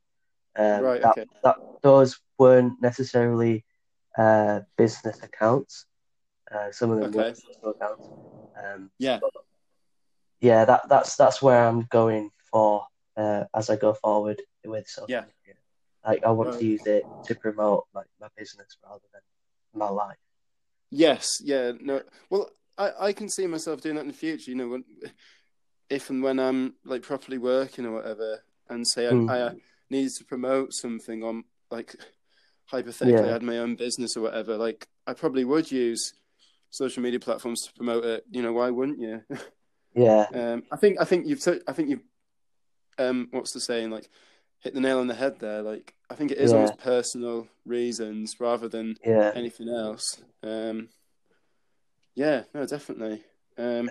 Um, 0.56 0.82
Right, 0.82 1.02
that, 1.02 1.18
okay. 1.18 1.26
that 1.42 1.56
those 1.82 2.20
weren't 2.38 2.80
necessarily 2.80 3.64
uh, 4.16 4.60
business 4.76 5.22
accounts. 5.22 5.86
Uh, 6.52 6.70
some 6.72 6.90
of 6.90 7.00
them 7.00 7.12
were 7.12 7.22
personal 7.24 7.70
accounts. 7.70 8.08
Um, 8.62 8.90
Yeah. 8.98 9.20
yeah, 10.40 10.64
that 10.64 10.88
that's 10.88 11.16
that's 11.16 11.42
where 11.42 11.66
I'm 11.66 11.82
going 11.90 12.30
for 12.50 12.86
uh, 13.16 13.44
as 13.54 13.70
I 13.70 13.76
go 13.76 13.94
forward 13.94 14.40
with 14.64 14.88
social 14.88 15.08
Yeah. 15.08 15.24
Like 16.06 16.24
I 16.24 16.30
want 16.30 16.50
Right. 16.50 16.58
to 16.60 16.64
use 16.66 16.86
it 16.86 17.04
to 17.24 17.34
promote 17.34 17.86
like 17.94 18.06
my 18.20 18.28
business 18.36 18.76
rather 18.84 19.04
than 19.12 19.22
my 19.74 19.88
life. 19.88 20.16
Yes. 20.90 21.28
Yeah. 21.42 21.72
No. 21.80 22.02
Well, 22.30 22.50
I 22.78 22.92
I 23.08 23.12
can 23.12 23.28
see 23.28 23.46
myself 23.46 23.80
doing 23.80 23.96
that 23.96 24.02
in 24.02 24.08
the 24.08 24.12
future. 24.14 24.50
You 24.50 24.56
know, 24.56 24.68
when, 24.68 24.84
if 25.88 26.10
and 26.10 26.22
when 26.22 26.38
I'm 26.40 26.74
like 26.84 27.02
properly 27.02 27.38
working 27.38 27.84
or 27.86 27.92
whatever, 27.92 28.42
and 28.68 28.86
say 28.86 29.08
I, 29.08 29.12
Mm. 29.12 29.30
I 29.30 29.56
needed 29.90 30.12
to 30.18 30.24
promote 30.24 30.72
something 30.72 31.22
on 31.22 31.44
like 31.70 31.94
hypothetically 32.66 33.22
Yeah. 33.24 33.30
I 33.30 33.32
had 33.32 33.42
my 33.42 33.58
own 33.58 33.74
business 33.76 34.16
or 34.16 34.22
whatever, 34.22 34.56
like 34.56 34.88
I 35.06 35.12
probably 35.14 35.44
would 35.44 35.70
use 35.70 36.12
social 36.70 37.02
media 37.02 37.18
platforms 37.20 37.62
to 37.62 37.72
promote 37.74 38.04
it. 38.04 38.24
You 38.30 38.42
know, 38.42 38.52
why 38.52 38.70
wouldn't 38.70 39.00
you? 39.00 39.22
Yeah, 39.92 40.26
um, 40.32 40.62
I 40.70 40.76
think 40.76 41.00
I 41.00 41.04
think 41.04 41.26
you've 41.26 41.42
t- 41.42 41.60
I 41.66 41.72
think 41.72 41.88
you've 41.88 42.04
um 42.96 43.26
what's 43.32 43.52
the 43.52 43.58
saying 43.60 43.90
like 43.90 44.08
hit 44.60 44.74
the 44.74 44.80
nail 44.80 44.98
on 45.00 45.06
the 45.06 45.14
head 45.14 45.38
there. 45.40 45.62
Like 45.62 45.94
I 46.08 46.14
think 46.14 46.30
it 46.30 46.38
is 46.38 46.50
Yeah. 46.50 46.56
almost 46.58 46.78
personal 46.78 47.48
reasons 47.64 48.36
rather 48.38 48.68
than 48.68 48.96
yeah. 49.04 49.32
anything 49.34 49.68
else. 49.68 50.22
Um, 50.42 50.88
yeah, 52.14 52.44
no, 52.54 52.66
definitely. 52.66 53.22
Um, 53.58 53.90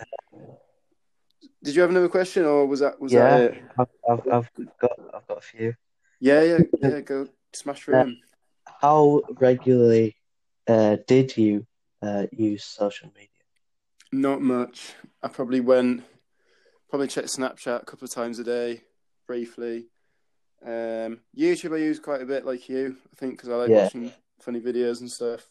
did 1.63 1.75
you 1.75 1.81
have 1.81 1.89
another 1.89 2.09
question, 2.09 2.45
or 2.45 2.65
was 2.65 2.79
that 2.79 2.99
was 2.99 3.13
Yeah. 3.13 3.37
that 3.37 3.53
it? 3.53 3.63
I've, 3.77 3.87
I've, 4.09 4.31
I've 4.31 4.49
got 4.79 4.91
I've 5.13 5.27
got 5.27 5.37
a 5.37 5.41
few. 5.41 5.73
Yeah, 6.19 6.41
yeah, 6.41 6.59
yeah. 6.81 6.99
Go 7.01 7.27
smash 7.53 7.81
through 7.81 7.95
Yeah. 7.95 8.03
them. 8.03 8.19
How 8.81 9.21
regularly 9.39 10.15
uh, 10.67 10.97
did 11.07 11.35
you 11.35 11.65
uh, 12.01 12.27
use 12.31 12.63
social 12.63 13.09
media? 13.15 13.29
Not 14.11 14.41
much. 14.41 14.93
I 15.21 15.27
probably 15.27 15.59
went, 15.59 16.03
probably 16.89 17.07
checked 17.07 17.27
Snapchat 17.29 17.81
a 17.81 17.85
couple 17.85 18.05
of 18.05 18.11
times 18.11 18.39
a 18.39 18.43
day, 18.43 18.81
briefly. 19.27 19.87
Um, 20.65 21.19
YouTube 21.37 21.73
I 21.73 21.79
use 21.79 21.99
quite 21.99 22.21
a 22.21 22.25
bit, 22.25 22.45
like 22.45 22.67
you, 22.67 22.97
I 23.11 23.15
think, 23.15 23.33
because 23.37 23.49
I 23.49 23.55
like 23.55 23.69
Yeah. 23.69 23.83
watching 23.83 24.11
funny 24.39 24.59
videos 24.59 24.99
and 24.99 25.11
stuff. 25.11 25.47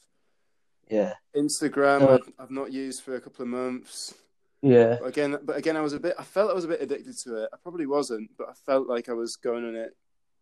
Yeah, 0.90 1.14
Instagram 1.36 2.02
Uh, 2.02 2.14
I've, 2.14 2.32
I've 2.38 2.50
not 2.50 2.72
used 2.72 3.02
for 3.02 3.14
a 3.14 3.20
couple 3.20 3.42
of 3.42 3.48
months. 3.48 4.14
yeah, 4.62 4.96
But 5.00 5.08
again, 5.08 5.38
but 5.42 5.56
again, 5.56 5.76
I 5.76 5.82
was 5.82 5.92
a 5.92 6.00
bit. 6.00 6.14
I 6.18 6.24
felt 6.24 6.50
I 6.50 6.54
was 6.54 6.64
a 6.64 6.68
bit 6.68 6.80
addicted 6.82 7.16
to 7.18 7.42
it. 7.44 7.50
I 7.52 7.56
probably 7.62 7.86
wasn't, 7.86 8.30
but 8.38 8.48
I 8.48 8.54
felt 8.54 8.88
like 8.88 9.08
I 9.08 9.12
was 9.12 9.36
going 9.36 9.66
on 9.66 9.74
it 9.76 9.94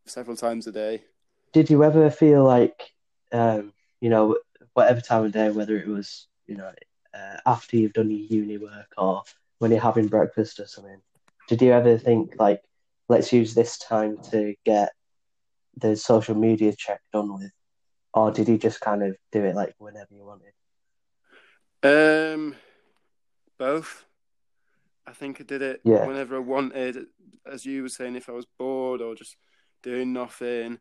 several 0.06 0.36
times 0.36 0.66
a 0.66 0.72
day. 0.72 1.02
Did 1.52 1.68
you 1.70 1.82
ever 1.82 2.10
feel 2.10 2.44
like, 2.44 2.80
um, 3.32 3.72
you 4.00 4.08
know, 4.08 4.38
whatever 4.74 5.00
time 5.00 5.24
of 5.24 5.32
day, 5.32 5.50
whether 5.50 5.76
it 5.76 5.88
was, 5.88 6.28
you 6.46 6.56
know, 6.56 6.72
uh, 7.14 7.36
after 7.44 7.76
you've 7.76 7.92
done 7.94 8.10
your 8.10 8.20
uni 8.20 8.58
work 8.58 8.92
or 8.98 9.22
when 9.58 9.70
you're 9.70 9.80
having 9.80 10.06
breakfast 10.06 10.60
or 10.60 10.66
something, 10.66 11.00
did 11.48 11.62
you 11.62 11.72
ever 11.72 11.98
think 11.98 12.34
like, 12.38 12.62
let's 13.08 13.32
use 13.32 13.54
this 13.54 13.78
time 13.78 14.18
to 14.30 14.54
get 14.64 14.92
the 15.76 15.96
social 15.96 16.34
media 16.34 16.74
check 16.76 17.00
done 17.12 17.34
with, 17.34 17.52
or 18.14 18.30
did 18.30 18.48
you 18.48 18.58
just 18.58 18.80
kind 18.80 19.02
of 19.02 19.16
do 19.32 19.44
it 19.44 19.54
like 19.54 19.74
whenever 19.78 20.08
you 20.12 20.24
wanted? 20.24 20.52
Um, 21.82 22.56
both. 23.58 24.04
I 25.06 25.12
think 25.12 25.40
I 25.40 25.44
did 25.44 25.62
it 25.62 25.82
Yeah. 25.84 26.06
whenever 26.06 26.36
I 26.36 26.40
wanted, 26.40 27.06
as 27.50 27.64
you 27.64 27.82
were 27.82 27.88
saying, 27.88 28.16
if 28.16 28.28
I 28.28 28.32
was 28.32 28.46
bored 28.58 29.00
or 29.00 29.14
just 29.14 29.36
doing 29.82 30.12
nothing. 30.12 30.80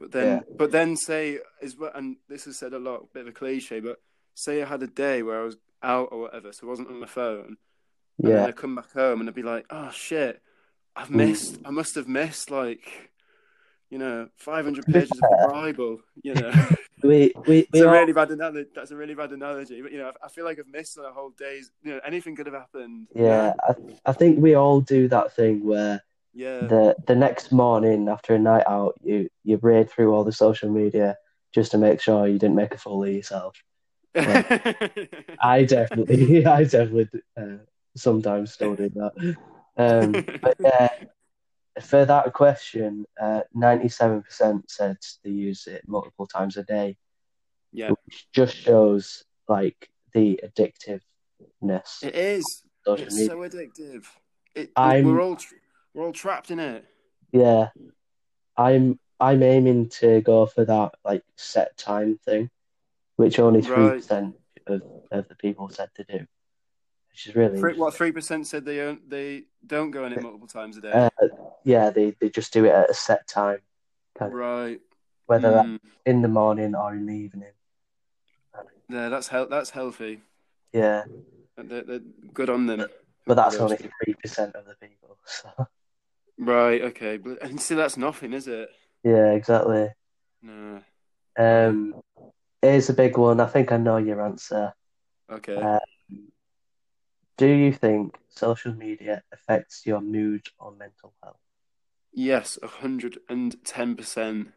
But 0.00 0.12
then, 0.12 0.26
Yeah. 0.26 0.40
but 0.56 0.70
then 0.70 0.96
say 0.96 1.40
is 1.60 1.76
what, 1.76 1.96
and 1.96 2.16
this 2.28 2.46
is 2.46 2.58
said 2.58 2.72
a 2.72 2.78
lot, 2.78 3.12
bit 3.12 3.22
of 3.22 3.28
a 3.28 3.32
cliche, 3.32 3.80
but 3.80 3.98
say 4.34 4.62
I 4.62 4.66
had 4.66 4.82
a 4.82 4.86
day 4.86 5.22
where 5.22 5.40
I 5.40 5.44
was 5.44 5.56
out 5.82 6.08
or 6.10 6.20
whatever, 6.20 6.52
so 6.52 6.66
I 6.66 6.70
wasn't 6.70 6.88
on 6.88 7.00
my 7.00 7.06
phone, 7.06 7.56
and 8.22 8.32
then 8.32 8.36
Yeah, 8.36 8.46
I'd 8.46 8.56
come 8.56 8.74
back 8.74 8.92
home 8.92 9.20
and 9.20 9.28
I'd 9.28 9.34
be 9.34 9.42
like, 9.42 9.66
oh 9.70 9.90
shit, 9.90 10.40
I've 10.96 11.10
missed, 11.10 11.58
I 11.64 11.70
must 11.70 11.94
have 11.96 12.08
missed 12.08 12.50
like, 12.50 13.10
you 13.90 13.98
know, 13.98 14.28
500 14.36 14.86
pages 14.92 15.10
of 15.12 15.18
the 15.18 15.48
Bible, 15.50 15.98
you 16.22 16.34
know. 16.34 16.52
we 17.02 17.32
we 17.46 17.66
a 17.74 17.90
really 17.90 18.12
bad 18.12 18.30
analogy. 18.30 18.68
That's 18.74 18.90
a 18.90 18.96
really 18.96 19.14
bad 19.14 19.32
analogy. 19.32 19.82
But 19.82 19.92
you 19.92 19.98
know, 19.98 20.08
I 20.08 20.26
I 20.26 20.28
feel 20.28 20.44
like 20.44 20.58
I've 20.58 20.68
missed 20.68 20.96
a 20.98 21.12
whole 21.12 21.30
day's. 21.30 21.70
You 21.82 21.94
know, 21.94 22.00
anything 22.04 22.34
could 22.34 22.46
have 22.46 22.54
happened. 22.54 23.08
yeah. 23.14 23.52
I 23.62 23.74
I 24.06 24.12
think 24.12 24.40
we 24.40 24.54
all 24.54 24.80
do 24.80 25.08
that 25.08 25.34
thing 25.34 25.64
where. 25.64 26.02
yeah, 26.34 26.66
the 26.66 26.96
the 27.06 27.14
next 27.14 27.52
morning 27.52 28.08
after 28.08 28.34
a 28.34 28.38
night 28.38 28.64
out, 28.66 28.94
you 29.02 29.28
you 29.44 29.58
raid 29.62 29.90
through 29.90 30.14
all 30.14 30.24
the 30.24 30.32
social 30.32 30.70
media 30.70 31.16
just 31.54 31.70
to 31.72 31.78
make 31.78 32.00
sure 32.00 32.26
you 32.26 32.38
didn't 32.38 32.56
make 32.56 32.74
a 32.74 32.78
fool 32.78 33.04
of 33.04 33.12
yourself. 33.12 33.56
I 34.14 35.64
definitely, 35.68 36.46
I 36.46 36.64
definitely 36.64 37.20
uh, 37.36 37.58
sometimes 37.96 38.52
still 38.52 38.74
do 38.74 38.88
that. 38.90 39.36
Um, 39.76 40.24
but 40.42 40.56
yeah, 40.60 40.88
for 41.82 42.04
that 42.04 42.32
question, 42.32 43.04
uh, 43.20 43.42
ninety-seven 43.54 44.22
percent 44.22 44.70
said 44.70 44.96
they 45.24 45.30
use 45.30 45.66
it 45.66 45.82
multiple 45.86 46.26
times 46.26 46.56
a 46.56 46.62
day, 46.64 46.96
yeah, 47.72 47.90
which 47.90 48.26
just 48.32 48.56
shows 48.56 49.24
like 49.48 49.88
the 50.14 50.40
addictiveness 50.42 52.02
it 52.02 52.14
is. 52.14 52.62
It's 52.86 53.14
media. 53.14 53.26
so 53.26 53.36
addictive. 53.38 54.04
It, 54.54 54.70
we're 54.76 55.20
all 55.20 55.38
we're 55.94 56.06
all 56.06 56.12
trapped 56.12 56.50
in 56.50 56.58
it. 56.60 56.84
Yeah, 57.32 57.68
I'm 58.56 58.98
I'm 59.20 59.42
aiming 59.42 59.88
to 60.00 60.20
go 60.22 60.46
for 60.46 60.64
that 60.64 60.94
like 61.04 61.22
set 61.36 61.76
time 61.76 62.18
thing, 62.24 62.50
which 63.16 63.38
only 63.38 63.62
three 63.62 63.74
Right. 63.74 63.96
percent 64.00 64.36
of, 64.66 64.82
of 65.10 65.28
the 65.28 65.34
people 65.34 65.68
said 65.68 65.90
to 65.96 66.04
do. 66.04 66.26
Which 67.16 67.28
is 67.28 67.34
really 67.34 67.58
Three, 67.58 67.78
what 67.78 67.94
three 67.94 68.12
percent 68.12 68.46
said 68.46 68.66
they 68.66 68.76
don't, 68.76 69.08
they 69.08 69.44
don't 69.66 69.90
go 69.90 70.04
on 70.04 70.12
it 70.12 70.20
multiple 70.22 70.46
times 70.46 70.76
a 70.76 70.82
day. 70.82 70.92
Uh, 70.92 71.08
yeah, 71.64 71.88
they, 71.88 72.14
they 72.20 72.28
just 72.28 72.52
do 72.52 72.66
it 72.66 72.72
at 72.72 72.90
a 72.90 72.94
set 72.94 73.26
time, 73.26 73.60
kind 74.18 74.30
of, 74.30 74.38
right. 74.38 74.80
whether 75.24 75.50
that's 75.50 75.66
Mm. 75.66 75.80
in 76.04 76.20
the 76.20 76.28
morning 76.28 76.74
or 76.74 76.92
in 76.92 77.06
the 77.06 77.14
evening. 77.14 77.52
Yeah, 78.90 79.08
that's 79.08 79.28
hel- 79.28 79.48
that's 79.48 79.70
healthy. 79.70 80.20
Yeah, 80.74 81.04
They're, 81.56 81.84
they're 81.84 82.00
good 82.34 82.50
on 82.50 82.66
them. 82.66 82.84
but 83.26 83.34
that's 83.34 83.56
only 83.56 83.78
three 83.78 84.12
percent 84.22 84.54
of 84.54 84.66
the 84.66 84.74
people. 84.74 85.16
So 85.24 85.68
Right. 86.38 86.82
Okay. 86.82 87.16
But 87.16 87.40
and 87.42 87.58
see, 87.58 87.76
that's 87.76 87.96
nothing, 87.96 88.34
is 88.34 88.46
it? 88.46 88.68
yeah, 89.02 89.32
exactly. 89.32 89.88
No. 90.42 90.82
Um, 91.38 91.94
here's 92.60 92.90
a 92.90 92.92
big 92.92 93.16
one. 93.16 93.40
I 93.40 93.46
think 93.46 93.72
I 93.72 93.78
know 93.78 93.96
your 93.96 94.20
answer. 94.20 94.74
Okay. 95.32 95.56
Uh, 95.56 95.78
Do 97.36 97.46
you 97.46 97.72
think 97.72 98.16
social 98.30 98.72
media 98.74 99.22
affects 99.32 99.84
your 99.84 100.00
mood 100.00 100.48
or 100.58 100.72
mental 100.72 101.12
health? 101.22 101.36
Yes, 102.12 102.58
a 102.62 102.66
hundred 102.66 103.18
and 103.28 103.62
ten 103.64 103.94
percent. 103.94 104.48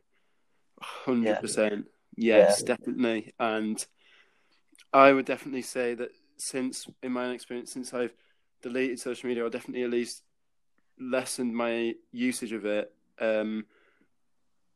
Hundred 0.82 1.42
percent. 1.42 1.88
Yes, 2.16 2.64
definitely. 2.64 3.34
And 3.40 3.86
I 4.94 5.12
would 5.12 5.26
definitely 5.26 5.62
say 5.62 5.94
that 5.96 6.10
since, 6.38 6.88
in 7.04 7.12
my 7.12 7.26
own 7.26 7.36
experience, 7.36 7.74
since 7.74 7.94
I've 7.94 8.14
deleted 8.62 9.00
social 9.00 9.28
media, 9.28 9.46
I've 9.46 9.52
definitely 9.52 9.84
at 9.84 9.90
least 9.90 10.24
lessened 11.00 11.54
my 11.54 11.96
usage 12.12 12.54
of 12.54 12.66
it. 12.66 12.94
Um, 13.20 13.66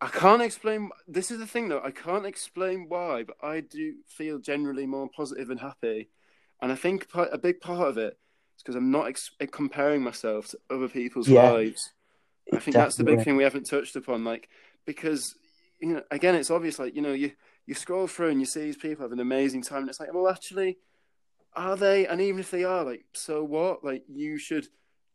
I 0.01 0.07
can't 0.07 0.41
explain. 0.41 0.89
This 1.07 1.31
is 1.31 1.39
the 1.39 1.47
thing, 1.47 1.69
though. 1.69 1.81
I 1.81 1.91
can't 1.91 2.25
explain 2.25 2.87
why, 2.89 3.23
but 3.23 3.37
I 3.41 3.61
do 3.61 3.95
feel 4.07 4.39
generally 4.39 4.85
more 4.85 5.09
positive 5.15 5.49
and 5.49 5.59
happy. 5.61 6.09
And 6.63 6.71
I 6.71 6.75
think 6.75 7.07
a 7.13 7.37
big 7.37 7.59
part 7.59 7.89
of 7.89 7.97
it 7.97 8.17
is 8.55 8.63
because 8.63 8.75
I'm 8.75 8.89
not 8.89 9.07
ex- 9.07 9.31
comparing 9.51 10.01
myself 10.01 10.47
to 10.47 10.59
other 10.69 10.87
people's 10.87 11.27
Yeah. 11.27 11.51
lives. 11.51 11.91
I 12.53 12.59
think 12.59 12.73
that's 12.73 12.95
the 12.95 13.03
big 13.03 13.21
thing 13.23 13.35
we 13.35 13.43
haven't 13.43 13.65
touched 13.65 13.95
upon. 13.97 14.23
Like, 14.23 14.49
because 14.85 15.35
you 15.79 15.89
know, 15.95 16.03
again, 16.09 16.35
it's 16.35 16.49
obvious. 16.49 16.79
Like, 16.79 16.95
you 16.95 17.01
know, 17.01 17.11
you 17.11 17.33
you 17.65 17.73
scroll 17.73 18.07
through 18.07 18.29
and 18.29 18.39
you 18.39 18.45
see 18.45 18.61
these 18.61 18.77
people 18.77 19.03
have 19.03 19.11
an 19.11 19.19
amazing 19.19 19.61
time, 19.61 19.81
and 19.81 19.89
it's 19.89 19.99
like, 19.99 20.13
well, 20.13 20.29
actually, 20.29 20.77
are 21.53 21.75
they? 21.75 22.07
And 22.07 22.21
even 22.21 22.39
if 22.39 22.49
they 22.51 22.63
are, 22.63 22.83
like, 22.85 23.03
so 23.13 23.43
what? 23.43 23.83
Like, 23.83 24.03
you 24.07 24.37
should 24.37 24.67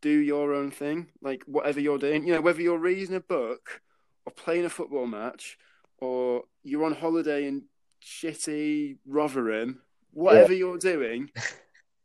do 0.02 0.10
your 0.10 0.52
own 0.52 0.70
thing. 0.70 1.08
Like, 1.22 1.42
whatever 1.46 1.80
you're 1.80 1.98
doing, 1.98 2.26
you 2.26 2.34
know, 2.34 2.40
whether 2.42 2.60
you're 2.60 2.78
reading 2.78 3.14
a 3.14 3.20
book 3.20 3.80
or 4.26 4.32
playing 4.32 4.66
a 4.66 4.70
football 4.70 5.06
match 5.06 5.58
or 5.98 6.44
you're 6.62 6.84
on 6.84 6.94
holiday 6.94 7.46
in 7.46 7.64
shitty 8.02 8.98
Rotherham, 9.06 9.80
whatever 10.12 10.52
you're 10.52 10.78
doing, 10.78 11.30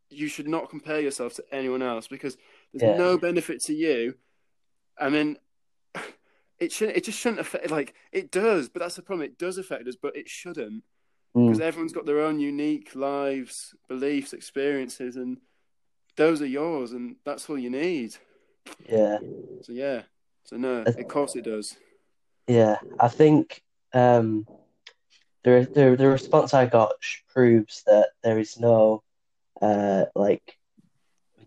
you 0.10 0.28
should 0.28 0.48
not 0.48 0.70
compare 0.70 1.00
yourself 1.00 1.34
to 1.36 1.44
anyone 1.52 1.82
else 1.82 2.08
because 2.08 2.38
there's 2.74 2.84
Yeah. 2.84 2.98
no 2.98 3.18
benefit 3.18 3.62
to 3.64 3.74
you. 3.74 4.16
I 5.00 5.10
mean, 5.10 5.38
it 6.60 6.72
shouldn't. 6.72 6.98
It 6.98 7.04
just 7.04 7.20
shouldn't 7.20 7.42
affect. 7.42 7.72
Like 7.72 7.94
it 8.12 8.32
does, 8.32 8.70
but 8.70 8.82
that's 8.82 8.96
the 8.96 9.02
problem. 9.02 9.26
It 9.26 9.38
does 9.38 9.58
affect 9.58 9.88
us, 9.88 9.96
but 9.96 10.16
it 10.16 10.30
shouldn't 10.30 10.84
because 11.34 11.60
Mm, 11.60 11.64
everyone's 11.64 11.94
got 11.94 12.06
their 12.06 12.22
own 12.22 12.40
unique 12.40 12.94
lives, 12.96 13.74
beliefs, 13.88 14.34
experiences, 14.34 15.16
and 15.16 15.38
those 16.16 16.42
are 16.44 16.48
yours, 16.48 16.92
and 16.92 17.16
that's 17.26 17.50
all 17.50 17.58
you 17.58 17.72
need. 17.72 18.16
yeah, 18.88 19.18
So 19.62 19.72
yeah. 19.72 20.04
So 20.46 20.58
no, 20.58 20.82
of 20.82 21.08
course 21.08 21.36
it 21.36 21.46
does. 21.46 21.76
yeah. 22.48 22.78
I 23.00 23.08
think 23.08 23.64
um, 23.94 24.46
the 25.44 25.70
the 25.74 25.96
the 25.98 26.08
response 26.08 26.54
I 26.54 26.66
got 26.66 26.94
proves 27.34 27.84
that 27.86 28.10
there 28.24 28.40
is 28.40 28.60
no 28.60 29.04
uh 29.62 30.06
like 30.16 30.58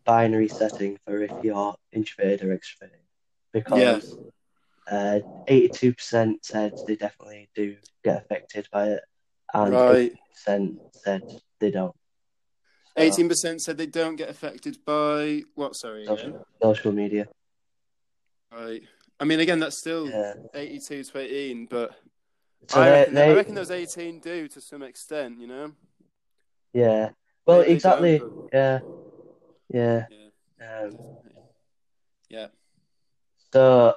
binary 0.04 0.48
setting 0.48 0.98
for 1.04 1.22
if 1.22 1.32
you're 1.42 1.74
introverted 1.92 2.42
or 2.42 2.56
extroverted 2.56 3.00
because 3.52 4.16
uh, 4.90 5.20
82% 5.48 6.36
said 6.42 6.74
they 6.86 6.94
definitely 6.96 7.48
do 7.54 7.76
get 8.04 8.18
affected 8.22 8.68
by 8.72 8.88
it, 8.90 9.02
and 9.52 9.72
Right. 9.72 10.12
80% 10.46 10.78
said 10.92 11.22
they 11.58 11.70
don't. 11.72 11.94
So, 12.96 13.02
Eighteen 13.02 13.28
percent 13.28 13.62
said 13.62 13.76
they 13.78 13.86
don't 13.86 14.16
get 14.16 14.28
affected 14.30 14.78
by 14.84 15.42
what? 15.54 15.74
Sorry. 15.76 16.06
social, 16.06 16.34
social 16.62 16.92
media. 16.92 17.28
Right. 18.52 18.82
I 19.18 19.24
mean, 19.24 19.40
again, 19.40 19.58
that's 19.58 19.78
still 19.78 20.08
Yeah. 20.08 20.34
eighty-two 20.54 21.02
to 21.04 21.18
eighteen, 21.18 21.66
but 21.66 21.90
So 22.68 22.80
I, 22.80 22.90
reckon, 22.90 23.14
they, 23.14 23.30
I 23.30 23.34
reckon 23.34 23.54
those 23.54 23.70
eighteen 23.70 24.18
do 24.18 24.48
to 24.48 24.60
some 24.60 24.82
extent. 24.82 25.38
You 25.40 25.46
know. 25.46 25.72
yeah. 26.72 27.10
Well, 27.46 27.58
Maybe 27.58 27.68
they 27.68 27.74
exactly. 27.74 28.18
don't, 28.18 28.48
Yeah. 28.52 28.80
Yeah. 29.68 30.06
Yeah. 30.10 30.82
Um, 30.82 30.98
Yeah. 32.28 32.46
so, 33.52 33.94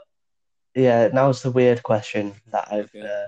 yeah, 0.75 1.07
now's 1.11 1.41
the 1.41 1.51
weird 1.51 1.81
question 1.81 2.33
that 2.51 2.67
I've 2.71 2.93
Okay. 2.95 3.25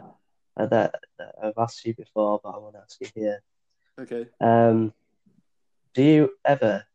uh, 0.58 0.66
that, 0.68 0.96
that 1.18 1.36
I've 1.42 1.58
asked 1.58 1.84
you 1.86 1.96
before, 1.96 2.40
but 2.44 2.50
I 2.50 2.58
want 2.60 2.76
to 2.76 2.82
ask 2.82 3.02
you 3.02 3.08
here. 3.16 3.42
Okay. 4.00 4.28
Um, 4.40 4.94
do 5.96 6.04
you 6.04 6.32
ever 6.46 6.86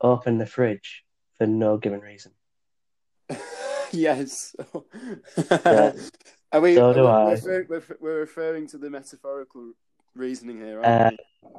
open 0.00 0.38
the 0.38 0.46
fridge 0.46 1.04
for 1.36 1.46
no 1.46 1.76
given 1.76 2.00
reason? 2.00 2.32
yes. 3.98 4.54
Yeah. 5.50 5.92
Are 6.52 6.60
we? 6.60 6.74
So 6.74 6.92
do 6.92 7.02
we're, 7.04 7.10
I. 7.10 7.32
refer- 7.32 7.66
we're, 7.68 7.82
we're 8.00 8.20
referring 8.20 8.66
to 8.68 8.78
the 8.78 8.90
metaphorical 8.90 9.72
reasoning 10.14 10.58
here, 10.58 10.80
Uh, 10.82 10.86
aren't 10.86 11.20
we? 11.44 11.50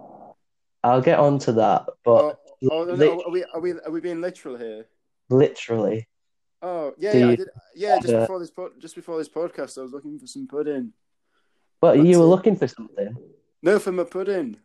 I'll 0.84 1.02
get 1.02 1.18
on 1.20 1.40
to 1.40 1.54
that, 1.54 1.86
but 2.04 2.12
Oh, 2.12 2.38
oh, 2.72 2.84
no, 2.86 2.96
no, 2.96 3.22
are 3.26 3.32
we? 3.32 3.44
Are 3.46 3.60
we? 3.62 3.72
Are 3.74 3.92
we 3.92 4.02
being 4.02 4.22
literal 4.22 4.58
here? 4.58 4.86
literally, 5.30 6.08
Oh, 6.62 6.94
yeah, 6.98 7.16
yeah, 7.16 7.28
I 7.30 7.36
did. 7.36 7.48
Yeah, 7.76 8.00
just 8.00 8.14
before 8.14 8.40
this 8.40 8.52
pod, 8.52 8.72
just 8.80 8.96
before 8.96 9.18
this 9.18 9.30
podcast, 9.30 9.78
I 9.78 9.82
was 9.82 9.92
looking 9.94 10.20
for 10.20 10.28
some 10.28 10.48
pudding. 10.48 10.94
but 11.82 11.96
That's 11.96 12.08
you 12.08 12.20
were 12.20 12.26
it. 12.26 12.28
looking 12.30 12.56
for 12.56 12.68
something. 12.68 13.16
No, 13.62 13.80
for 13.80 13.92
my 13.94 14.04
pudding. 14.04 14.58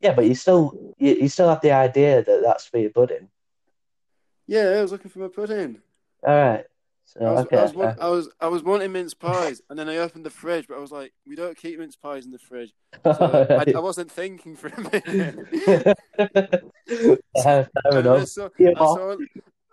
Yeah, 0.00 0.14
but 0.14 0.24
you 0.26 0.34
still 0.34 0.94
you, 0.98 1.14
you 1.14 1.28
still 1.28 1.48
have 1.48 1.60
the 1.60 1.72
idea 1.72 2.22
that 2.24 2.42
that's 2.42 2.66
for 2.66 2.78
your 2.78 2.90
pudding. 2.90 3.28
Yeah, 4.46 4.62
I 4.78 4.82
was 4.82 4.92
looking 4.92 5.10
for 5.10 5.18
my 5.20 5.28
pudding. 5.28 5.80
All 6.26 6.34
right. 6.34 6.64
So 7.08 7.24
I 7.24 7.30
was, 7.30 7.46
okay. 7.46 7.56
I 7.56 7.62
was, 7.62 7.74
want, 7.74 8.00
I 8.00 8.08
was, 8.08 8.28
I 8.38 8.48
was 8.48 8.62
wanting 8.62 8.92
mince 8.92 9.14
pies, 9.14 9.62
and 9.70 9.78
then 9.78 9.88
I 9.88 9.96
opened 9.96 10.26
the 10.26 10.30
fridge, 10.30 10.66
but 10.68 10.76
I 10.76 10.80
was 10.80 10.92
like, 10.92 11.14
we 11.26 11.36
don't 11.36 11.56
keep 11.56 11.78
mince 11.78 11.96
pies 11.96 12.26
in 12.26 12.32
the 12.32 12.38
fridge. 12.38 12.74
So 13.02 13.46
I, 13.66 13.72
I 13.74 13.80
wasn't 13.80 14.10
thinking 14.10 14.56
for 14.56 14.68
a 14.68 14.80
minute. 14.80 15.98
Yeah, 16.90 17.22
fair 17.42 17.70
And 17.84 18.04
then 18.04 18.06
I 18.06 18.24
saw, 18.24 18.48
Yeah. 18.58 18.70
I 18.76 18.78
saw, 18.78 19.16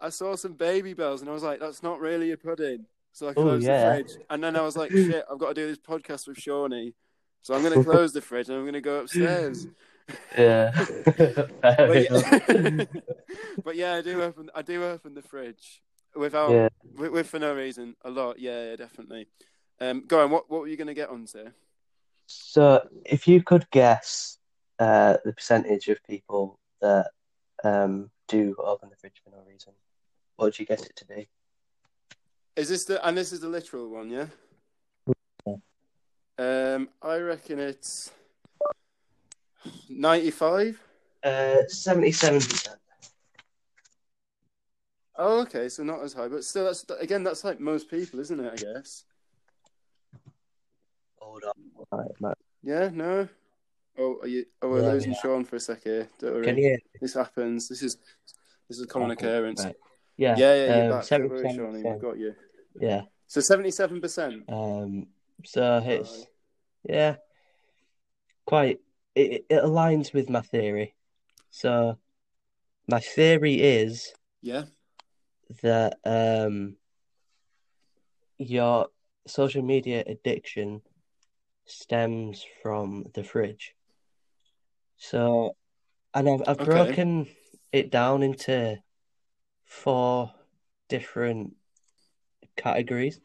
I 0.02 0.10
saw 0.10 0.36
some 0.36 0.56
Babybels, 0.56 1.20
and 1.22 1.30
I 1.30 1.34
was 1.34 1.44
like, 1.44 1.60
that's 1.60 1.84
not 1.84 2.00
really 2.00 2.32
a 2.32 2.38
pudding. 2.38 2.86
So 3.12 3.30
I 3.30 3.34
closed 3.34 3.66
yeah. 3.66 3.98
the 3.98 4.04
fridge, 4.04 4.18
and 4.30 4.42
then 4.42 4.56
I 4.56 4.62
was 4.62 4.78
like, 4.78 4.92
shit, 4.92 5.26
I've 5.30 5.40
got 5.40 5.50
to 5.50 5.54
do 5.56 5.68
this 5.68 5.78
podcast 5.78 6.28
with 6.28 6.38
Shawnee. 6.38 6.94
So 7.42 7.54
I'm 7.54 7.62
going 7.64 7.74
to 7.74 7.84
close 7.84 8.14
the 8.14 8.22
fridge, 8.22 8.48
and 8.48 8.58
I'm 8.58 8.64
going 8.64 8.74
to 8.74 8.82
go 8.82 9.02
upstairs. 9.02 9.68
Yeah. 10.38 10.72
But 11.62 12.10
yeah, 12.10 12.86
but 13.64 13.76
yeah, 13.76 13.96
I 13.96 14.02
do 14.02 14.22
open, 14.22 14.50
I 14.56 14.62
do 14.62 14.84
open 14.84 15.16
the 15.16 15.22
fridge 15.22 15.82
without, 16.16 16.52
Yeah. 16.52 16.70
with, 16.98 17.12
with 17.12 17.28
for 17.28 17.40
no 17.40 17.54
reason, 17.54 17.96
a 18.04 18.10
lot. 18.10 18.40
Yeah, 18.40 18.70
yeah, 18.70 18.76
definitely. 18.76 19.28
Um, 19.80 20.04
go 20.08 20.24
on. 20.24 20.32
What, 20.32 20.50
what 20.50 20.62
were 20.62 20.68
you 20.68 20.78
going 20.78 20.88
to 20.88 20.94
get 20.94 21.10
onto? 21.10 21.52
So 22.28 22.88
if 23.06 23.28
you 23.28 23.44
could 23.44 23.70
guess 23.72 24.38
uh, 24.80 25.18
the 25.24 25.34
percentage 25.34 25.88
of 25.90 26.04
people 26.04 26.60
that 26.82 27.12
um, 27.64 28.10
do 28.28 28.56
open 28.58 28.90
the 28.90 28.96
fridge 28.96 29.22
for 29.24 29.30
no 29.30 29.44
reason, 29.48 29.74
what 30.36 30.46
would 30.46 30.60
you 30.60 30.66
guess 30.66 30.84
it 30.86 30.96
to 30.96 31.06
be? 31.06 31.28
Is 32.56 32.70
this 32.70 32.86
the 32.86 33.06
and 33.06 33.18
this 33.18 33.34
is 33.34 33.42
the 33.42 33.50
literal 33.50 33.90
one, 33.90 34.10
yeah? 34.10 34.28
Um, 36.38 36.90
I 37.02 37.18
reckon 37.18 37.60
it's 37.60 38.12
ninety-five. 39.90 40.82
Uh, 41.24 41.64
seventy-seven 41.68 42.40
percent. 42.40 42.78
Oh, 45.18 45.42
okay, 45.42 45.70
so 45.70 45.84
not 45.84 46.04
as 46.04 46.14
high, 46.14 46.28
but 46.28 46.44
still, 46.44 46.66
that's 46.66 46.86
again, 47.00 47.24
that's 47.24 47.44
like 47.44 47.60
most 47.60 47.90
people, 47.90 48.20
isn't 48.20 48.40
it? 48.40 48.52
I 48.52 48.56
guess. 48.56 49.06
Hold 51.20 51.44
on. 51.46 51.98
Right, 52.00 52.12
Matt. 52.20 52.38
Yeah. 52.64 52.90
No. 52.94 53.28
Oh, 53.98 54.18
are 54.22 54.28
you? 54.28 54.46
Oh, 54.62 54.70
we're 54.70 54.82
Yeah, 54.82 54.90
losing 54.90 55.12
yeah. 55.14 55.22
Sean 55.22 55.46
for 55.46 55.56
a 55.56 55.60
sec 55.60 55.84
here. 55.84 56.08
Don't 56.20 56.34
worry. 56.34 56.46
Can 56.46 56.58
you? 56.58 56.78
This 57.02 57.14
happens. 57.14 57.70
This 57.70 57.82
is 57.82 57.98
this 58.68 58.78
is 58.78 58.84
a 58.84 58.88
common 58.88 59.12
occurrence. 59.12 59.64
right. 59.64 59.76
Yeah. 60.18 60.36
Yeah, 60.38 60.54
yeah, 60.56 60.76
you're 60.76 60.94
um, 60.94 61.00
back. 61.00 61.08
Don't 61.08 61.30
worry, 61.30 61.44
77%. 61.44 61.92
We've 61.94 62.02
got 62.02 62.18
you. 62.18 62.36
Yeah. 62.80 63.02
So 63.28 63.42
seventy-seven 63.42 64.02
percent. 64.02 64.44
Um, 64.50 65.08
so 65.46 65.82
it's 65.86 66.26
yeah, 66.84 67.16
quite. 68.46 68.80
It, 69.16 69.46
it 69.50 69.64
aligns 69.64 70.14
with 70.14 70.30
my 70.30 70.42
theory. 70.42 70.94
So 71.52 71.98
my 72.88 73.00
theory 73.00 73.56
is 73.62 74.14
Yeah. 74.42 74.64
That 75.62 76.00
um, 76.04 76.78
your 78.38 78.88
social 79.28 79.62
media 79.62 80.04
addiction 80.06 80.82
stems 81.66 82.46
from 82.62 83.06
the 83.14 83.24
fridge. 83.24 83.74
So 84.98 85.56
and 86.14 86.30
I've 86.30 86.42
I've 86.48 86.60
Okay. 86.60 86.66
broken 86.72 87.28
it 87.72 87.92
down 87.92 88.24
into 88.24 88.78
four 89.66 90.32
different 90.90 91.56
categories. 92.56 93.20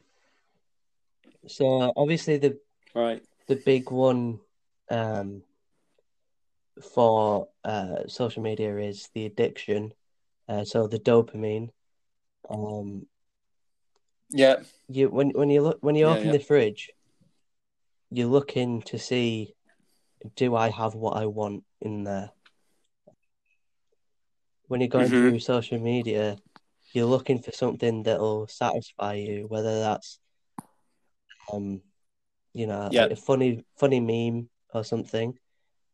So 1.47 1.93
obviously 1.95 2.37
the 2.37 2.59
Right. 2.93 3.23
the 3.47 3.55
big 3.55 3.89
one 3.89 4.39
um, 4.89 5.43
for 6.93 7.47
uh, 7.63 8.07
social 8.07 8.43
media 8.43 8.75
is 8.77 9.09
the 9.13 9.25
addiction. 9.25 9.93
Uh, 10.47 10.65
so 10.65 10.87
the 10.87 10.99
dopamine. 10.99 11.69
Um, 12.51 13.07
Yeah. 14.29 14.63
you 14.87 15.09
when 15.09 15.29
when 15.31 15.49
you 15.49 15.61
look 15.61 15.77
when 15.81 15.95
you 15.95 16.05
Yeah, 16.05 16.13
open 16.13 16.27
yeah. 16.27 16.31
the 16.33 16.39
fridge, 16.39 16.91
you're 18.09 18.27
looking 18.27 18.81
to 18.83 18.99
see, 18.99 19.55
do 20.35 20.55
I 20.55 20.69
have 20.69 20.93
what 20.95 21.15
I 21.17 21.25
want 21.27 21.63
in 21.81 22.03
there? 22.03 22.31
When 24.67 24.81
you're 24.81 24.87
going 24.89 25.09
Mhm. 25.09 25.21
through 25.21 25.39
social 25.39 25.79
media, 25.79 26.37
you're 26.93 27.05
looking 27.05 27.39
for 27.41 27.51
something 27.51 28.03
that'll 28.03 28.47
satisfy 28.47 29.13
you, 29.15 29.45
whether 29.47 29.79
that's 29.79 30.19
um, 31.51 31.81
you 32.53 32.67
know, 32.67 32.89
Yeah. 32.91 33.05
a 33.05 33.15
funny 33.15 33.65
funny 33.77 33.99
meme 33.99 34.49
or 34.73 34.83
something. 34.83 35.37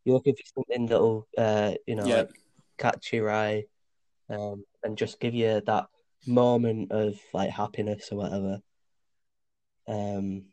You're 0.05 0.15
looking 0.15 0.35
for 0.35 0.43
something 0.55 0.87
that'll 0.87 1.27
uh, 1.37 1.73
you 1.85 1.95
know, 1.95 2.07
like 2.07 2.29
catch 2.77 3.13
your 3.13 3.29
eye, 3.31 3.65
um, 4.29 4.63
and 4.83 4.97
just 4.97 5.19
give 5.19 5.33
you 5.33 5.61
that 5.65 5.87
moment 6.27 6.91
of 6.91 7.19
like 7.33 7.49
happiness 7.49 8.09
or 8.11 8.17
whatever. 8.17 8.59
Um, 9.87 10.45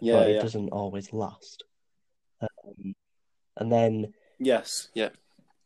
Yeah. 0.00 0.14
but 0.14 0.28
it 0.28 0.34
Yeah. 0.34 0.42
doesn't 0.42 0.68
always 0.70 1.12
last. 1.12 1.64
Um, 2.40 2.94
and 3.56 3.72
then 3.72 4.14
Yes. 4.38 4.88
Yeah. 4.94 5.10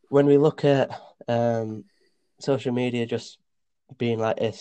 when 0.09 0.27
we 0.27 0.39
look 0.39 0.65
at 0.65 0.91
um, 1.29 1.85
social 2.41 2.73
media 2.73 3.07
just 3.07 3.39
being 3.99 4.19
like 4.19 4.39
a, 4.41 4.53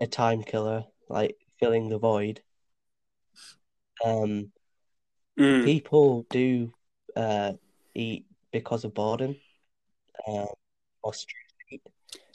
a 0.00 0.06
time 0.06 0.42
killer, 0.42 0.84
like 1.08 1.36
filling 1.58 1.88
the 1.88 1.98
void, 1.98 2.42
um, 4.04 4.50
Mm. 5.38 5.64
people 5.64 6.26
do 6.30 6.72
uh, 7.16 7.52
eat 7.94 8.26
because 8.52 8.84
of 8.84 8.92
boredom 8.94 9.36
um, 10.26 10.46
or 11.02 11.14
street 11.14 11.47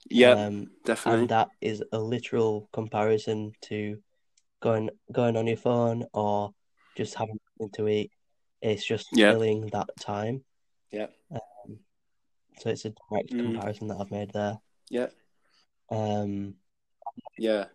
Yeah. 0.09 0.31
um, 0.33 0.67
definitely. 0.85 1.21
and 1.21 1.29
that 1.29 1.49
is 1.61 1.83
a 1.91 1.99
literal 1.99 2.69
comparison 2.73 3.53
to 3.63 4.01
going 4.61 4.89
going 5.11 5.35
on 5.37 5.47
your 5.47 5.57
phone 5.57 6.05
or 6.13 6.53
just 6.95 7.15
having 7.15 7.39
something 7.57 7.71
to 7.75 7.87
eat. 7.89 8.11
It's 8.61 8.85
just 8.85 9.07
Yeah. 9.11 9.31
filling 9.31 9.67
that 9.73 9.89
time. 9.99 10.43
Yeah. 10.91 11.07
Um, 11.31 11.79
so 12.59 12.69
it's 12.69 12.85
a 12.85 12.93
direct 13.09 13.31
Mm. 13.33 13.41
comparison 13.41 13.87
that 13.87 13.97
I've 13.99 14.11
made 14.11 14.31
there. 14.31 14.59
Yeah. 14.89 15.09
Um, 15.89 16.55
Yeah. 17.37 17.65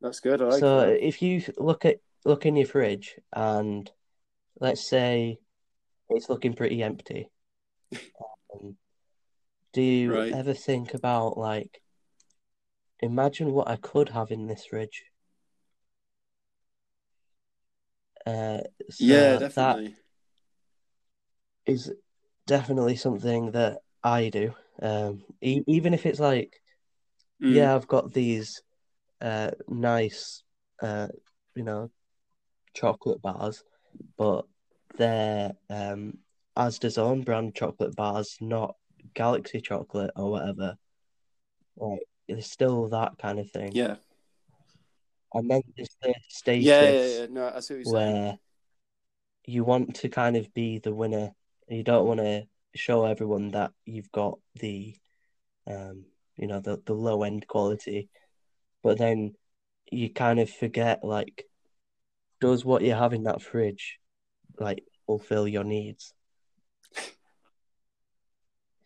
That's 0.00 0.20
good. 0.20 0.40
I 0.42 0.44
like 0.46 0.60
so 0.60 0.80
that. 0.86 1.04
if 1.06 1.22
you 1.22 1.42
look 1.56 1.84
at 1.84 1.96
look 2.24 2.46
in 2.46 2.56
your 2.56 2.66
fridge 2.66 3.16
and 3.32 3.90
let's 4.60 4.88
say 4.88 5.38
it's 6.10 6.28
looking 6.28 6.54
pretty 6.54 6.82
empty, 6.82 7.30
um, 8.54 8.76
do 9.72 9.82
you 9.82 10.12
Right. 10.12 10.32
ever 10.32 10.54
think 10.54 10.94
about 10.94 11.38
like, 11.38 11.80
imagine 13.00 13.52
what 13.52 13.68
I 13.68 13.76
could 13.76 14.10
have 14.10 14.30
in 14.30 14.46
this 14.46 14.72
ridge? 14.72 15.04
Uh, 18.26 18.60
so 18.90 19.04
Yeah, 19.04 19.36
that 19.36 19.40
definitely. 19.40 19.96
is 21.66 21.92
definitely 22.46 22.96
something 22.96 23.52
that 23.52 23.78
I 24.02 24.28
do. 24.30 24.54
Um, 24.80 25.24
e 25.40 25.62
even 25.66 25.94
if 25.94 26.06
it's 26.06 26.20
like, 26.20 26.60
Mm. 27.42 27.54
yeah, 27.54 27.74
I've 27.74 27.88
got 27.88 28.12
these 28.12 28.62
uh 29.20 29.50
nice 29.68 30.44
uh 30.80 31.08
you 31.56 31.64
know 31.64 31.90
chocolate 32.74 33.20
bars, 33.22 33.64
but 34.16 34.46
they're 34.96 35.52
um 35.70 36.18
Asda's 36.56 36.98
own 36.98 37.22
brand 37.22 37.54
chocolate 37.54 37.94
bars, 37.96 38.36
not 38.40 38.76
Galaxy 39.14 39.60
chocolate 39.60 40.10
or 40.16 40.30
whatever. 40.30 40.76
Like 41.76 42.00
it's 42.26 42.50
still 42.50 42.88
that 42.88 43.18
kind 43.18 43.38
of 43.38 43.50
thing. 43.50 43.72
Yeah. 43.74 43.96
And 45.34 45.50
then 45.50 45.62
there's 45.76 45.96
the 46.02 46.56
Yeah. 46.56 46.82
Yeah. 46.82 47.06
Yeah. 47.20 47.26
No, 47.30 47.52
I 47.54 47.60
see 47.60 47.74
what 47.74 47.78
you're 47.78 47.84
saying. 47.84 47.92
where 47.92 48.38
you 49.44 49.64
want 49.64 49.96
to 49.96 50.08
kind 50.08 50.36
of 50.36 50.52
be 50.52 50.78
the 50.78 50.94
winner. 50.94 51.32
You 51.68 51.82
don't 51.82 52.06
want 52.06 52.20
to 52.20 52.44
show 52.74 53.04
everyone 53.04 53.50
that 53.52 53.72
you've 53.84 54.12
got 54.12 54.38
the 54.56 54.94
um 55.66 56.04
you 56.36 56.46
know 56.46 56.60
the 56.60 56.80
the 56.84 56.94
low 56.94 57.22
end 57.22 57.46
quality, 57.46 58.08
but 58.82 58.98
then 58.98 59.34
you 59.90 60.10
kind 60.10 60.38
of 60.38 60.50
forget 60.50 61.02
like 61.02 61.44
does 62.40 62.64
what 62.64 62.82
you 62.82 62.92
have 62.92 63.12
in 63.12 63.24
that 63.24 63.42
fridge 63.42 63.98
like 64.58 64.84
fulfill 65.06 65.48
your 65.48 65.64
needs? 65.64 66.12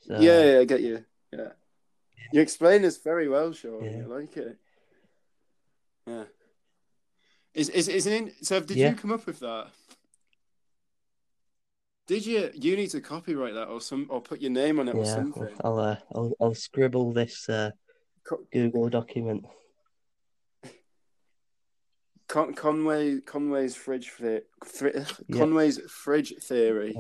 So 0.02 0.20
Yeah, 0.20 0.44
yeah, 0.52 0.58
I 0.60 0.64
get 0.64 0.80
you. 0.80 1.04
Yeah. 1.32 1.52
You 2.32 2.40
explain 2.40 2.82
this 2.82 2.98
very 2.98 3.28
well, 3.28 3.52
Sean. 3.52 3.84
Yeah. 3.84 4.02
I 4.02 4.06
like 4.06 4.36
it. 4.36 4.56
Yeah. 6.06 6.24
Is 7.54 7.68
is 7.68 7.88
is 7.88 8.06
it 8.06 8.12
in, 8.14 8.32
so 8.42 8.60
did 8.60 8.76
Yeah. 8.76 8.90
you 8.90 8.96
come 8.96 9.12
up 9.12 9.26
with 9.26 9.40
that? 9.40 9.68
Did 12.06 12.26
you 12.26 12.50
you 12.54 12.76
need 12.76 12.90
to 12.90 13.00
copyright 13.00 13.54
that 13.54 13.68
or 13.68 13.80
some 13.80 14.06
or 14.10 14.20
put 14.20 14.40
your 14.40 14.50
name 14.50 14.80
on 14.80 14.88
it 14.88 14.94
or 14.94 15.04
something? 15.04 15.48
I'll 15.62 15.78
uh, 15.78 15.96
I'll 16.14 16.32
I'll 16.40 16.54
scribble 16.54 17.12
this 17.12 17.48
uh, 17.48 17.70
Co- 18.24 18.44
Google 18.52 18.88
document. 18.88 19.44
Con- 22.28 22.54
Conway 22.54 23.20
Conway's 23.20 23.76
fridge 23.76 24.12
the- 24.18 24.42
Yeah. 25.28 25.38
Conway's 25.38 25.78
fridge 25.90 26.34
theory 26.42 26.96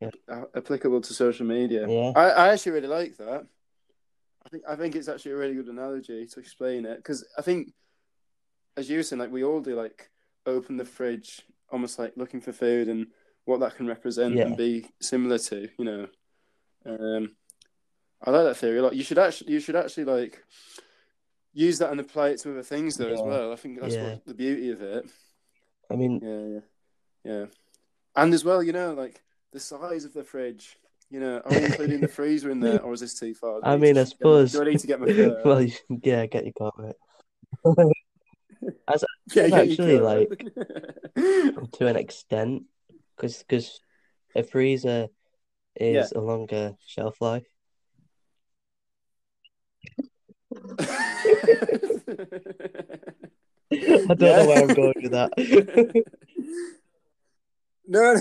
Yeah. 0.00 0.10
uh, 0.28 0.44
applicable 0.54 1.00
to 1.00 1.12
social 1.12 1.46
media. 1.46 1.88
Yeah. 1.88 2.12
I, 2.14 2.28
I 2.30 2.48
actually 2.52 2.72
really 2.72 2.88
like 2.88 3.16
that. 3.16 3.46
I 4.46 4.48
think 4.48 4.62
I 4.68 4.76
think 4.76 4.94
it's 4.96 5.08
actually 5.08 5.32
a 5.32 5.36
really 5.36 5.54
good 5.54 5.68
analogy 5.68 6.24
to 6.26 6.40
explain 6.40 6.86
it 6.86 6.96
because 6.98 7.26
I 7.36 7.42
think, 7.42 7.72
as 8.76 8.88
you 8.88 8.98
were 8.98 9.02
saying, 9.02 9.20
like 9.20 9.32
we 9.32 9.44
all 9.44 9.60
do, 9.60 9.74
like 9.74 10.10
open 10.46 10.76
the 10.76 10.84
fridge, 10.84 11.42
almost 11.70 11.98
like 11.98 12.12
looking 12.16 12.40
for 12.40 12.52
food 12.52 12.88
and 12.88 13.08
what 13.44 13.60
that 13.60 13.76
can 13.76 13.86
represent 13.86 14.34
Yeah. 14.34 14.44
and 14.46 14.56
be 14.56 14.86
similar 15.00 15.38
to, 15.38 15.68
you 15.78 15.84
know. 15.84 16.06
Um, 16.86 17.32
I 18.22 18.30
like 18.30 18.44
that 18.44 18.56
theory 18.56 18.78
a 18.78 18.82
lot. 18.82 18.94
You 18.96 19.02
should 19.02 19.18
actually, 19.18 19.52
you 19.52 19.60
should 19.60 19.76
actually 19.76 20.04
like 20.04 20.42
use 21.52 21.78
that 21.80 21.90
and 21.90 22.00
apply 22.00 22.28
it 22.30 22.38
to 22.40 22.50
other 22.52 22.62
things 22.62 22.96
though 22.96 23.12
as 23.12 23.20
well. 23.20 23.52
I 23.52 23.56
think 23.56 23.80
that's 23.80 23.94
Yeah. 23.94 24.10
what 24.10 24.26
the 24.26 24.34
beauty 24.34 24.70
of 24.70 24.80
it. 24.80 25.06
I 25.90 25.96
mean, 25.96 26.20
Yeah, 26.22 26.60
yeah, 27.24 27.32
yeah. 27.40 27.46
And 28.16 28.32
as 28.32 28.44
well, 28.44 28.62
you 28.62 28.72
know, 28.72 28.94
like 28.94 29.22
the 29.52 29.60
size 29.60 30.04
of 30.04 30.12
the 30.12 30.24
fridge. 30.24 30.76
You 31.10 31.20
know, 31.20 31.38
are 31.44 31.50
we 31.50 31.64
including 31.64 32.00
the 32.00 32.08
freezer 32.18 32.50
in 32.50 32.60
there, 32.60 32.82
or 32.82 32.92
is 32.92 33.00
this 33.00 33.18
too 33.18 33.34
far? 33.34 33.60
I 33.62 33.76
mean, 33.76 33.96
I 33.96 34.00
my- 34.00 34.04
suppose. 34.04 34.52
Do 34.52 34.60
I 34.62 34.64
need 34.64 34.78
to 34.80 34.86
get 34.86 35.00
my 35.00 35.06
well, 35.44 35.62
you- 35.62 35.72
yeah, 36.02 36.26
get 36.26 36.44
your 36.44 36.52
coat 36.52 36.74
right. 36.76 36.94
As 38.88 39.04
Yeah, 39.34 39.48
actually, 39.54 39.98
coat. 39.98 41.72
to 41.72 41.86
an 41.86 41.96
extent, 41.96 42.64
because 43.16 43.38
because 43.38 43.80
a 44.34 44.42
freezer 44.42 45.08
is 45.76 46.12
a 46.12 46.20
longer 46.20 46.74
shelf 46.84 47.20
life. 47.20 47.46
I 53.70 54.14
don't 54.14 54.20
know 54.20 54.46
where 54.46 54.62
I'm 54.62 54.74
going 54.74 54.94
with 55.02 55.12
that. 55.12 56.04
No, 57.90 58.12
no, 58.12 58.20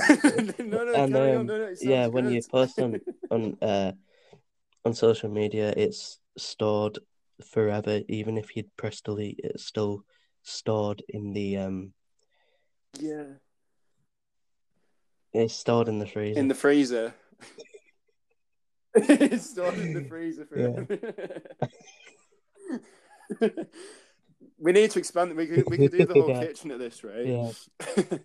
no, 0.60 0.84
no, 0.86 0.94
And, 0.94 1.14
carry 1.14 1.32
um, 1.34 1.40
on. 1.40 1.46
No, 1.46 1.58
no, 1.58 1.76
yeah, 1.82 2.04
sounds 2.04 2.14
when 2.14 2.32
you 2.32 2.42
post 2.50 2.80
on 2.80 3.02
on 3.32 3.58
uh 3.62 3.92
on 4.86 4.94
social 4.94 5.30
media, 5.30 5.74
it's 5.76 6.20
stored 6.38 7.00
forever. 7.46 8.00
Even 8.08 8.38
if 8.38 8.56
you'd 8.56 8.74
press 8.78 9.02
delete, 9.02 9.42
it's 9.44 9.66
still 9.66 10.06
stored 10.44 11.04
in 11.10 11.34
the 11.34 11.58
um. 11.58 11.94
Yeah. 12.98 13.26
It's 15.34 15.54
stored 15.54 15.90
in 15.90 16.00
the 16.00 16.08
freezer. 16.08 16.40
In 16.40 16.48
the 16.48 16.56
freezer. 16.56 17.14
it's 18.96 19.50
stored 19.50 19.78
in 19.78 19.94
the 19.94 20.06
freezer 20.06 20.46
forever. 20.50 20.88
we 24.58 24.72
need 24.72 24.92
to 24.92 25.00
expand. 25.00 25.36
We 25.36 25.46
could 25.48 25.70
we 25.70 25.78
could 25.78 25.92
do 25.92 26.06
the 26.06 26.14
whole 26.14 26.30
Yeah. 26.30 26.40
kitchen 26.46 26.72
at 26.72 26.80
this 26.80 27.04
rate. 27.04 27.28
Yeah. 27.28 28.18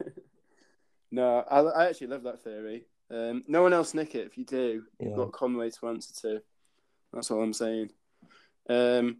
No, 1.12 1.38
I, 1.48 1.60
I 1.60 1.88
actually 1.88 2.08
love 2.08 2.24
that 2.24 2.42
theory. 2.42 2.86
Um, 3.10 3.44
no 3.46 3.62
one 3.62 3.72
else 3.72 3.94
nick 3.94 4.14
it. 4.14 4.26
If 4.26 4.36
you 4.38 4.44
do, 4.44 4.82
you've 4.98 5.10
Yeah. 5.10 5.16
got 5.16 5.32
Conway 5.32 5.70
to 5.70 5.88
answer 5.88 6.12
to. 6.22 6.42
That's 7.12 7.30
all 7.30 7.42
I'm 7.42 7.52
saying. 7.52 7.90
Um, 8.68 9.18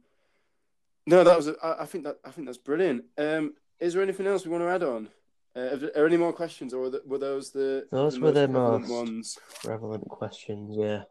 no, 1.07 1.23
that 1.23 1.37
was. 1.37 1.49
I, 1.63 1.77
I 1.81 1.87
think 1.87 2.05
that 2.05 2.17
I 2.25 2.31
think 2.31 2.47
that's 2.47 2.59
brilliant. 2.59 3.05
Um, 3.19 3.55
is 3.79 3.93
there 3.95 4.03
anything 4.03 4.27
else 4.27 4.45
we 4.45 4.51
want 4.53 4.65
to 4.65 4.69
add 4.71 4.83
on? 4.83 5.09
Uh, 5.55 5.61
are 5.61 5.77
there 5.77 6.07
any 6.07 6.17
more 6.17 6.33
questions, 6.33 6.73
or 6.73 6.91
were, 7.05 7.19
those 7.19 7.51
the 7.51 7.87
Those 7.93 8.15
the 8.15 8.21
were 8.21 8.33
the 8.33 8.49
most- 8.49 8.89
ones? 8.91 9.39
Relevant 9.65 10.09
questions, 10.09 10.75
yeah. 10.79 11.03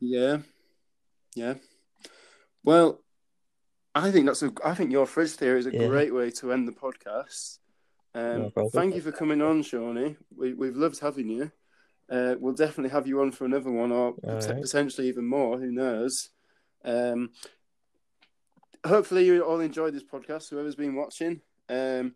Yeah, 0.00 0.38
yeah. 1.34 1.54
Well, 2.62 3.00
I 3.94 4.10
think 4.12 4.26
that's 4.26 4.42
a. 4.42 4.52
I 4.64 4.74
think 4.74 4.92
your 4.92 5.06
fridge 5.06 5.32
theory 5.32 5.58
is 5.58 5.66
a 5.66 5.72
Yeah. 5.72 5.88
great 5.88 6.14
way 6.14 6.30
to 6.32 6.52
end 6.52 6.68
the 6.68 6.72
podcast. 6.72 7.58
Um, 8.18 8.52
No 8.56 8.68
thank 8.70 8.94
you 8.94 9.00
for 9.00 9.12
coming 9.12 9.40
on, 9.42 9.62
Shawnee. 9.62 10.16
We, 10.36 10.54
we've 10.54 10.76
loved 10.76 10.98
having 11.00 11.28
you. 11.28 11.52
Uh, 12.10 12.34
we'll 12.40 12.54
definitely 12.54 12.90
have 12.90 13.06
you 13.06 13.20
on 13.20 13.30
for 13.30 13.44
another 13.44 13.70
one, 13.70 13.92
or 13.92 14.12
pot- 14.14 14.46
right. 14.48 14.62
potentially 14.62 15.08
even 15.08 15.26
more. 15.26 15.58
Who 15.58 15.70
knows? 15.70 16.30
Um, 16.84 17.30
hopefully, 18.86 19.26
you 19.26 19.42
all 19.42 19.60
enjoyed 19.60 19.94
this 19.94 20.04
podcast. 20.04 20.48
Whoever's 20.48 20.74
been 20.74 20.96
watching, 20.96 21.42
um, 21.68 22.14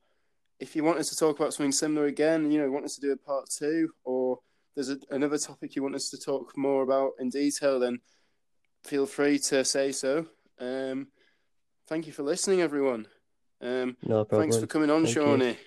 if 0.58 0.74
you 0.74 0.82
want 0.82 0.98
us 0.98 1.10
to 1.10 1.16
talk 1.16 1.38
about 1.38 1.52
something 1.52 1.72
similar 1.72 2.06
again, 2.06 2.50
you 2.50 2.60
know, 2.60 2.70
want 2.70 2.84
us 2.86 2.94
to 2.94 3.00
do 3.00 3.12
a 3.12 3.16
part 3.16 3.50
two, 3.50 3.90
or 4.04 4.38
there's 4.74 4.88
a, 4.88 4.98
another 5.10 5.38
topic 5.38 5.76
you 5.76 5.82
want 5.82 5.94
us 5.94 6.08
to 6.10 6.18
talk 6.18 6.56
more 6.56 6.82
about 6.82 7.12
in 7.18 7.28
detail, 7.28 7.78
then 7.78 8.00
feel 8.84 9.04
free 9.06 9.38
to 9.38 9.64
say 9.64 9.92
so. 9.92 10.26
Um, 10.58 11.08
thank 11.88 12.06
you 12.06 12.12
for 12.12 12.22
listening, 12.22 12.62
everyone. 12.62 13.06
Um, 13.60 13.96
No 14.02 14.24
problem. 14.24 14.42
thanks 14.50 14.56
for 14.56 14.66
coming 14.66 14.90
on, 14.90 15.04
Thank 15.04 15.16
you. 15.16 15.22
Shawnee. 15.22 15.58